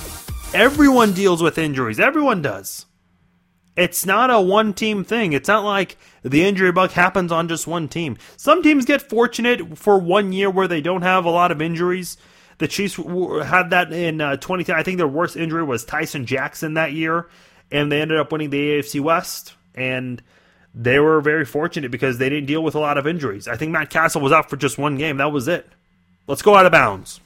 Everyone 0.54 1.14
deals 1.14 1.44
with 1.44 1.58
injuries, 1.58 2.00
everyone 2.00 2.42
does. 2.42 2.87
It's 3.78 4.08
not 4.08 4.32
a 4.32 4.42
one 4.42 4.74
team 4.74 5.04
thing. 5.04 5.34
It's 5.34 5.48
not 5.48 5.64
like 5.64 5.98
the 6.24 6.44
injury 6.44 6.72
bug 6.72 6.92
happens 6.92 7.32
on 7.32 7.48
just 7.48 7.68
one 7.68 7.88
team. 7.88 8.18
Some 8.36 8.64
teams 8.64 8.86
get 8.86 9.04
fortunate 9.04 9.78
for 9.78 10.00
one 10.00 10.34
year 10.34 10.50
where 10.50 10.68
they 10.68 10.82
don't 10.82 11.04
have 11.04 11.26
a 11.26 11.30
lot 11.30 11.52
of 11.52 11.62
injuries. 11.62 12.18
The 12.58 12.68
Chiefs 12.68 12.96
had 12.96 13.70
that 13.70 13.94
in 13.94 14.20
uh, 14.20 14.38
2010. 14.38 14.76
I 14.76 14.82
think 14.82 14.98
their 14.98 15.08
worst 15.08 15.38
injury 15.38 15.64
was 15.64 15.86
Tyson 15.86 16.26
Jackson 16.26 16.74
that 16.74 16.94
year, 16.94 17.30
and 17.72 17.92
they 17.92 18.02
ended 18.02 18.20
up 18.20 18.32
winning 18.32 18.50
the 18.50 18.80
AFC 18.80 19.00
West. 19.00 19.54
And 19.76 20.24
they 20.74 20.98
were 20.98 21.22
very 21.22 21.46
fortunate 21.46 21.92
because 21.92 22.18
they 22.18 22.30
didn't 22.30 22.48
deal 22.48 22.64
with 22.64 22.74
a 22.74 22.80
lot 22.80 22.98
of 22.98 23.06
injuries. 23.06 23.48
I 23.48 23.58
think 23.58 23.72
Matt 23.72 23.92
Cassel 23.92 24.22
was 24.22 24.32
out 24.32 24.50
for 24.50 24.58
just 24.58 24.80
one 24.80 24.98
game. 24.98 25.18
That 25.18 25.32
was 25.32 25.48
it. 25.48 25.68
Let's 26.26 26.42
go 26.42 26.56
out 26.56 26.66
of 26.66 26.72
bounds. 26.72 27.22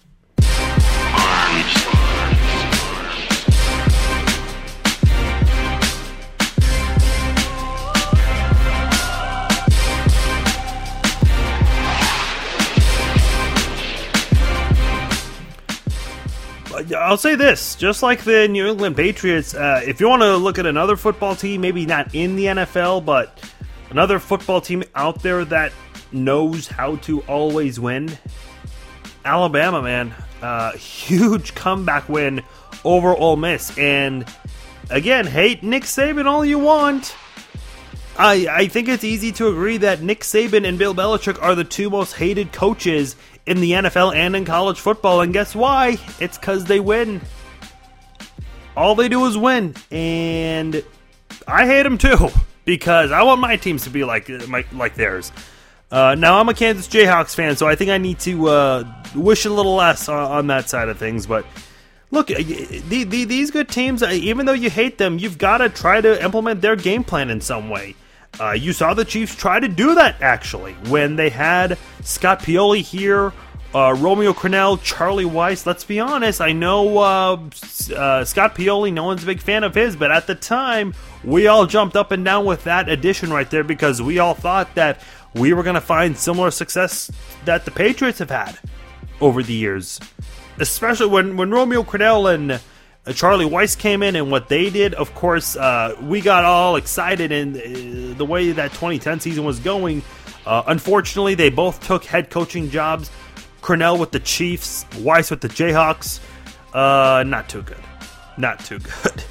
I'll 16.93 17.17
say 17.17 17.35
this: 17.35 17.75
just 17.75 18.03
like 18.03 18.23
the 18.23 18.47
New 18.47 18.67
England 18.67 18.95
Patriots, 18.95 19.53
uh, 19.53 19.81
if 19.85 19.99
you 19.99 20.07
want 20.09 20.21
to 20.21 20.37
look 20.37 20.59
at 20.59 20.65
another 20.65 20.95
football 20.95 21.35
team, 21.35 21.61
maybe 21.61 21.85
not 21.85 22.13
in 22.15 22.35
the 22.35 22.45
NFL, 22.45 23.05
but 23.05 23.39
another 23.89 24.19
football 24.19 24.61
team 24.61 24.83
out 24.95 25.21
there 25.21 25.45
that 25.45 25.71
knows 26.11 26.67
how 26.67 26.95
to 26.97 27.21
always 27.21 27.79
win, 27.79 28.17
Alabama, 29.23 29.81
man, 29.81 30.13
uh, 30.41 30.71
huge 30.77 31.55
comeback 31.55 32.09
win 32.09 32.43
over 32.83 33.15
Ole 33.15 33.35
Miss, 33.35 33.77
and 33.77 34.25
again, 34.89 35.27
hate 35.27 35.63
Nick 35.63 35.83
Saban 35.83 36.25
all 36.25 36.43
you 36.43 36.59
want. 36.59 37.15
I, 38.17 38.47
I 38.49 38.67
think 38.67 38.87
it's 38.87 39.03
easy 39.03 39.31
to 39.33 39.47
agree 39.47 39.77
that 39.77 40.01
Nick 40.01 40.21
Saban 40.21 40.67
and 40.67 40.77
Bill 40.77 40.93
Belichick 40.93 41.41
are 41.41 41.55
the 41.55 41.63
two 41.63 41.89
most 41.89 42.13
hated 42.13 42.51
coaches 42.51 43.15
in 43.45 43.59
the 43.61 43.71
NFL 43.71 44.15
and 44.15 44.35
in 44.35 44.45
college 44.45 44.79
football. 44.79 45.21
And 45.21 45.33
guess 45.33 45.55
why? 45.55 45.97
It's 46.19 46.37
because 46.37 46.65
they 46.65 46.79
win. 46.79 47.21
All 48.75 48.95
they 48.95 49.09
do 49.09 49.25
is 49.25 49.37
win. 49.37 49.75
And 49.91 50.83
I 51.47 51.65
hate 51.65 51.83
them 51.83 51.97
too 51.97 52.29
because 52.65 53.11
I 53.11 53.23
want 53.23 53.41
my 53.41 53.57
teams 53.57 53.83
to 53.83 53.89
be 53.89 54.03
like 54.03 54.29
like 54.73 54.95
theirs. 54.95 55.31
Uh, 55.91 56.15
now 56.15 56.39
I'm 56.39 56.47
a 56.47 56.53
Kansas 56.53 56.87
Jayhawks 56.87 57.35
fan, 57.35 57.57
so 57.57 57.67
I 57.67 57.75
think 57.75 57.91
I 57.91 57.97
need 57.97 58.17
to 58.19 58.47
uh, 58.47 59.03
wish 59.13 59.43
a 59.43 59.49
little 59.49 59.75
less 59.75 60.07
on, 60.07 60.31
on, 60.31 60.47
that 60.47 60.69
side 60.69 60.87
of 60.87 60.97
things. 60.97 61.27
But 61.27 61.45
look, 62.11 62.27
the, 62.27 63.03
the, 63.03 63.25
these 63.25 63.51
good 63.51 63.67
teams, 63.67 64.01
uh, 64.01 64.07
even 64.09 64.45
though 64.45 64.53
you 64.53 64.69
hate 64.69 64.97
them, 64.97 65.19
you've 65.19 65.37
got 65.37 65.57
to 65.57 65.67
try 65.67 65.99
to 65.99 66.23
implement 66.23 66.61
their 66.61 66.77
game 66.77 67.03
plan 67.03 67.29
in 67.29 67.41
some 67.41 67.69
way. 67.69 67.95
Uh, 68.39 68.51
you 68.51 68.73
saw 68.73 68.93
the 68.93 69.05
Chiefs 69.05 69.35
try 69.35 69.59
to 69.59 69.67
do 69.67 69.95
that 69.95 70.21
actually 70.21 70.73
when 70.89 71.15
they 71.15 71.29
had 71.29 71.77
Scott 72.03 72.39
Pioli 72.39 72.81
here, 72.81 73.33
uh, 73.73 73.95
Romeo 73.97 74.33
Crennel, 74.33 74.81
Charlie 74.81 75.25
Weis. 75.25 75.65
Let's 75.65 75.83
be 75.83 75.99
honest, 75.99 76.41
I 76.41 76.51
know 76.51 76.97
uh, 76.97 77.37
uh, 77.95 78.25
Scott 78.25 78.55
Pioli, 78.55 78.91
no 78.91 79.03
one's 79.03 79.23
a 79.23 79.25
big 79.25 79.41
fan 79.41 79.63
of 79.63 79.75
his, 79.75 79.95
but 79.95 80.11
at 80.11 80.27
the 80.27 80.35
time, 80.35 80.93
we 81.23 81.47
all 81.47 81.65
jumped 81.65 81.95
up 81.95 82.11
and 82.11 82.25
down 82.25 82.45
with 82.45 82.63
that 82.63 82.89
addition 82.89 83.31
right 83.31 83.49
there 83.49 83.63
because 83.63 84.01
we 84.01 84.19
all 84.19 84.33
thought 84.33 84.73
that 84.75 85.01
we 85.33 85.53
were 85.53 85.63
going 85.63 85.75
to 85.75 85.81
find 85.81 86.17
similar 86.17 86.51
success 86.51 87.11
that 87.45 87.65
the 87.65 87.71
Patriots 87.71 88.19
have 88.19 88.29
had 88.29 88.59
over 89.19 89.43
the 89.43 89.53
years. 89.53 89.99
Especially 90.59 91.07
when, 91.07 91.37
when 91.37 91.51
Romeo 91.51 91.83
Crennel 91.83 92.33
and 92.33 92.59
Charlie 93.13 93.45
Weis 93.45 93.77
came 93.77 94.03
in 94.03 94.15
and 94.15 94.29
what 94.29 94.47
they 94.47 94.69
did, 94.69 94.93
of 94.93 95.13
course, 95.15 95.55
uh, 95.55 95.95
we 96.03 96.21
got 96.21 96.45
all 96.45 96.75
excited 96.75 97.31
and 97.31 97.57
uh, 97.57 98.17
the 98.17 98.25
way 98.25 98.51
that 98.51 98.71
2010 98.71 99.19
season 99.19 99.43
was 99.43 99.59
going. 99.59 100.03
Uh, 100.45 100.63
unfortunately, 100.67 101.33
they 101.33 101.49
both 101.49 101.85
took 101.85 102.05
head 102.05 102.29
coaching 102.29 102.69
jobs. 102.69 103.09
Crennel 103.61 103.99
with 103.99 104.11
the 104.11 104.19
Chiefs, 104.19 104.85
Weis 104.91 105.31
with 105.31 105.41
the 105.41 105.47
Jayhawks. 105.47 106.19
Uh, 106.73 107.23
not 107.23 107.49
too 107.49 107.61
good. 107.63 107.77
Not 108.37 108.59
too 108.59 108.79
good. 109.03 109.23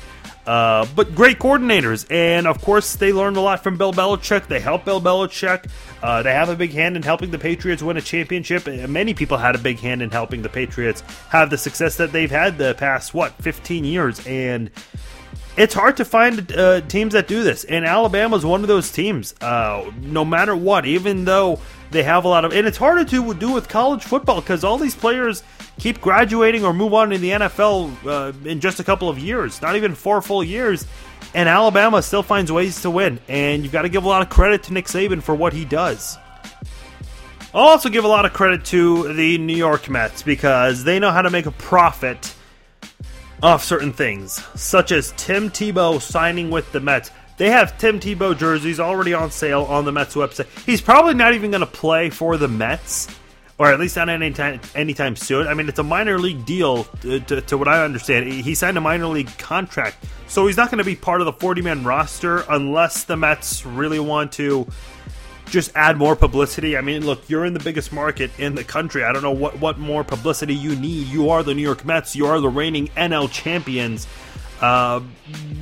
Uh, 0.47 0.86
but 0.97 1.14
great 1.14 1.38
coordinators, 1.38 2.11
and 2.11 2.47
of 2.47 2.61
course 2.62 2.97
they 2.97 3.12
learned 3.12 3.36
a 3.36 3.41
lot 3.41 3.62
from 3.62 3.76
Bill 3.76 3.93
Belichick. 3.93 4.49
They 4.49 4.59
helped 4.59 4.84
Bill 4.84 5.01
Belichick. 5.01 5.70
Uh, 6.03 6.22
they 6.22 6.32
have 6.32 6.49
a 6.49 6.57
big 6.57 6.72
hand 6.72 6.97
in 6.97 7.03
helping 7.03 7.30
the 7.30 7.38
Patriots 7.38 7.82
win 7.82 7.97
a 7.99 8.01
championship. 8.01 8.66
Many 8.66 9.14
people 9.14 9.36
had 9.36 9.55
a 9.55 9.59
big 9.59 9.78
hand 9.78 10.03
in 10.03 10.11
helping 10.11 10.43
the 10.43 10.49
Patriots 10.49 11.03
have 11.28 11.51
the 11.51 11.59
success 11.59 11.97
that 11.97 12.12
they've 12.12 12.30
had 12.30 12.57
the 12.57 12.74
past 12.74 13.12
what 13.12 13.32
15 13.43 13.84
years, 13.84 14.26
and 14.26 14.70
it's 15.57 15.74
hard 15.74 15.97
to 15.99 16.05
find 16.05 16.51
uh, 16.53 16.80
teams 16.82 17.12
that 17.12 17.28
do 17.28 17.43
this. 17.43 17.64
And 17.64 17.84
Alabama 17.84 18.36
is 18.36 18.45
one 18.45 18.62
of 18.62 18.68
those 18.68 18.91
teams. 18.91 19.34
Uh, 19.41 19.91
no 20.01 20.24
matter 20.24 20.57
what, 20.57 20.86
even 20.86 21.24
though 21.24 21.61
they 21.91 22.03
have 22.03 22.24
a 22.24 22.28
lot 22.28 22.45
of, 22.45 22.53
and 22.53 22.66
it's 22.66 22.78
harder 22.78 23.05
to 23.05 23.34
do 23.34 23.53
with 23.53 23.68
college 23.68 24.05
football 24.05 24.41
because 24.41 24.64
all 24.64 24.78
these 24.78 24.95
players 24.95 25.43
keep 25.81 26.01
graduating 26.01 26.64
or 26.64 26.74
move 26.74 26.93
on 26.93 27.11
to 27.11 27.18
the 27.18 27.31
NFL 27.31 28.07
uh, 28.07 28.49
in 28.49 28.61
just 28.61 28.78
a 28.81 28.85
couple 28.85 29.09
of 29.09 29.18
years, 29.18 29.61
not 29.62 29.76
even 29.76 29.95
four 29.95 30.20
full 30.20 30.45
years. 30.45 30.87
And 31.33 31.49
Alabama 31.49 32.03
still 32.03 32.22
finds 32.22 32.53
ways 32.53 32.83
to 32.83 32.91
win. 32.91 33.18
And 33.28 33.62
you've 33.62 33.72
got 33.72 33.83
to 33.83 33.89
give 33.89 34.05
a 34.05 34.09
lot 34.09 34.22
of 34.22 34.28
credit 34.28 34.64
to 34.64 34.72
Nick 34.72 34.87
Saban 34.87 35.22
for 35.22 35.35
what 35.35 35.53
he 35.53 35.64
does. 35.64 36.18
I'll 37.53 37.62
also 37.62 37.89
give 37.89 38.05
a 38.05 38.09
lot 38.09 38.26
of 38.26 38.33
credit 38.33 38.64
to 38.66 39.12
the 39.14 39.39
New 39.39 39.57
York 39.57 39.89
Mets 39.89 40.22
because 40.22 40.85
they 40.85 40.99
know 40.99 41.11
how 41.11 41.22
to 41.22 41.31
make 41.31 41.47
a 41.47 41.51
profit 41.53 42.35
off 43.43 43.64
certain 43.64 43.93
things, 43.93 44.45
such 44.55 44.93
as 44.93 45.14
Tim 45.16 45.51
Tebow 45.51 46.01
signing 46.01 46.51
with 46.51 46.70
the 46.72 46.81
Mets. 46.81 47.11
They 47.39 47.49
have 47.49 47.78
Tim 47.78 47.99
Tebow 47.99 48.37
jerseys 48.37 48.78
already 48.78 49.14
on 49.14 49.31
sale 49.31 49.62
on 49.62 49.87
the 49.87 49.93
Mets 49.93 50.14
website. 50.14 50.47
He's 50.66 50.83
probably 50.83 51.14
not 51.14 51.33
even 51.33 51.51
going 51.51 51.62
to 51.62 51.66
play 51.66 52.11
for 52.11 52.37
the 52.37 52.49
Mets 52.49 53.09
or 53.61 53.66
at 53.66 53.78
least 53.78 53.94
not 53.94 54.08
anytime 54.08 54.58
anytime 54.74 55.14
soon. 55.14 55.46
I 55.46 55.52
mean, 55.52 55.68
it's 55.68 55.78
a 55.78 55.82
minor 55.82 56.18
league 56.18 56.46
deal 56.46 56.84
to, 57.02 57.20
to, 57.20 57.42
to 57.42 57.58
what 57.58 57.68
I 57.68 57.84
understand. 57.84 58.32
He 58.32 58.54
signed 58.54 58.78
a 58.78 58.80
minor 58.80 59.06
league 59.06 59.36
contract, 59.36 60.02
so 60.28 60.46
he's 60.46 60.56
not 60.56 60.70
going 60.70 60.78
to 60.78 60.84
be 60.84 60.96
part 60.96 61.20
of 61.20 61.26
the 61.26 61.34
40 61.34 61.61
man 61.61 61.84
roster 61.84 62.42
unless 62.48 63.04
the 63.04 63.18
Mets 63.18 63.66
really 63.66 64.00
want 64.00 64.32
to 64.32 64.66
just 65.44 65.72
add 65.74 65.98
more 65.98 66.16
publicity. 66.16 66.74
I 66.74 66.80
mean, 66.80 67.04
look, 67.04 67.28
you're 67.28 67.44
in 67.44 67.52
the 67.52 67.61
biggest 67.61 67.92
market 67.92 68.30
in 68.38 68.54
the 68.54 68.64
country. 68.64 69.04
I 69.04 69.12
don't 69.12 69.22
know 69.22 69.30
what, 69.30 69.61
what 69.61 69.78
more 69.78 70.04
publicity 70.04 70.54
you 70.54 70.74
need. 70.74 71.08
You 71.08 71.28
are 71.28 71.42
the 71.42 71.52
New 71.52 71.62
York 71.62 71.84
Mets, 71.84 72.16
you 72.16 72.24
are 72.26 72.40
the 72.40 72.48
reigning 72.48 72.88
NL 72.88 73.30
champions. 73.30 74.06
Uh, 74.62 75.00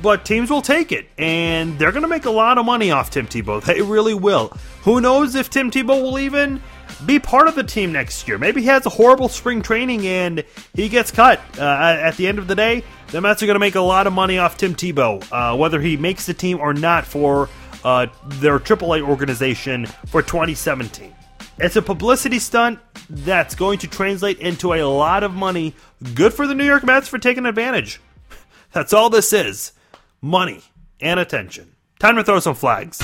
but 0.01 0.23
teams 0.23 0.49
will 0.49 0.61
take 0.61 0.93
it, 0.93 1.07
and 1.17 1.77
they're 1.79 1.91
going 1.91 2.03
to 2.03 2.09
make 2.09 2.25
a 2.25 2.31
lot 2.31 2.57
of 2.57 2.65
money 2.65 2.91
off 2.91 3.09
Tim 3.09 3.27
Tebow. 3.27 3.61
They 3.63 3.81
really 3.81 4.13
will. 4.13 4.49
Who 4.83 5.01
knows 5.01 5.35
if 5.35 5.49
Tim 5.49 5.69
Tebow 5.69 6.01
will 6.01 6.19
even 6.19 6.61
be 7.05 7.19
part 7.19 7.47
of 7.47 7.55
the 7.55 7.63
team 7.63 7.91
next 7.91 8.27
year. 8.27 8.37
Maybe 8.37 8.61
he 8.61 8.67
has 8.67 8.85
a 8.85 8.89
horrible 8.89 9.29
spring 9.29 9.61
training 9.61 10.07
and 10.07 10.43
he 10.73 10.89
gets 10.89 11.11
cut. 11.11 11.39
Uh, 11.57 11.63
at 11.63 12.17
the 12.17 12.27
end 12.27 12.39
of 12.39 12.47
the 12.47 12.55
day, 12.55 12.83
the 13.07 13.21
Mets 13.21 13.41
are 13.41 13.45
going 13.45 13.55
to 13.55 13.59
make 13.59 13.75
a 13.75 13.81
lot 13.81 14.07
of 14.07 14.13
money 14.13 14.37
off 14.37 14.57
Tim 14.57 14.75
Tebow, 14.75 15.25
uh, 15.31 15.57
whether 15.57 15.79
he 15.81 15.97
makes 15.97 16.25
the 16.25 16.33
team 16.33 16.59
or 16.59 16.73
not 16.73 17.05
for 17.05 17.49
uh, 17.83 18.07
their 18.25 18.59
AAA 18.59 19.01
organization 19.01 19.85
for 20.07 20.21
2017. 20.21 21.15
It's 21.57 21.75
a 21.75 21.81
publicity 21.81 22.39
stunt 22.39 22.79
that's 23.09 23.55
going 23.55 23.79
to 23.79 23.87
translate 23.87 24.39
into 24.39 24.73
a 24.73 24.83
lot 24.83 25.23
of 25.23 25.33
money. 25.33 25.75
Good 26.13 26.33
for 26.33 26.47
the 26.47 26.55
New 26.55 26.65
York 26.65 26.83
Mets 26.83 27.07
for 27.07 27.17
taking 27.17 27.45
advantage. 27.45 27.99
That's 28.71 28.93
all 28.93 29.09
this 29.09 29.33
is 29.33 29.73
money 30.21 30.63
and 31.01 31.19
attention. 31.19 31.75
Time 31.99 32.15
to 32.15 32.23
throw 32.23 32.39
some 32.39 32.55
flags. 32.55 33.01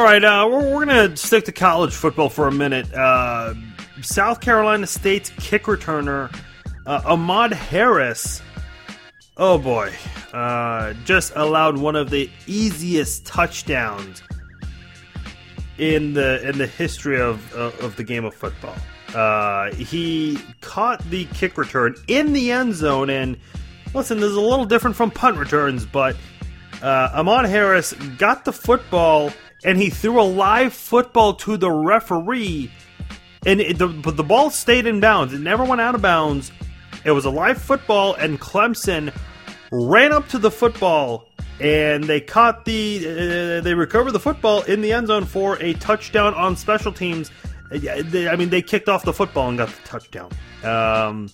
All 0.00 0.06
right, 0.06 0.24
uh, 0.24 0.48
we're, 0.50 0.62
we're 0.62 0.86
going 0.86 1.10
to 1.10 1.14
stick 1.14 1.44
to 1.44 1.52
college 1.52 1.92
football 1.92 2.30
for 2.30 2.48
a 2.48 2.52
minute. 2.52 2.90
Uh, 2.94 3.52
South 4.00 4.40
Carolina 4.40 4.86
State's 4.86 5.28
kick 5.36 5.64
returner, 5.64 6.34
uh, 6.86 7.02
Ahmad 7.04 7.52
Harris, 7.52 8.40
oh 9.36 9.58
boy, 9.58 9.92
uh, 10.32 10.94
just 11.04 11.34
allowed 11.36 11.76
one 11.76 11.96
of 11.96 12.08
the 12.08 12.30
easiest 12.46 13.26
touchdowns 13.26 14.22
in 15.76 16.14
the 16.14 16.48
in 16.48 16.56
the 16.56 16.66
history 16.66 17.20
of 17.20 17.52
of 17.52 17.94
the 17.96 18.02
game 18.02 18.24
of 18.24 18.34
football. 18.34 18.76
Uh, 19.14 19.70
he 19.74 20.38
caught 20.62 21.04
the 21.10 21.26
kick 21.34 21.58
return 21.58 21.94
in 22.08 22.32
the 22.32 22.50
end 22.50 22.74
zone, 22.74 23.10
and 23.10 23.36
listen, 23.92 24.18
this 24.18 24.30
is 24.30 24.36
a 24.36 24.40
little 24.40 24.64
different 24.64 24.96
from 24.96 25.10
punt 25.10 25.36
returns, 25.36 25.84
but 25.84 26.16
uh, 26.80 27.10
Ahmad 27.12 27.44
Harris 27.44 27.92
got 28.16 28.46
the 28.46 28.52
football 28.54 29.30
and 29.64 29.78
he 29.78 29.90
threw 29.90 30.20
a 30.20 30.22
live 30.22 30.72
football 30.72 31.34
to 31.34 31.56
the 31.56 31.70
referee, 31.70 32.70
and 33.46 33.60
it, 33.60 33.78
the 33.78 33.88
the 33.88 34.24
ball 34.24 34.50
stayed 34.50 34.86
in 34.86 35.00
bounds. 35.00 35.32
It 35.32 35.40
never 35.40 35.64
went 35.64 35.80
out 35.80 35.94
of 35.94 36.02
bounds. 36.02 36.52
It 37.04 37.12
was 37.12 37.24
a 37.24 37.30
live 37.30 37.60
football, 37.60 38.14
and 38.14 38.40
Clemson 38.40 39.14
ran 39.72 40.12
up 40.12 40.28
to 40.28 40.38
the 40.38 40.50
football 40.50 41.30
and 41.60 42.04
they 42.04 42.20
caught 42.20 42.64
the 42.64 43.58
uh, 43.58 43.60
they 43.60 43.74
recovered 43.74 44.12
the 44.12 44.20
football 44.20 44.62
in 44.62 44.80
the 44.80 44.92
end 44.92 45.08
zone 45.08 45.24
for 45.24 45.58
a 45.62 45.74
touchdown 45.74 46.34
on 46.34 46.56
special 46.56 46.92
teams. 46.92 47.30
I 47.70 48.34
mean, 48.36 48.48
they 48.48 48.62
kicked 48.62 48.88
off 48.88 49.04
the 49.04 49.12
football 49.12 49.48
and 49.48 49.58
got 49.58 49.68
the 49.68 49.82
touchdown. 49.84 50.30
Um, 50.64 51.30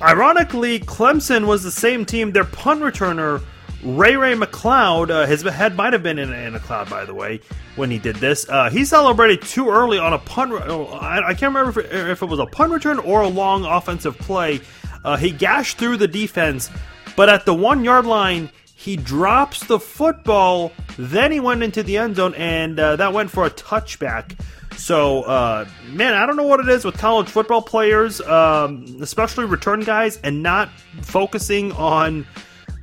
ironically, 0.00 0.78
Clemson 0.78 1.46
was 1.46 1.64
the 1.64 1.72
same 1.72 2.04
team. 2.04 2.30
Their 2.30 2.44
punt 2.44 2.80
returner 2.80 3.42
Ray 3.82 4.16
Ray 4.16 4.34
McCloud, 4.34 5.10
uh, 5.10 5.26
his 5.26 5.42
head 5.42 5.74
might 5.74 5.92
have 5.92 6.02
been 6.02 6.18
in, 6.18 6.32
in, 6.32 6.54
a 6.54 6.60
cloud, 6.60 6.90
by 6.90 7.04
the 7.04 7.14
way, 7.14 7.40
when 7.76 7.90
he 7.90 7.98
did 7.98 8.16
this. 8.16 8.48
Uh, 8.48 8.68
he 8.68 8.84
celebrated 8.84 9.42
too 9.42 9.70
early 9.70 9.98
on 9.98 10.12
a 10.12 10.18
punt. 10.18 10.52
Oh, 10.52 10.86
I, 10.86 11.28
I, 11.28 11.34
can't 11.34 11.54
remember 11.54 11.80
if 11.80 11.86
it, 11.86 12.10
if 12.10 12.22
it, 12.22 12.26
was 12.26 12.38
a 12.38 12.46
punt 12.46 12.72
return 12.72 12.98
or 12.98 13.22
a 13.22 13.28
long 13.28 13.64
offensive 13.64 14.18
play. 14.18 14.60
Uh, 15.02 15.16
he 15.16 15.30
gashed 15.30 15.78
through 15.78 15.96
the 15.96 16.08
defense, 16.08 16.68
but 17.16 17.30
at 17.30 17.46
the 17.46 17.54
one 17.54 17.82
yard 17.82 18.04
line, 18.04 18.50
he 18.74 18.96
drops 18.96 19.64
the 19.66 19.80
football. 19.80 20.72
Then 20.98 21.32
he 21.32 21.40
went 21.40 21.62
into 21.62 21.82
the 21.82 21.96
end 21.96 22.16
zone, 22.16 22.34
and 22.34 22.78
uh, 22.78 22.96
that 22.96 23.14
went 23.14 23.30
for 23.30 23.46
a 23.46 23.50
touchback. 23.50 24.38
So, 24.76 25.22
uh, 25.22 25.66
man, 25.88 26.14
I 26.14 26.26
don't 26.26 26.36
know 26.36 26.46
what 26.46 26.60
it 26.60 26.68
is 26.68 26.84
with 26.84 26.96
college 26.96 27.28
football 27.28 27.60
players, 27.62 28.20
um, 28.22 28.98
especially 29.00 29.46
return 29.46 29.80
guys, 29.80 30.18
and 30.18 30.42
not 30.42 30.70
focusing 31.02 31.72
on 31.72 32.26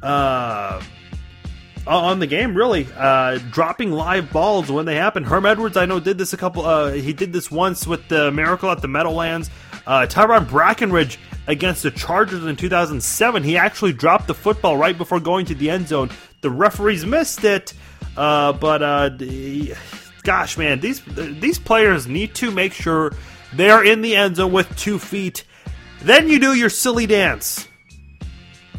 uh, 0.01 0.81
on 1.87 2.19
the 2.19 2.27
game, 2.27 2.55
really, 2.55 2.87
uh, 2.95 3.39
dropping 3.51 3.91
live 3.91 4.31
balls 4.31 4.71
when 4.71 4.85
they 4.85 4.95
happen. 4.95 5.23
Herm 5.23 5.45
Edwards, 5.45 5.77
I 5.77 5.85
know, 5.85 5.99
did 5.99 6.17
this 6.17 6.33
a 6.33 6.37
couple. 6.37 6.65
Uh, 6.65 6.91
he 6.91 7.13
did 7.13 7.33
this 7.33 7.49
once 7.49 7.87
with 7.87 8.07
the 8.07 8.31
Miracle 8.31 8.69
at 8.69 8.81
the 8.81 8.87
Meadowlands. 8.87 9.49
Uh, 9.85 10.05
Tyrone 10.05 10.45
Brackenridge 10.45 11.17
against 11.47 11.83
the 11.83 11.91
Chargers 11.91 12.43
in 12.43 12.55
2007. 12.55 13.43
He 13.43 13.57
actually 13.57 13.93
dropped 13.93 14.27
the 14.27 14.33
football 14.33 14.77
right 14.77 14.97
before 14.97 15.19
going 15.19 15.45
to 15.45 15.55
the 15.55 15.69
end 15.69 15.87
zone. 15.87 16.09
The 16.41 16.49
referees 16.49 17.05
missed 17.05 17.43
it, 17.45 17.73
uh, 18.17 18.53
but 18.53 18.83
uh, 18.83 19.09
the, 19.09 19.75
gosh, 20.23 20.57
man, 20.57 20.81
these 20.81 21.01
these 21.05 21.57
players 21.57 22.05
need 22.05 22.35
to 22.35 22.51
make 22.51 22.73
sure 22.73 23.13
they 23.53 23.69
are 23.69 23.83
in 23.83 24.01
the 24.01 24.15
end 24.15 24.35
zone 24.35 24.51
with 24.51 24.75
two 24.75 24.99
feet. 24.99 25.45
Then 26.01 26.27
you 26.27 26.39
do 26.39 26.53
your 26.53 26.69
silly 26.69 27.07
dance 27.07 27.67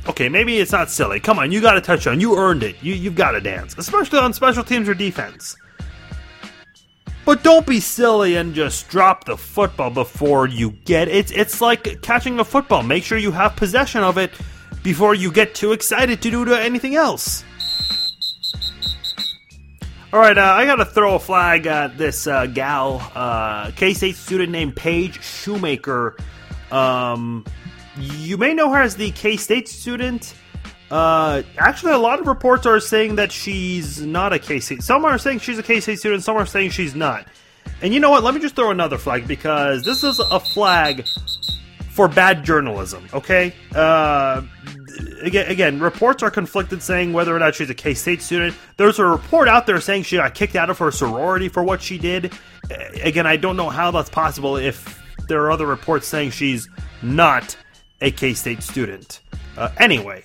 okay, 0.09 0.29
maybe 0.29 0.59
it's 0.59 0.73
not 0.73 0.91
silly. 0.91 1.21
Come 1.21 1.39
on, 1.39 1.53
you 1.53 1.61
got 1.61 1.77
a 1.77 1.81
touchdown. 1.81 2.21
You 2.21 2.37
earned 2.37 2.63
it. 2.63 2.77
You, 2.83 2.95
you've 2.95 3.15
got 3.15 3.33
to 3.33 3.41
dance, 3.41 3.77
especially 3.79 4.19
on 4.19 4.33
special 4.33 4.65
teams 4.65 4.89
or 4.89 4.95
defense. 4.95 5.57
But 7.25 7.43
don't 7.43 7.67
be 7.67 7.79
silly 7.79 8.37
and 8.37 8.55
just 8.55 8.89
drop 8.89 9.25
the 9.25 9.37
football 9.37 9.91
before 9.91 10.49
you 10.49 10.71
get 10.87 11.09
it. 11.09 11.31
It's 11.31 11.61
like 11.61 12.01
catching 12.01 12.41
a 12.41 12.45
football. 12.45 12.83
Make 12.83 13.05
sure 13.05 13.19
you 13.19 13.33
have 13.33 13.55
possession 13.55 14.03
of 14.03 14.17
it 14.17 14.33
before 14.83 15.15
you 15.15 15.31
get 15.31 15.55
too 15.55 15.73
excited 15.73 16.23
to 16.23 16.31
do 16.31 16.55
anything 16.55 16.95
else. 16.95 17.45
All 20.11 20.21
right, 20.21 20.39
uh, 20.39 20.41
I 20.41 20.65
got 20.65 20.77
to 20.77 20.87
throw 20.87 21.17
a 21.17 21.19
flag 21.19 21.67
at 21.67 21.99
this 21.99 22.27
uh, 22.27 22.47
gal, 22.47 23.13
uh, 23.15 23.73
K 23.77 23.93
State 23.93 24.17
student 24.17 24.51
named 24.51 24.75
Paige 24.75 25.23
Shoemaker. 25.23 26.17
Um, 26.71 27.45
you 28.01 28.37
may 28.37 28.55
know 28.55 28.71
her 28.73 28.83
as 28.83 28.97
the 28.97 29.11
K 29.13 29.37
State 29.37 29.69
student. 29.69 30.35
Uh, 30.91 31.43
actually, 31.59 31.93
a 31.93 31.99
lot 31.99 32.19
of 32.19 32.27
reports 32.27 32.65
are 32.65 32.81
saying 32.81 33.17
that 33.17 33.31
she's 33.31 34.01
not 34.01 34.33
a 34.33 34.39
K 34.39 34.61
State. 34.61 34.83
Some 34.83 35.05
are 35.05 35.19
saying 35.19 35.41
she's 35.41 35.59
a 35.59 35.63
K 35.63 35.81
State 35.81 35.99
student. 35.99 36.23
Some 36.23 36.37
are 36.37 36.47
saying 36.47 36.71
she's 36.71 36.95
not. 36.95 37.27
And 37.83 37.93
you 37.93 38.01
know 38.01 38.11
what? 38.11 38.25
Let 38.25 38.35
me 38.35 38.41
just 38.41 38.57
throw 38.57 38.71
another 38.71 38.99
flag 38.99 39.29
because 39.29 39.85
this 39.85 40.03
is 40.03 40.19
a 40.19 40.41
flag 40.41 41.07
for 41.91 42.09
bad 42.09 42.45
journalism. 42.45 43.07
Okay. 43.13 43.55
Uh, 43.75 44.43
again, 45.23 45.51
again, 45.51 45.81
reports 45.81 46.23
are 46.23 46.31
conflicted 46.31 46.83
saying 46.83 47.13
whether 47.13 47.35
or 47.35 47.39
not 47.39 47.55
she's 47.55 47.71
a 47.71 47.75
K 47.75 47.95
State 47.95 48.23
student. 48.23 48.57
There's 48.77 48.99
a 48.99 49.05
report 49.05 49.49
out 49.49 49.67
there 49.67 49.81
saying 49.81 50.05
she 50.05 50.17
got 50.17 50.35
kicked 50.35 50.57
out 50.57 50.71
of 50.71 50.79
her 50.79 50.91
sorority 50.91 51.49
for 51.49 51.63
what 51.63 51.83
she 51.83 51.99
did. 51.99 52.33
Again, 53.03 53.27
I 53.27 53.37
don't 53.37 53.57
know 53.57 53.69
how 53.69 53.91
that's 53.91 54.11
possible 54.11 54.57
if 54.57 55.03
there 55.29 55.43
are 55.43 55.51
other 55.51 55.67
reports 55.67 56.07
saying 56.07 56.31
she's 56.31 56.69
not 57.03 57.57
a 58.01 58.11
K 58.11 58.35
State 58.35 58.63
student. 58.63 59.21
Uh, 59.57 59.71
anyway, 59.79 60.25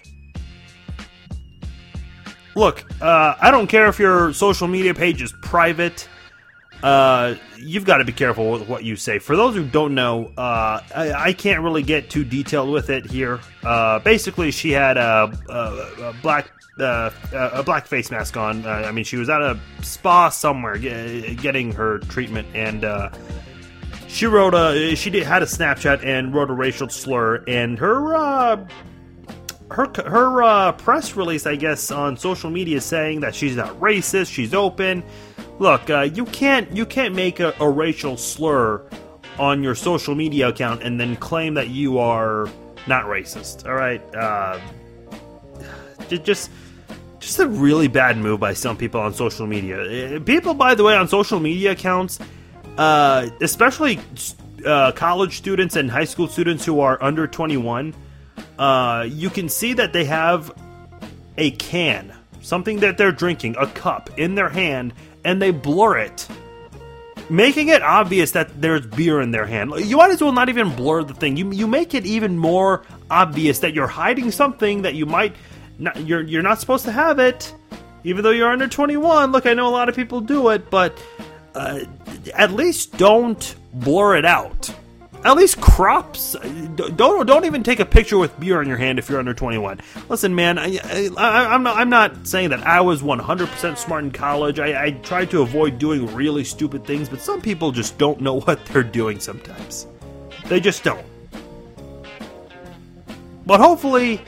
look, 2.56 2.86
uh, 3.02 3.36
I 3.40 3.52
don't 3.52 3.68
care 3.68 3.88
if 3.88 4.00
your 4.00 4.34
social 4.34 4.68
media 4.68 4.94
page 4.94 5.22
is 5.22 5.34
private. 5.42 6.08
Uh, 6.84 7.36
you've 7.58 7.86
got 7.86 7.98
to 7.98 8.06
be 8.06 8.12
careful 8.12 8.52
with 8.52 8.68
what 8.68 8.84
you 8.84 8.98
say. 8.98 9.18
For 9.18 9.38
those 9.38 9.56
who 9.56 9.64
don't 9.64 9.96
know, 9.96 10.32
uh, 10.38 10.82
I, 10.94 11.14
I, 11.14 11.34
can't 11.34 11.62
really 11.62 11.82
get 11.82 12.10
too 12.10 12.26
detailed 12.26 12.70
with 12.70 12.90
it 12.90 13.06
here. 13.06 13.40
Uh, 13.64 14.00
basically, 14.00 14.52
she 14.52 14.72
had 14.72 14.98
a, 14.98 15.32
a, 15.48 16.10
a 16.10 16.14
black 16.22 16.52
uh, 16.80 17.12
a 17.32 17.64
black 17.64 17.86
face 17.86 18.12
mask 18.12 18.38
on. 18.38 18.66
Uh, 18.66 18.70
I 18.70 18.92
mean, 18.92 19.06
she 19.06 19.18
was 19.18 19.30
at 19.30 19.42
a 19.42 19.60
spa 19.82 20.30
somewhere 20.30 20.78
getting 20.78 21.72
her 21.72 22.00
treatment, 22.00 22.48
and 22.54 22.84
uh, 22.84 23.10
she 24.14 24.28
wrote 24.28 24.54
a 24.54 24.96
she 24.96 25.10
did, 25.10 25.24
had 25.24 25.42
a 25.42 25.48
Snapchat 25.48 26.06
and 26.06 26.34
wrote 26.34 26.52
a 26.52 26.54
racial 26.54 26.88
slur, 26.88 27.44
and 27.48 27.80
her 27.80 28.16
uh, 28.16 28.68
her 29.72 29.92
her 30.06 30.44
uh, 30.44 30.72
press 30.74 31.16
release, 31.16 31.48
I 31.48 31.56
guess, 31.56 31.90
on 31.90 32.16
social 32.16 32.52
media 32.52 32.80
saying 32.80 33.22
that 33.22 33.34
she's 33.34 33.56
not 33.56 33.80
racist, 33.80 34.32
she's 34.32 34.54
open. 34.54 35.04
Look, 35.58 35.90
uh, 35.90 36.02
you 36.14 36.26
can't 36.26 36.72
you 36.72 36.86
can't 36.86 37.16
make 37.16 37.40
a, 37.40 37.56
a, 37.60 37.68
racial 37.68 38.16
slur 38.16 38.86
on 39.40 39.64
your 39.64 39.74
social 39.74 40.14
media 40.14 40.50
account 40.50 40.84
and 40.84 41.00
then 41.00 41.16
claim 41.16 41.56
that 41.56 41.70
you 41.70 41.98
are 41.98 42.48
not 42.88 43.06
racist. 43.06 43.68
All 43.68 43.74
right, 43.74 44.02
uh, 44.16 44.60
just 46.08 46.52
just 47.20 47.40
a 47.40 47.48
really 47.48 47.88
bad 47.88 48.18
move 48.18 48.40
by 48.40 48.54
some 48.54 48.78
people 48.78 49.02
on 49.02 49.12
social 49.16 49.48
media. 49.48 50.18
Uh, 50.18 50.20
people, 50.20 50.54
by 50.54 50.76
the 50.76 50.84
way, 50.84 50.96
on 50.96 51.08
social 51.08 51.40
media 51.40 51.72
accounts, 51.72 52.20
uh, 52.78 53.30
especially 53.42 54.00
uh, 54.66 54.92
college 54.94 55.38
students 55.38 55.76
and 55.76 55.92
high 55.92 56.06
school 56.06 56.28
students 56.28 56.66
who 56.66 56.80
are 56.80 57.02
under 57.04 57.28
twenty 57.28 57.58
one 57.58 57.94
uh, 58.58 59.08
you 59.10 59.30
can 59.30 59.50
see 59.50 59.74
that 59.74 59.94
they 59.94 60.06
have 60.06 60.52
a 61.38 61.52
can, 61.52 62.14
something 62.42 62.80
that 62.80 62.98
they're 62.98 63.12
drinking, 63.12 63.56
a 63.60 63.68
cup 63.68 64.10
in 64.18 64.36
their 64.36 64.50
hand, 64.50 64.94
and 65.24 65.42
they 65.42 65.52
blur 65.52 65.98
it, 65.98 66.28
making 67.30 67.70
it 67.70 67.82
obvious 67.82 68.32
that 68.32 68.62
there's 68.62 68.86
beer 68.86 69.22
in 69.22 69.32
their 69.32 69.46
hand. 69.46 69.72
You 69.78 69.98
might 69.98 70.12
as 70.12 70.22
well 70.22 70.32
not 70.32 70.50
even 70.50 70.76
blur 70.76 71.04
the 71.04 71.14
thing. 71.14 71.38
You 71.38 71.52
you 71.52 71.68
make 71.68 71.94
it 71.94 72.06
even 72.06 72.38
more 72.38 72.84
obvious 73.10 73.60
that 73.60 73.74
you're 73.74 73.88
hiding 73.88 74.32
something 74.32 74.84
that 74.84 74.94
you 74.94 75.06
might 75.06 75.36
not, 75.80 76.00
you're 76.06 76.22
you're 76.22 76.44
not 76.44 76.60
supposed 76.60 76.86
to 76.86 76.92
have 76.92 77.20
it, 77.20 77.54
even 78.04 78.24
though 78.24 78.32
you're 78.32 78.52
under 78.52 78.68
21. 78.68 79.32
Look, 79.32 79.46
I 79.48 79.54
know 79.54 79.68
a 79.68 79.72
lot 79.72 79.90
of 79.90 79.96
people 79.96 80.22
do 80.22 80.50
it, 80.50 80.70
but 80.70 81.02
uh, 81.56 81.82
at 82.34 82.52
least 82.52 82.98
don't 82.98 83.56
blur 83.74 84.16
it 84.16 84.26
out 84.26 84.74
at 85.26 85.38
least 85.38 85.62
crops. 85.62 86.36
Don't 86.76 87.26
don't 87.26 87.46
even 87.46 87.64
take 87.64 87.80
a 87.80 87.86
picture 87.86 88.18
with 88.18 88.38
beer 88.40 88.62
in 88.62 88.68
your 88.68 88.78
hand 88.78 89.00
if 89.00 89.10
you're 89.10 89.20
under 89.20 89.34
21. 89.34 89.80
Listen, 90.10 90.36
man, 90.36 90.58
I, 90.58 90.70
am 91.56 91.64
not 91.64 91.78
I'm 91.78 91.90
not 91.90 92.28
saying 92.28 92.50
that 92.50 92.66
I 92.66 92.82
was 92.82 93.02
100% 93.02 93.78
smart 93.78 94.04
in 94.04 94.12
college. 94.12 94.60
I, 94.60 94.86
I 94.86 94.92
tried 94.92 95.32
to 95.32 95.42
avoid 95.42 95.80
doing 95.80 96.14
really 96.14 96.44
stupid 96.44 96.86
things, 96.86 97.10
but 97.10 97.22
some 97.22 97.42
people 97.42 97.72
just 97.72 97.98
don't 97.98 98.22
know 98.22 98.40
what 98.42 98.66
they're 98.68 98.84
doing. 98.84 99.20
Sometimes 99.20 99.88
they 100.48 100.60
just 100.60 100.84
don't. 100.84 101.06
But 103.46 103.60
hopefully, 103.60 104.22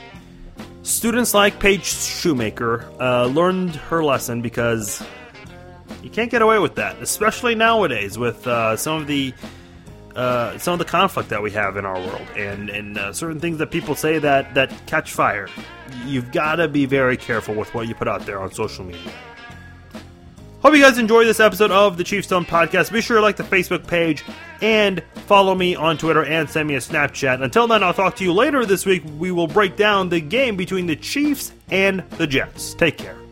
students 0.82 1.32
like 1.32 1.58
Paige 1.58 1.84
Shoemaker 1.84 2.90
uh, 3.00 3.26
learned 3.26 3.76
her 3.76 4.04
lesson 4.04 4.42
because 4.42 5.02
you 6.06 6.12
can't 6.12 6.30
get 6.30 6.40
away 6.40 6.60
with 6.60 6.76
that, 6.76 7.02
especially 7.02 7.56
nowadays 7.56 8.16
with 8.16 8.46
uh, 8.46 8.76
some 8.76 9.02
of 9.02 9.08
the 9.08 9.34
uh, 10.14 10.56
some 10.56 10.72
of 10.72 10.78
the 10.78 10.84
conflict 10.84 11.28
that 11.30 11.42
we 11.42 11.50
have 11.50 11.76
in 11.76 11.84
our 11.84 11.98
world 11.98 12.26
and 12.36 12.70
and 12.70 12.96
uh, 12.96 13.12
certain 13.12 13.40
things 13.40 13.58
that 13.58 13.72
people 13.72 13.96
say 13.96 14.20
that 14.20 14.54
that 14.54 14.72
catch 14.86 15.12
fire. 15.12 15.48
You've 16.04 16.30
got 16.30 16.56
to 16.56 16.68
be 16.68 16.86
very 16.86 17.16
careful 17.16 17.56
with 17.56 17.74
what 17.74 17.88
you 17.88 17.94
put 17.96 18.06
out 18.06 18.24
there 18.24 18.40
on 18.40 18.52
social 18.52 18.84
media. 18.84 19.12
Hope 20.60 20.74
you 20.74 20.80
guys 20.80 20.96
enjoyed 20.96 21.26
this 21.26 21.40
episode 21.40 21.72
of 21.72 21.96
the 21.96 22.04
Chiefstone 22.04 22.46
Podcast. 22.46 22.92
Be 22.92 23.00
sure 23.00 23.16
to 23.16 23.22
like 23.22 23.36
the 23.36 23.42
Facebook 23.42 23.84
page 23.88 24.24
and 24.60 25.02
follow 25.26 25.56
me 25.56 25.74
on 25.74 25.98
Twitter 25.98 26.24
and 26.24 26.48
send 26.48 26.68
me 26.68 26.76
a 26.76 26.78
Snapchat. 26.78 27.42
Until 27.42 27.66
then, 27.66 27.82
I'll 27.82 27.94
talk 27.94 28.14
to 28.16 28.24
you 28.24 28.32
later 28.32 28.64
this 28.64 28.86
week. 28.86 29.02
We 29.18 29.32
will 29.32 29.48
break 29.48 29.74
down 29.74 30.08
the 30.08 30.20
game 30.20 30.56
between 30.56 30.86
the 30.86 30.96
Chiefs 30.96 31.52
and 31.68 32.08
the 32.10 32.28
Jets. 32.28 32.74
Take 32.74 32.96
care. 32.96 33.25